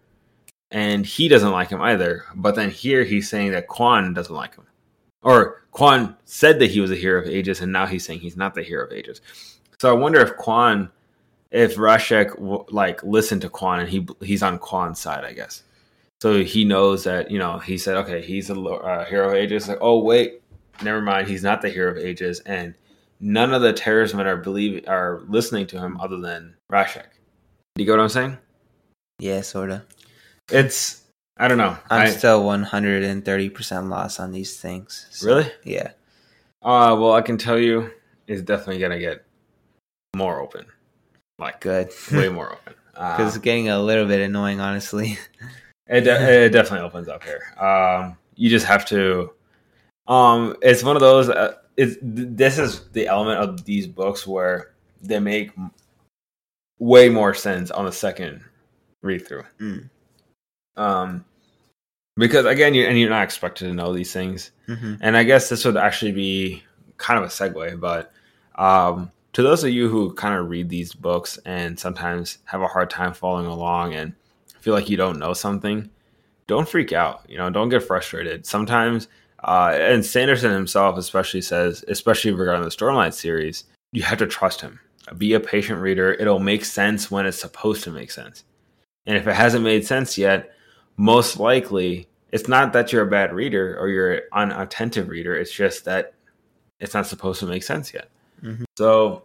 and 0.69 1.05
he 1.05 1.27
doesn't 1.27 1.51
like 1.51 1.69
him 1.69 1.81
either. 1.81 2.25
But 2.35 2.55
then 2.55 2.69
here 2.69 3.03
he's 3.03 3.29
saying 3.29 3.51
that 3.51 3.67
Kwaan 3.67 4.13
doesn't 4.13 4.33
like 4.35 4.55
him, 4.55 4.67
or 5.23 5.63
Kwaan 5.73 6.15
said 6.25 6.59
that 6.59 6.71
he 6.71 6.79
was 6.79 6.91
a 6.91 6.95
hero 6.95 7.21
of 7.21 7.27
ages, 7.27 7.61
and 7.61 7.71
now 7.71 7.85
he's 7.85 8.05
saying 8.05 8.19
he's 8.19 8.37
not 8.37 8.53
the 8.53 8.63
hero 8.63 8.85
of 8.85 8.91
ages. 8.91 9.21
So 9.79 9.89
I 9.89 9.93
wonder 9.93 10.19
if 10.21 10.37
Kwaan, 10.37 10.91
if 11.49 11.75
Rashek 11.75 12.35
w- 12.35 12.65
like 12.69 13.03
listened 13.03 13.41
to 13.41 13.49
Kwaan 13.49 13.79
and 13.79 13.89
he 13.89 14.07
he's 14.21 14.43
on 14.43 14.59
Kwaan's 14.59 14.99
side, 14.99 15.23
I 15.25 15.33
guess. 15.33 15.63
So 16.21 16.43
he 16.43 16.65
knows 16.65 17.03
that 17.05 17.31
you 17.31 17.39
know 17.39 17.57
he 17.57 17.77
said 17.79 17.95
okay 17.97 18.21
he's 18.21 18.49
a 18.51 18.55
uh, 18.61 19.05
hero 19.05 19.29
of 19.29 19.33
ages. 19.33 19.67
Like 19.67 19.79
oh 19.81 19.99
wait, 20.03 20.41
never 20.83 21.01
mind, 21.01 21.27
he's 21.27 21.43
not 21.43 21.61
the 21.63 21.69
hero 21.69 21.91
of 21.91 21.97
ages, 21.97 22.41
and 22.41 22.75
none 23.21 23.53
of 23.53 23.61
the 23.61 23.71
Terrismen 23.71 24.25
are 24.25 24.35
believe 24.37 24.83
are 24.87 25.21
listening 25.29 25.67
to 25.67 25.79
him 25.79 25.99
other 26.01 26.17
than 26.19 26.55
Rashek. 26.71 27.05
Do 27.75 27.83
you 27.83 27.85
get 27.85 27.91
what 27.91 28.01
I'm 28.01 28.09
saying? 28.09 28.37
yeah, 29.19 29.41
sorta. 29.41 29.83
It's 30.51 31.03
I 31.37 31.47
don't 31.47 31.57
know. 31.59 31.77
I'm 31.89 32.01
I, 32.07 32.09
still 32.09 32.43
130 32.43 33.49
percent 33.49 33.87
lost 33.87 34.19
on 34.19 34.31
these 34.31 34.59
things. 34.59 35.07
so- 35.11 35.27
really? 35.27 35.51
Yeah. 35.63 35.91
Uh 36.63 36.95
well, 36.99 37.13
I 37.13 37.21
can 37.21 37.37
tell 37.37 37.57
you, 37.59 37.91
it's 38.27 38.41
definitely 38.41 38.79
gonna 38.79 38.99
get 38.99 39.23
more 40.15 40.41
open, 40.41 40.65
like 41.39 41.61
Good. 41.61 41.91
way 42.11 42.29
more 42.39 42.51
open. 42.53 42.73
Uh, 42.95 43.15
Because 43.17 43.35
it's 43.35 43.43
getting 43.43 43.69
a 43.69 43.79
little 43.79 44.05
bit 44.05 44.19
annoying, 44.19 44.59
honestly. 44.59 45.17
It, 45.87 46.01
de- 46.01 46.45
it 46.45 46.49
definitely 46.49 46.85
opens 46.85 47.07
up 47.09 47.23
here. 47.23 47.41
Um, 47.59 48.17
you 48.35 48.49
just 48.49 48.65
have 48.65 48.85
to. 48.85 49.31
Um, 50.07 50.55
it's 50.61 50.83
one 50.83 50.95
of 50.95 51.01
those. 51.01 51.27
Uh, 51.29 51.53
it's 51.81 51.97
this 52.01 52.59
is 52.59 52.87
the 52.89 53.07
element 53.07 53.39
of 53.39 53.65
these 53.65 53.87
books 53.87 54.27
where 54.27 54.73
they 55.01 55.19
make 55.19 55.51
way 56.77 57.09
more 57.09 57.33
sense 57.33 57.71
on 57.71 57.85
the 57.85 57.91
second 57.91 58.43
read 59.01 59.27
through. 59.27 59.43
Mm. 59.59 59.89
Um, 60.77 61.25
because 62.17 62.45
again, 62.45 62.75
you 62.75 62.85
and 62.85 62.99
you're 62.99 63.09
not 63.09 63.23
expected 63.23 63.65
to 63.65 63.73
know 63.73 63.93
these 63.93 64.13
things. 64.13 64.51
hmm 64.67 64.95
And 65.01 65.17
I 65.17 65.23
guess 65.23 65.49
this 65.49 65.65
would 65.65 65.75
actually 65.75 66.11
be 66.11 66.63
kind 66.97 67.17
of 67.17 67.25
a 67.25 67.33
segue, 67.33 67.79
but 67.79 68.11
um, 68.55 69.11
to 69.33 69.41
those 69.41 69.63
of 69.63 69.71
you 69.71 69.89
who 69.89 70.13
kind 70.13 70.35
of 70.35 70.49
read 70.49 70.69
these 70.69 70.93
books 70.93 71.39
and 71.45 71.79
sometimes 71.79 72.37
have 72.45 72.61
a 72.61 72.67
hard 72.67 72.91
time 72.91 73.13
following 73.13 73.47
along 73.47 73.95
and 73.95 74.13
feel 74.59 74.75
like 74.75 74.87
you 74.87 74.97
don't 74.97 75.17
know 75.17 75.33
something, 75.33 75.89
don't 76.45 76.69
freak 76.69 76.93
out. 76.93 77.25
You 77.27 77.37
know, 77.39 77.49
don't 77.49 77.69
get 77.69 77.81
frustrated. 77.81 78.45
Sometimes, 78.45 79.07
uh, 79.43 79.75
and 79.75 80.05
Sanderson 80.05 80.51
himself 80.51 80.97
especially 80.97 81.41
says, 81.41 81.83
especially 81.87 82.31
regarding 82.31 82.63
the 82.63 82.69
Stormlight 82.69 83.13
series, 83.13 83.63
you 83.91 84.03
have 84.03 84.19
to 84.19 84.27
trust 84.27 84.61
him. 84.61 84.79
Be 85.17 85.33
a 85.33 85.39
patient 85.39 85.81
reader. 85.81 86.13
It'll 86.13 86.39
make 86.39 86.63
sense 86.63 87.09
when 87.09 87.25
it's 87.25 87.39
supposed 87.39 87.83
to 87.83 87.91
make 87.91 88.11
sense. 88.11 88.43
And 89.05 89.17
if 89.17 89.27
it 89.27 89.33
hasn't 89.33 89.63
made 89.63 89.85
sense 89.85 90.17
yet, 90.17 90.51
most 90.95 91.39
likely 91.39 92.07
it's 92.31 92.47
not 92.47 92.73
that 92.73 92.93
you're 92.93 93.03
a 93.03 93.09
bad 93.09 93.33
reader 93.33 93.77
or 93.79 93.89
you're 93.89 94.13
an 94.13 94.51
unattentive 94.51 95.09
reader. 95.09 95.35
It's 95.35 95.51
just 95.51 95.85
that 95.85 96.13
it's 96.79 96.93
not 96.93 97.07
supposed 97.07 97.39
to 97.39 97.45
make 97.45 97.63
sense 97.63 97.93
yet. 97.93 98.09
Mhm. 98.43 98.63
So 98.77 99.23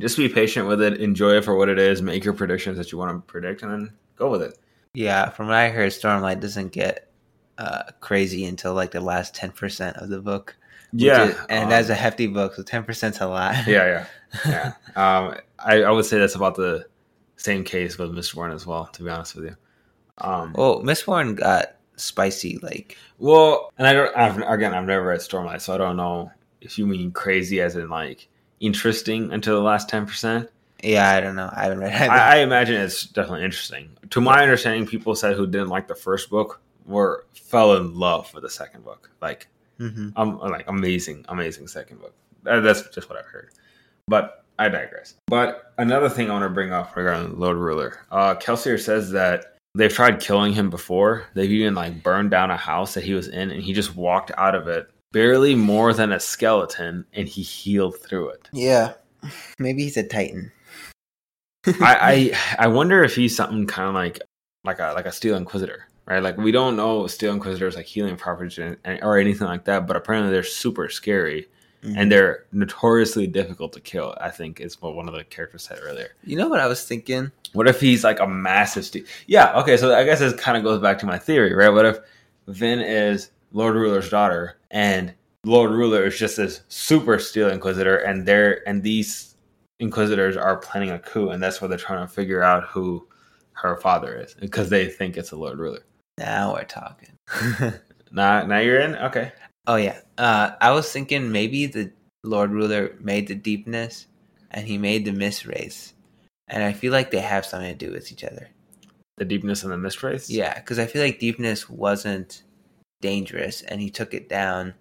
just 0.00 0.16
be 0.16 0.28
patient 0.28 0.66
with 0.66 0.80
it, 0.80 1.00
enjoy 1.00 1.36
it 1.36 1.44
for 1.44 1.54
what 1.54 1.68
it 1.68 1.78
is, 1.78 2.02
make 2.02 2.24
your 2.24 2.34
predictions 2.34 2.78
that 2.78 2.92
you 2.92 2.98
want 2.98 3.10
to 3.10 3.32
predict, 3.32 3.62
and 3.62 3.72
then 3.72 3.92
go 4.16 4.30
with 4.30 4.42
it. 4.42 4.58
Yeah, 4.94 5.30
from 5.30 5.46
what 5.48 5.56
I 5.56 5.68
heard, 5.70 5.90
Stormlight 5.90 6.40
doesn't 6.40 6.72
get 6.72 7.08
uh, 7.58 7.84
crazy 8.00 8.44
until 8.44 8.74
like 8.74 8.90
the 8.90 9.00
last 9.00 9.34
10% 9.34 10.02
of 10.02 10.08
the 10.08 10.20
book. 10.20 10.56
Yeah, 10.92 11.24
is- 11.24 11.36
and 11.48 11.64
um, 11.64 11.70
that's 11.70 11.88
a 11.88 11.94
hefty 11.94 12.26
book, 12.28 12.54
so 12.54 12.62
10%'s 12.62 13.20
a 13.20 13.26
lot. 13.26 13.66
yeah, 13.66 14.06
yeah, 14.46 14.46
yeah. 14.46 14.72
um, 14.96 15.34
I, 15.58 15.82
I 15.82 15.90
would 15.90 16.04
say 16.04 16.18
that's 16.18 16.34
about 16.36 16.54
the 16.54 16.86
same 17.36 17.64
case 17.64 17.98
with 17.98 18.12
Mistborn 18.12 18.54
as 18.54 18.64
well. 18.66 18.86
To 18.86 19.02
be 19.02 19.10
honest 19.10 19.34
with 19.34 19.44
you. 19.46 19.56
Um, 20.18 20.52
well, 20.56 20.82
Mistborn 20.82 21.34
got 21.36 21.74
spicy, 21.96 22.58
like, 22.62 22.96
Well, 23.18 23.72
and 23.78 23.86
I 23.88 23.92
don't. 23.92 24.16
I've, 24.16 24.36
again, 24.42 24.72
I've 24.74 24.84
never 24.86 25.04
read 25.06 25.18
Stormlight, 25.20 25.60
so 25.60 25.74
I 25.74 25.78
don't 25.78 25.96
know 25.96 26.30
if 26.60 26.78
you 26.78 26.86
mean 26.86 27.10
crazy 27.10 27.60
as 27.60 27.74
in 27.76 27.88
like 27.88 28.28
interesting 28.60 29.32
until 29.32 29.56
the 29.56 29.62
last 29.62 29.88
ten 29.88 30.06
percent. 30.06 30.48
yeah, 30.82 31.10
I 31.10 31.20
don't 31.20 31.34
know. 31.34 31.50
I 31.52 31.64
haven't 31.64 31.80
read. 31.80 31.92
I, 31.92 32.34
I 32.34 32.36
imagine 32.38 32.80
it's 32.80 33.04
definitely 33.06 33.44
interesting. 33.44 33.90
To 34.10 34.20
my 34.20 34.42
understanding, 34.42 34.86
people 34.86 35.14
said 35.16 35.34
who 35.36 35.46
didn't 35.48 35.68
like 35.70 35.88
the 35.88 35.94
first 35.96 36.30
book 36.30 36.60
were 36.86 37.26
fell 37.34 37.76
in 37.76 37.94
love 37.94 38.32
with 38.34 38.42
the 38.42 38.50
second 38.50 38.84
book. 38.84 39.10
Like, 39.22 39.48
hmm 39.78 40.10
um, 40.16 40.38
like 40.38 40.68
amazing, 40.68 41.24
amazing 41.28 41.66
second 41.68 42.00
book. 42.00 42.14
That- 42.42 42.60
That's 42.60 42.88
just 42.90 43.08
what 43.08 43.18
I've 43.18 43.26
heard. 43.26 43.50
But 44.06 44.44
I 44.58 44.68
digress. 44.68 45.14
But 45.26 45.72
another 45.78 46.08
thing 46.08 46.30
I 46.30 46.34
want 46.34 46.44
to 46.44 46.48
bring 46.50 46.70
up 46.72 46.94
regarding 46.94 47.38
Lord 47.38 47.56
Ruler, 47.56 48.00
uh, 48.12 48.34
Kelsier 48.36 48.78
says 48.80 49.10
that 49.12 49.56
they've 49.74 49.92
tried 49.92 50.20
killing 50.20 50.52
him 50.52 50.70
before. 50.70 51.24
They've 51.34 51.50
even 51.50 51.74
like 51.74 52.02
burned 52.02 52.30
down 52.30 52.50
a 52.50 52.56
house 52.56 52.94
that 52.94 53.02
he 53.04 53.14
was 53.14 53.28
in, 53.28 53.50
and 53.50 53.62
he 53.62 53.72
just 53.72 53.96
walked 53.96 54.30
out 54.36 54.54
of 54.54 54.68
it 54.68 54.88
barely 55.12 55.54
more 55.54 55.92
than 55.94 56.12
a 56.12 56.20
skeleton, 56.20 57.04
and 57.14 57.26
he 57.28 57.42
healed 57.42 57.96
through 57.98 58.28
it. 58.30 58.48
Yeah. 58.52 58.92
Maybe 59.58 59.84
he's 59.84 59.96
a 59.96 60.06
Titan. 60.06 60.52
I, 61.80 62.32
I 62.60 62.64
I 62.64 62.66
wonder 62.68 63.02
if 63.02 63.16
he's 63.16 63.34
something 63.34 63.66
kind 63.66 63.88
of 63.88 63.94
like 63.94 64.20
like 64.64 64.78
a 64.80 64.92
like 64.94 65.06
a 65.06 65.12
Steel 65.12 65.36
Inquisitor, 65.36 65.88
right? 66.06 66.22
Like 66.22 66.36
we 66.36 66.52
don't 66.52 66.76
know 66.76 67.06
Steel 67.06 67.32
Inquisitors 67.32 67.76
like 67.76 67.86
healing 67.86 68.16
properties 68.16 68.58
or 68.58 69.18
anything 69.18 69.46
like 69.46 69.64
that, 69.64 69.86
but 69.86 69.96
apparently 69.96 70.32
they're 70.32 70.42
super 70.42 70.88
scary 70.88 71.48
and 71.82 71.96
mm-hmm. 71.96 72.08
they're 72.08 72.44
notoriously 72.52 73.26
difficult 73.26 73.72
to 73.74 73.80
kill. 73.80 74.14
I 74.20 74.30
think 74.30 74.60
is 74.60 74.80
what 74.80 74.94
one 74.94 75.06
of 75.06 75.14
the 75.14 75.24
characters 75.24 75.64
said 75.64 75.78
earlier. 75.82 76.14
You 76.24 76.36
know 76.36 76.48
what 76.48 76.60
I 76.60 76.66
was 76.66 76.84
thinking? 76.84 77.30
What 77.52 77.68
if 77.68 77.80
he's 77.80 78.04
like 78.04 78.20
a 78.20 78.26
massive 78.26 78.84
steal? 78.84 79.04
Yeah, 79.26 79.58
okay, 79.60 79.76
so 79.76 79.94
I 79.94 80.04
guess 80.04 80.18
this 80.18 80.34
kind 80.34 80.56
of 80.56 80.64
goes 80.64 80.80
back 80.80 80.98
to 81.00 81.06
my 81.06 81.18
theory, 81.18 81.54
right? 81.54 81.68
What 81.68 81.84
if 81.84 81.98
Vin 82.48 82.80
is 82.80 83.30
Lord 83.52 83.74
Ruler's 83.74 84.08
daughter 84.08 84.58
and 84.70 85.12
Lord 85.44 85.70
Ruler 85.70 86.04
is 86.04 86.18
just 86.18 86.38
this 86.38 86.62
super 86.68 87.18
steel 87.18 87.50
inquisitor 87.50 87.98
and 87.98 88.26
they're 88.26 88.66
and 88.68 88.82
these 88.82 89.36
inquisitors 89.78 90.36
are 90.36 90.56
planning 90.56 90.90
a 90.90 90.98
coup 90.98 91.30
and 91.30 91.42
that's 91.42 91.60
why 91.60 91.68
they're 91.68 91.76
trying 91.76 92.06
to 92.06 92.12
figure 92.12 92.42
out 92.42 92.64
who 92.64 93.06
her 93.52 93.76
father 93.76 94.16
is 94.16 94.34
because 94.34 94.70
they 94.70 94.86
think 94.86 95.16
it's 95.16 95.32
a 95.32 95.36
Lord 95.36 95.58
Ruler. 95.58 95.80
Now 96.18 96.54
we're 96.54 96.64
talking. 96.64 97.10
Now 98.14 98.46
now 98.46 98.58
you're 98.58 98.80
in? 98.80 98.94
Okay. 98.94 99.32
oh 99.66 99.76
yeah. 99.76 99.98
Uh, 100.16 100.52
I 100.60 100.70
was 100.70 100.90
thinking 100.90 101.32
maybe 101.32 101.66
the 101.66 101.90
Lord 102.22 102.52
Ruler 102.52 102.94
made 103.00 103.26
the 103.26 103.34
deepness, 103.34 104.06
and 104.50 104.66
he 104.66 104.78
made 104.78 105.04
the 105.04 105.10
mistwraiths, 105.10 105.92
and 106.48 106.62
I 106.62 106.72
feel 106.72 106.92
like 106.92 107.10
they 107.10 107.20
have 107.20 107.44
something 107.44 107.76
to 107.76 107.86
do 107.86 107.92
with 107.92 108.12
each 108.12 108.22
other. 108.22 108.48
The 109.16 109.24
deepness 109.24 109.64
and 109.64 109.72
the 109.72 109.76
mistwraiths? 109.76 110.26
Yeah, 110.28 110.54
because 110.54 110.78
I 110.78 110.86
feel 110.86 111.02
like 111.02 111.18
deepness 111.18 111.68
wasn't 111.68 112.44
dangerous, 113.00 113.62
and 113.62 113.80
he 113.80 113.90
took 113.90 114.14
it 114.14 114.28
down, 114.28 114.74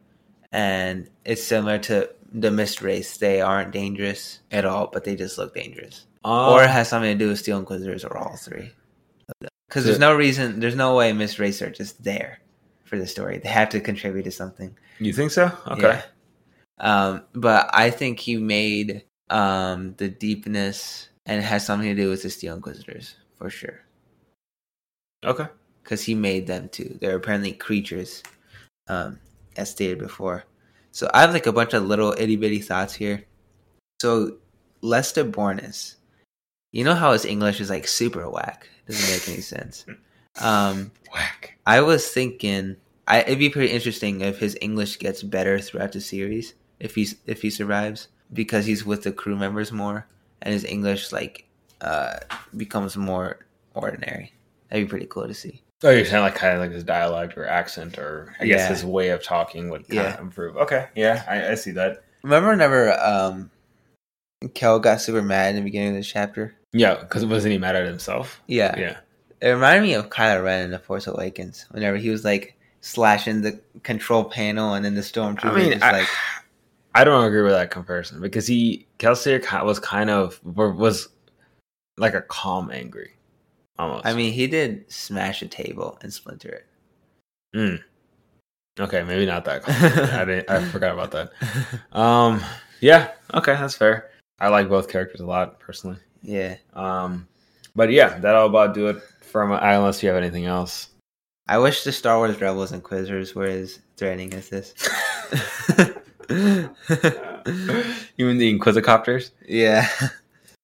and 0.51 1.09
it's 1.25 1.43
similar 1.43 1.79
to 1.79 2.09
the 2.31 2.49
mistwraiths. 2.49 3.17
They 3.17 3.41
aren't 3.41 3.71
dangerous 3.71 4.39
at 4.51 4.65
all, 4.65 4.87
but 4.93 5.05
they 5.05 5.15
just 5.15 5.39
look 5.39 5.55
dangerous. 5.55 6.05
Oh, 6.23 6.53
or 6.53 6.63
it 6.63 6.69
has 6.69 6.87
something 6.87 7.17
to 7.17 7.25
do 7.25 7.29
with 7.29 7.39
Steel 7.39 7.57
Inquisitors 7.57 8.05
or 8.05 8.15
all 8.15 8.37
three. 8.37 8.71
Because 9.73 9.85
there's 9.85 9.97
no 9.97 10.13
reason, 10.13 10.59
there's 10.59 10.75
no 10.75 10.95
way 10.95 11.11
Miss 11.13 11.39
are 11.39 11.71
just 11.71 12.03
there 12.03 12.37
for 12.83 12.95
the 12.95 13.07
story. 13.07 13.39
They 13.39 13.49
have 13.49 13.69
to 13.69 13.79
contribute 13.79 14.21
to 14.25 14.31
something. 14.31 14.77
you 14.99 15.11
think 15.11 15.31
so? 15.31 15.51
Okay. 15.65 15.99
Yeah. 15.99 16.03
Um, 16.77 17.23
but 17.33 17.71
I 17.73 17.89
think 17.89 18.19
he 18.19 18.37
made 18.37 19.03
um, 19.31 19.95
the 19.97 20.09
deepness, 20.09 21.09
and 21.25 21.39
it 21.39 21.43
has 21.43 21.65
something 21.65 21.89
to 21.89 21.99
do 21.99 22.11
with 22.11 22.21
the 22.21 22.29
Steel 22.29 22.53
Inquisitors 22.53 23.15
for 23.39 23.49
sure. 23.49 23.81
Okay. 25.25 25.47
Because 25.81 26.03
he 26.03 26.13
made 26.13 26.45
them 26.45 26.69
too. 26.69 26.95
They're 27.01 27.15
apparently 27.15 27.53
creatures, 27.53 28.21
um, 28.87 29.19
as 29.57 29.71
stated 29.71 29.97
before. 29.97 30.43
So 30.91 31.09
I 31.15 31.21
have 31.21 31.33
like 31.33 31.47
a 31.47 31.51
bunch 31.51 31.73
of 31.73 31.81
little 31.81 32.13
itty 32.15 32.35
bitty 32.35 32.59
thoughts 32.59 32.93
here. 32.93 33.25
So 34.03 34.37
Lestibournes, 34.83 35.95
you 36.71 36.83
know 36.83 36.93
how 36.93 37.13
his 37.13 37.25
English 37.25 37.59
is 37.59 37.71
like 37.71 37.87
super 37.87 38.29
whack. 38.29 38.69
Doesn't 38.87 39.11
make 39.13 39.27
any 39.29 39.41
sense. 39.41 39.85
Um, 40.41 40.91
Whack. 41.13 41.57
I 41.65 41.81
was 41.81 42.07
thinking 42.07 42.75
I, 43.07 43.21
it'd 43.21 43.39
be 43.39 43.49
pretty 43.49 43.71
interesting 43.73 44.21
if 44.21 44.39
his 44.39 44.57
English 44.61 44.99
gets 44.99 45.23
better 45.23 45.59
throughout 45.59 45.91
the 45.91 46.01
series 46.01 46.53
if 46.79 46.95
he's 46.95 47.15
if 47.25 47.41
he 47.41 47.49
survives 47.49 48.07
because 48.33 48.65
he's 48.65 48.85
with 48.85 49.03
the 49.03 49.11
crew 49.11 49.35
members 49.35 49.71
more 49.71 50.07
and 50.41 50.53
his 50.53 50.65
English 50.65 51.11
like 51.11 51.45
uh 51.81 52.17
becomes 52.57 52.97
more 52.97 53.45
ordinary. 53.73 54.33
That'd 54.69 54.87
be 54.87 54.89
pretty 54.89 55.05
cool 55.05 55.27
to 55.27 55.33
see. 55.33 55.61
Oh, 55.83 55.89
you're 55.91 56.05
saying 56.05 56.23
like 56.23 56.35
kind 56.35 56.53
of 56.55 56.59
like 56.61 56.71
his 56.71 56.83
dialect 56.83 57.37
or 57.37 57.45
accent 57.45 57.97
or 57.97 58.33
I 58.39 58.45
guess 58.47 58.61
Yeah. 58.61 58.69
his 58.69 58.85
way 58.85 59.09
of 59.09 59.21
talking 59.23 59.69
would 59.69 59.81
kind 59.87 59.93
Yeah. 59.93 60.13
of 60.15 60.19
improve. 60.21 60.57
Okay. 60.57 60.87
Yeah, 60.95 61.23
I, 61.27 61.51
I 61.51 61.55
see 61.55 61.71
that. 61.71 62.03
Remember 62.23 62.49
whenever 62.49 62.91
um 62.99 63.51
Kel 64.53 64.79
got 64.79 64.99
super 65.01 65.21
mad 65.21 65.51
in 65.51 65.55
the 65.57 65.61
beginning 65.61 65.89
of 65.89 65.95
this 65.95 66.07
chapter? 66.11 66.55
Yeah, 66.73 66.95
because 66.95 67.25
wasn't 67.25 67.53
he 67.53 67.57
mad 67.57 67.75
at 67.75 67.85
himself? 67.85 68.41
Yeah. 68.47 68.77
Yeah. 68.77 68.97
It 69.41 69.49
reminded 69.49 69.83
me 69.83 69.93
of 69.93 70.09
Kylo 70.09 70.43
Ren 70.43 70.65
in 70.65 70.71
The 70.71 70.79
Force 70.79 71.05
Awakens. 71.07 71.65
Whenever 71.71 71.97
he 71.97 72.09
was 72.09 72.25
like 72.25 72.57
slashing 72.81 73.41
the 73.41 73.59
control 73.83 74.25
panel 74.25 74.73
and 74.73 74.83
then 74.83 74.95
the 74.95 75.01
stormtrooper 75.01 75.51
I 75.51 75.55
mean, 75.55 75.71
just 75.73 75.83
I, 75.83 75.91
like 75.99 76.07
I 76.95 77.03
don't 77.03 77.23
agree 77.23 77.41
with 77.41 77.53
that 77.53 77.71
comparison 77.71 78.21
because 78.21 78.45
he 78.45 78.87
Kelsier 78.99 79.41
was 79.63 79.79
kind 79.79 80.09
of 80.09 80.39
was 80.43 81.07
like 81.97 82.13
a 82.13 82.21
calm 82.21 82.71
angry, 82.71 83.11
almost. 83.79 84.05
I 84.05 84.13
mean 84.13 84.33
he 84.33 84.47
did 84.47 84.91
smash 84.91 85.41
a 85.41 85.47
table 85.47 85.97
and 86.01 86.11
splinter 86.11 86.49
it. 86.49 86.67
Mm. 87.55 87.79
okay, 88.79 89.03
maybe 89.03 89.25
not 89.25 89.45
that. 89.45 89.63
Calm. 89.63 89.75
I 90.19 90.25
didn't. 90.25 90.49
I 90.49 90.63
forgot 90.65 90.93
about 90.93 91.11
that. 91.11 91.97
Um, 91.97 92.41
yeah. 92.81 93.11
Okay, 93.33 93.53
that's 93.53 93.75
fair. 93.75 94.09
I 94.39 94.49
like 94.49 94.69
both 94.69 94.89
characters 94.89 95.21
a 95.21 95.25
lot 95.25 95.59
personally. 95.59 95.97
Yeah. 96.23 96.55
Um, 96.73 97.27
but 97.75 97.91
yeah, 97.91 98.17
that'll 98.19 98.47
about 98.47 98.73
do 98.73 98.87
it 98.87 99.01
from 99.21 99.51
unless 99.51 100.01
you 100.01 100.09
have 100.09 100.17
anything 100.17 100.45
else. 100.45 100.89
I 101.47 101.57
wish 101.57 101.83
the 101.83 101.91
Star 101.91 102.17
Wars 102.17 102.39
Rebels 102.39 102.71
Inquisitors 102.71 103.35
were 103.35 103.45
as 103.45 103.79
threatening 103.97 104.33
as 104.33 104.49
this. 104.49 104.73
you 106.29 108.25
mean 108.25 108.37
the 108.37 108.57
Inquisicopters? 108.57 109.31
yeah. 109.47 109.87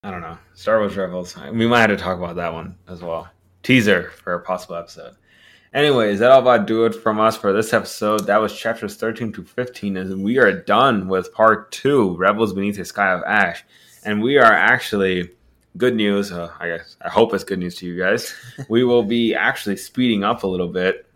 I 0.01 0.12
don't 0.12 0.22
know. 0.22 0.38
Star 0.53 0.80
Wars 0.80 0.95
Rebels. 0.95 1.36
We 1.51 1.68
might 1.68 1.82
have 1.82 1.89
to 1.89 1.97
talk 1.97 2.18
about 2.18 2.38
that 2.38 2.53
one 2.53 2.78
as 2.88 3.01
well. 3.01 3.28
Teaser 3.64 4.12
for 4.12 4.34
a 4.34 4.41
possible 4.41 4.76
episode. 4.76 5.16
Anyways, 5.74 6.20
that'll 6.20 6.39
about 6.39 6.68
do 6.68 6.86
it 6.86 6.95
from 6.95 7.20
us 7.20 7.36
for 7.36 7.51
this 7.51 7.74
episode. 7.74 8.26
That 8.26 8.38
was 8.38 8.57
chapters 8.57 8.95
13 8.95 9.34
to 9.34 9.43
15, 9.43 9.97
and 9.97 10.24
we 10.24 10.38
are 10.38 10.53
done 10.53 11.10
with 11.10 11.34
part 11.34 11.72
two, 11.74 12.16
Rebels 12.16 12.53
Beneath 12.53 12.78
the 12.78 12.86
Sky 12.86 13.12
of 13.12 13.22
Ash. 13.28 13.64
And 14.05 14.24
we 14.24 14.38
are 14.38 14.51
actually 14.51 15.32
good 15.80 15.95
news. 15.95 16.32
Uh, 16.32 16.51
I 16.59 16.67
guess 16.67 16.97
I 17.01 17.09
hope 17.09 17.34
it's 17.34 17.43
good 17.43 17.57
news 17.57 17.75
to 17.77 17.88
you 17.88 17.97
guys. 17.97 18.36
we 18.69 18.84
will 18.84 19.03
be 19.03 19.34
actually 19.34 19.77
speeding 19.77 20.23
up 20.23 20.43
a 20.43 20.47
little 20.47 20.67
bit. 20.67 21.07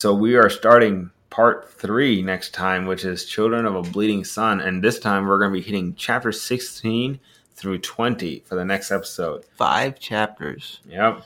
So 0.00 0.12
we 0.12 0.34
are 0.34 0.50
starting 0.50 1.10
part 1.30 1.70
three 1.70 2.22
next 2.22 2.52
time, 2.52 2.86
which 2.86 3.04
is 3.04 3.24
Children 3.26 3.66
of 3.66 3.76
a 3.76 3.82
Bleeding 3.82 4.24
Sun. 4.24 4.60
And 4.60 4.82
this 4.82 4.98
time 4.98 5.26
we're 5.26 5.38
going 5.38 5.52
to 5.52 5.58
be 5.60 5.64
hitting 5.64 5.94
chapter 5.94 6.32
16 6.32 7.20
through 7.54 7.78
20 7.78 8.40
for 8.40 8.56
the 8.56 8.64
next 8.64 8.90
episode. 8.90 9.44
Five 9.56 10.00
chapters. 10.00 10.80
Yep. 10.88 11.22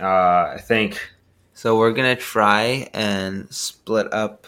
Uh, 0.00 0.04
I 0.54 0.58
think 0.60 1.00
So 1.52 1.78
we're 1.78 1.92
gonna 1.92 2.16
try 2.16 2.88
and 2.92 3.52
split 3.52 4.12
up 4.12 4.46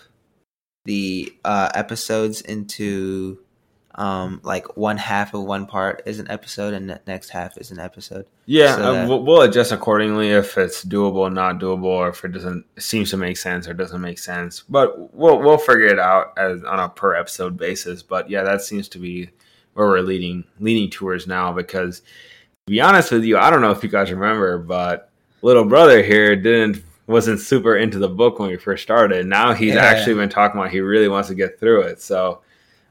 the 0.85 1.33
uh, 1.45 1.71
episodes 1.75 2.41
into 2.41 3.39
um, 3.97 4.41
like 4.45 4.77
one 4.77 4.99
half 4.99 5.33
of 5.35 5.43
one 5.43 5.67
part 5.67 6.03
is 6.07 6.19
an 6.19 6.31
episode 6.31 6.75
and 6.75 6.89
the 6.91 7.01
next 7.07 7.31
half 7.31 7.57
is 7.57 7.71
an 7.71 7.79
episode. 7.81 8.27
Yeah, 8.45 8.77
So 8.77 8.83
uh, 8.83 8.93
that- 8.93 9.09
we'll, 9.09 9.23
we'll 9.25 9.43
adjust 9.43 9.73
accordingly 9.73 10.31
if 10.31 10.57
it's 10.59 10.85
doable, 10.85 11.33
not 11.33 11.59
doable, 11.59 11.85
or 11.85 12.09
if 12.11 12.25
it 12.25 12.33
doesn't 12.33 12.65
seems 12.79 13.11
to 13.11 13.17
make 13.17 13.37
sense 13.39 13.67
or 13.67 13.73
doesn't 13.75 14.01
make 14.01 14.19
sense. 14.19 14.63
But 14.69 15.15
we'll 15.15 15.39
we'll 15.41 15.59
figure 15.59 15.87
it 15.87 15.99
out 15.99 16.35
as 16.37 16.63
on 16.65 16.79
a 16.79 16.89
per 16.89 17.15
episode 17.15 17.57
basis. 17.57 18.03
But 18.03 18.29
yeah, 18.29 18.43
that 18.45 18.61
seems 18.63 18.89
to 18.91 18.99
be 18.99 19.31
where 19.75 19.87
we're 19.89 20.01
leading 20.01 20.45
leaning 20.61 20.91
towards 20.91 21.27
now. 21.27 21.53
Because 21.53 22.01
to 22.01 22.07
be 22.67 22.81
honest 22.81 23.11
with 23.13 23.25
you, 23.25 23.39
I 23.39 23.51
don't 23.51 23.63
know 23.63 23.71
if 23.71 23.83
you 23.83 23.89
guys 23.89 24.11
remember, 24.13 24.59
but 24.59 25.11
little 25.43 25.65
brother 25.65 26.03
here 26.03 26.37
didn't 26.37 26.85
wasn't 27.07 27.39
super 27.41 27.77
into 27.77 27.99
the 27.99 28.09
book 28.09 28.39
when 28.41 28.51
we 28.51 28.57
first 28.57 28.83
started. 28.83 29.25
Now 29.27 29.53
he's 29.55 29.75
Yeah. 29.75 29.85
actually 29.85 30.15
been 30.17 30.29
talking 30.29 30.61
about 30.61 30.73
he 30.73 30.81
really 30.81 31.09
wants 31.09 31.29
to 31.29 31.35
get 31.35 31.59
through 31.61 31.83
it. 31.83 32.03
So 32.03 32.41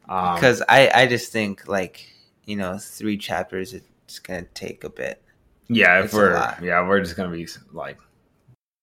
um, 0.10 0.36
Because 0.36 0.62
I 0.70 0.90
I 0.94 1.08
just 1.08 1.32
think 1.32 1.68
like 1.68 2.08
you 2.46 2.56
know 2.56 2.78
three 2.78 3.18
chapters 3.18 3.74
it's 3.74 4.20
gonna 4.20 4.44
take 4.54 4.84
a 4.84 4.90
bit. 4.90 5.22
Yeah, 5.68 6.00
if 6.00 6.06
It's 6.06 6.14
we're 6.14 6.34
yeah, 6.62 6.88
we're 6.88 7.02
just 7.02 7.16
gonna 7.16 7.36
be 7.36 7.48
like 7.74 7.98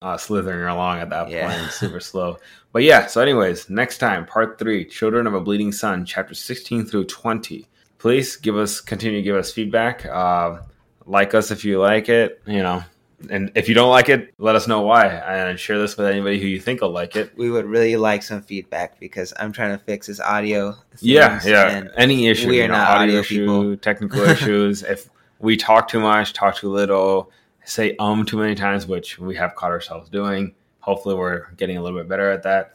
uh, 0.03 0.17
slithering 0.17 0.67
along 0.67 0.99
at 0.99 1.11
that 1.11 1.31
Yeah. 1.31 1.47
point, 1.47 1.71
super 1.71 2.01
slow. 2.01 2.39
But 2.73 2.83
yeah, 2.83 3.07
so 3.07 3.21
anyways, 3.21 3.71
next 3.71 3.99
time, 3.99 4.27
part 4.27 4.59
three, 4.59 4.85
Children 4.85 5.27
of 5.27 5.35
a 5.35 5.41
Bleeding 5.41 5.71
Sun, 5.73 6.07
chapter 6.07 6.35
sixteen 6.35 6.85
through 6.85 7.05
twenty. 7.05 7.67
Please 7.99 8.35
give 8.37 8.57
us 8.57 8.81
continue 8.81 9.19
to 9.19 9.23
give 9.23 9.37
us 9.37 9.53
feedback. 9.53 10.05
Uh, 10.07 10.59
like 11.07 11.35
us 11.35 11.51
if 11.53 11.65
you 11.65 11.79
like 11.81 12.09
it, 12.09 12.43
you 12.47 12.63
know, 12.63 12.83
and 13.31 13.53
if 13.55 13.69
you 13.69 13.75
don't 13.75 13.91
like 13.91 14.09
it, 14.09 14.35
let 14.39 14.57
us 14.57 14.67
know 14.67 14.83
why, 14.83 15.07
and 15.07 15.59
share 15.59 15.79
this 15.79 15.97
with 15.97 16.07
anybody 16.07 16.41
who 16.41 16.47
you 16.47 16.61
think 16.61 16.81
will 16.81 16.91
like 16.91 17.17
it. 17.17 17.37
We 17.37 17.51
would 17.51 17.67
really 17.67 17.97
like 17.97 18.23
some 18.23 18.43
feedback 18.43 18.99
because 18.99 19.33
I'm 19.39 19.53
trying 19.53 19.77
to 19.77 19.85
fix 19.85 20.07
this 20.07 20.21
audio. 20.21 20.77
Yeah, 21.01 21.41
yeah. 21.45 21.85
Any 21.97 22.29
issue, 22.29 22.49
we 22.49 22.61
are 22.61 22.63
you 22.63 22.69
know, 22.69 22.75
not 22.75 22.89
audio 22.89 23.03
audio 23.03 23.21
issue, 23.21 23.47
people. 23.47 23.77
technical 23.79 24.21
issues. 24.29 24.83
If 24.83 25.09
we 25.39 25.57
talk 25.57 25.89
too 25.89 26.01
much, 26.01 26.33
talk 26.33 26.57
too 26.57 26.71
little, 26.71 27.31
say 27.65 27.97
um 27.99 28.25
too 28.25 28.39
many 28.39 28.55
times, 28.55 28.87
which 28.87 29.19
we 29.19 29.37
have 29.37 29.55
caught 29.55 29.71
ourselves 29.71 30.09
doing. 30.09 30.55
Hopefully, 30.81 31.15
we're 31.15 31.51
getting 31.53 31.77
a 31.77 31.83
little 31.83 31.99
bit 31.99 32.09
better 32.09 32.31
at 32.31 32.43
that. 32.43 32.75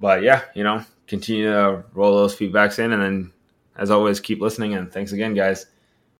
But 0.00 0.22
yeah, 0.22 0.42
you 0.54 0.64
know, 0.64 0.84
continue 1.06 1.50
to 1.50 1.84
roll 1.94 2.16
those 2.16 2.36
feedbacks 2.36 2.78
in, 2.78 2.92
and 2.92 3.02
then 3.02 3.32
as 3.76 3.90
always, 3.90 4.20
keep 4.20 4.40
listening. 4.40 4.74
And 4.74 4.92
thanks 4.92 5.12
again, 5.12 5.34
guys. 5.34 5.66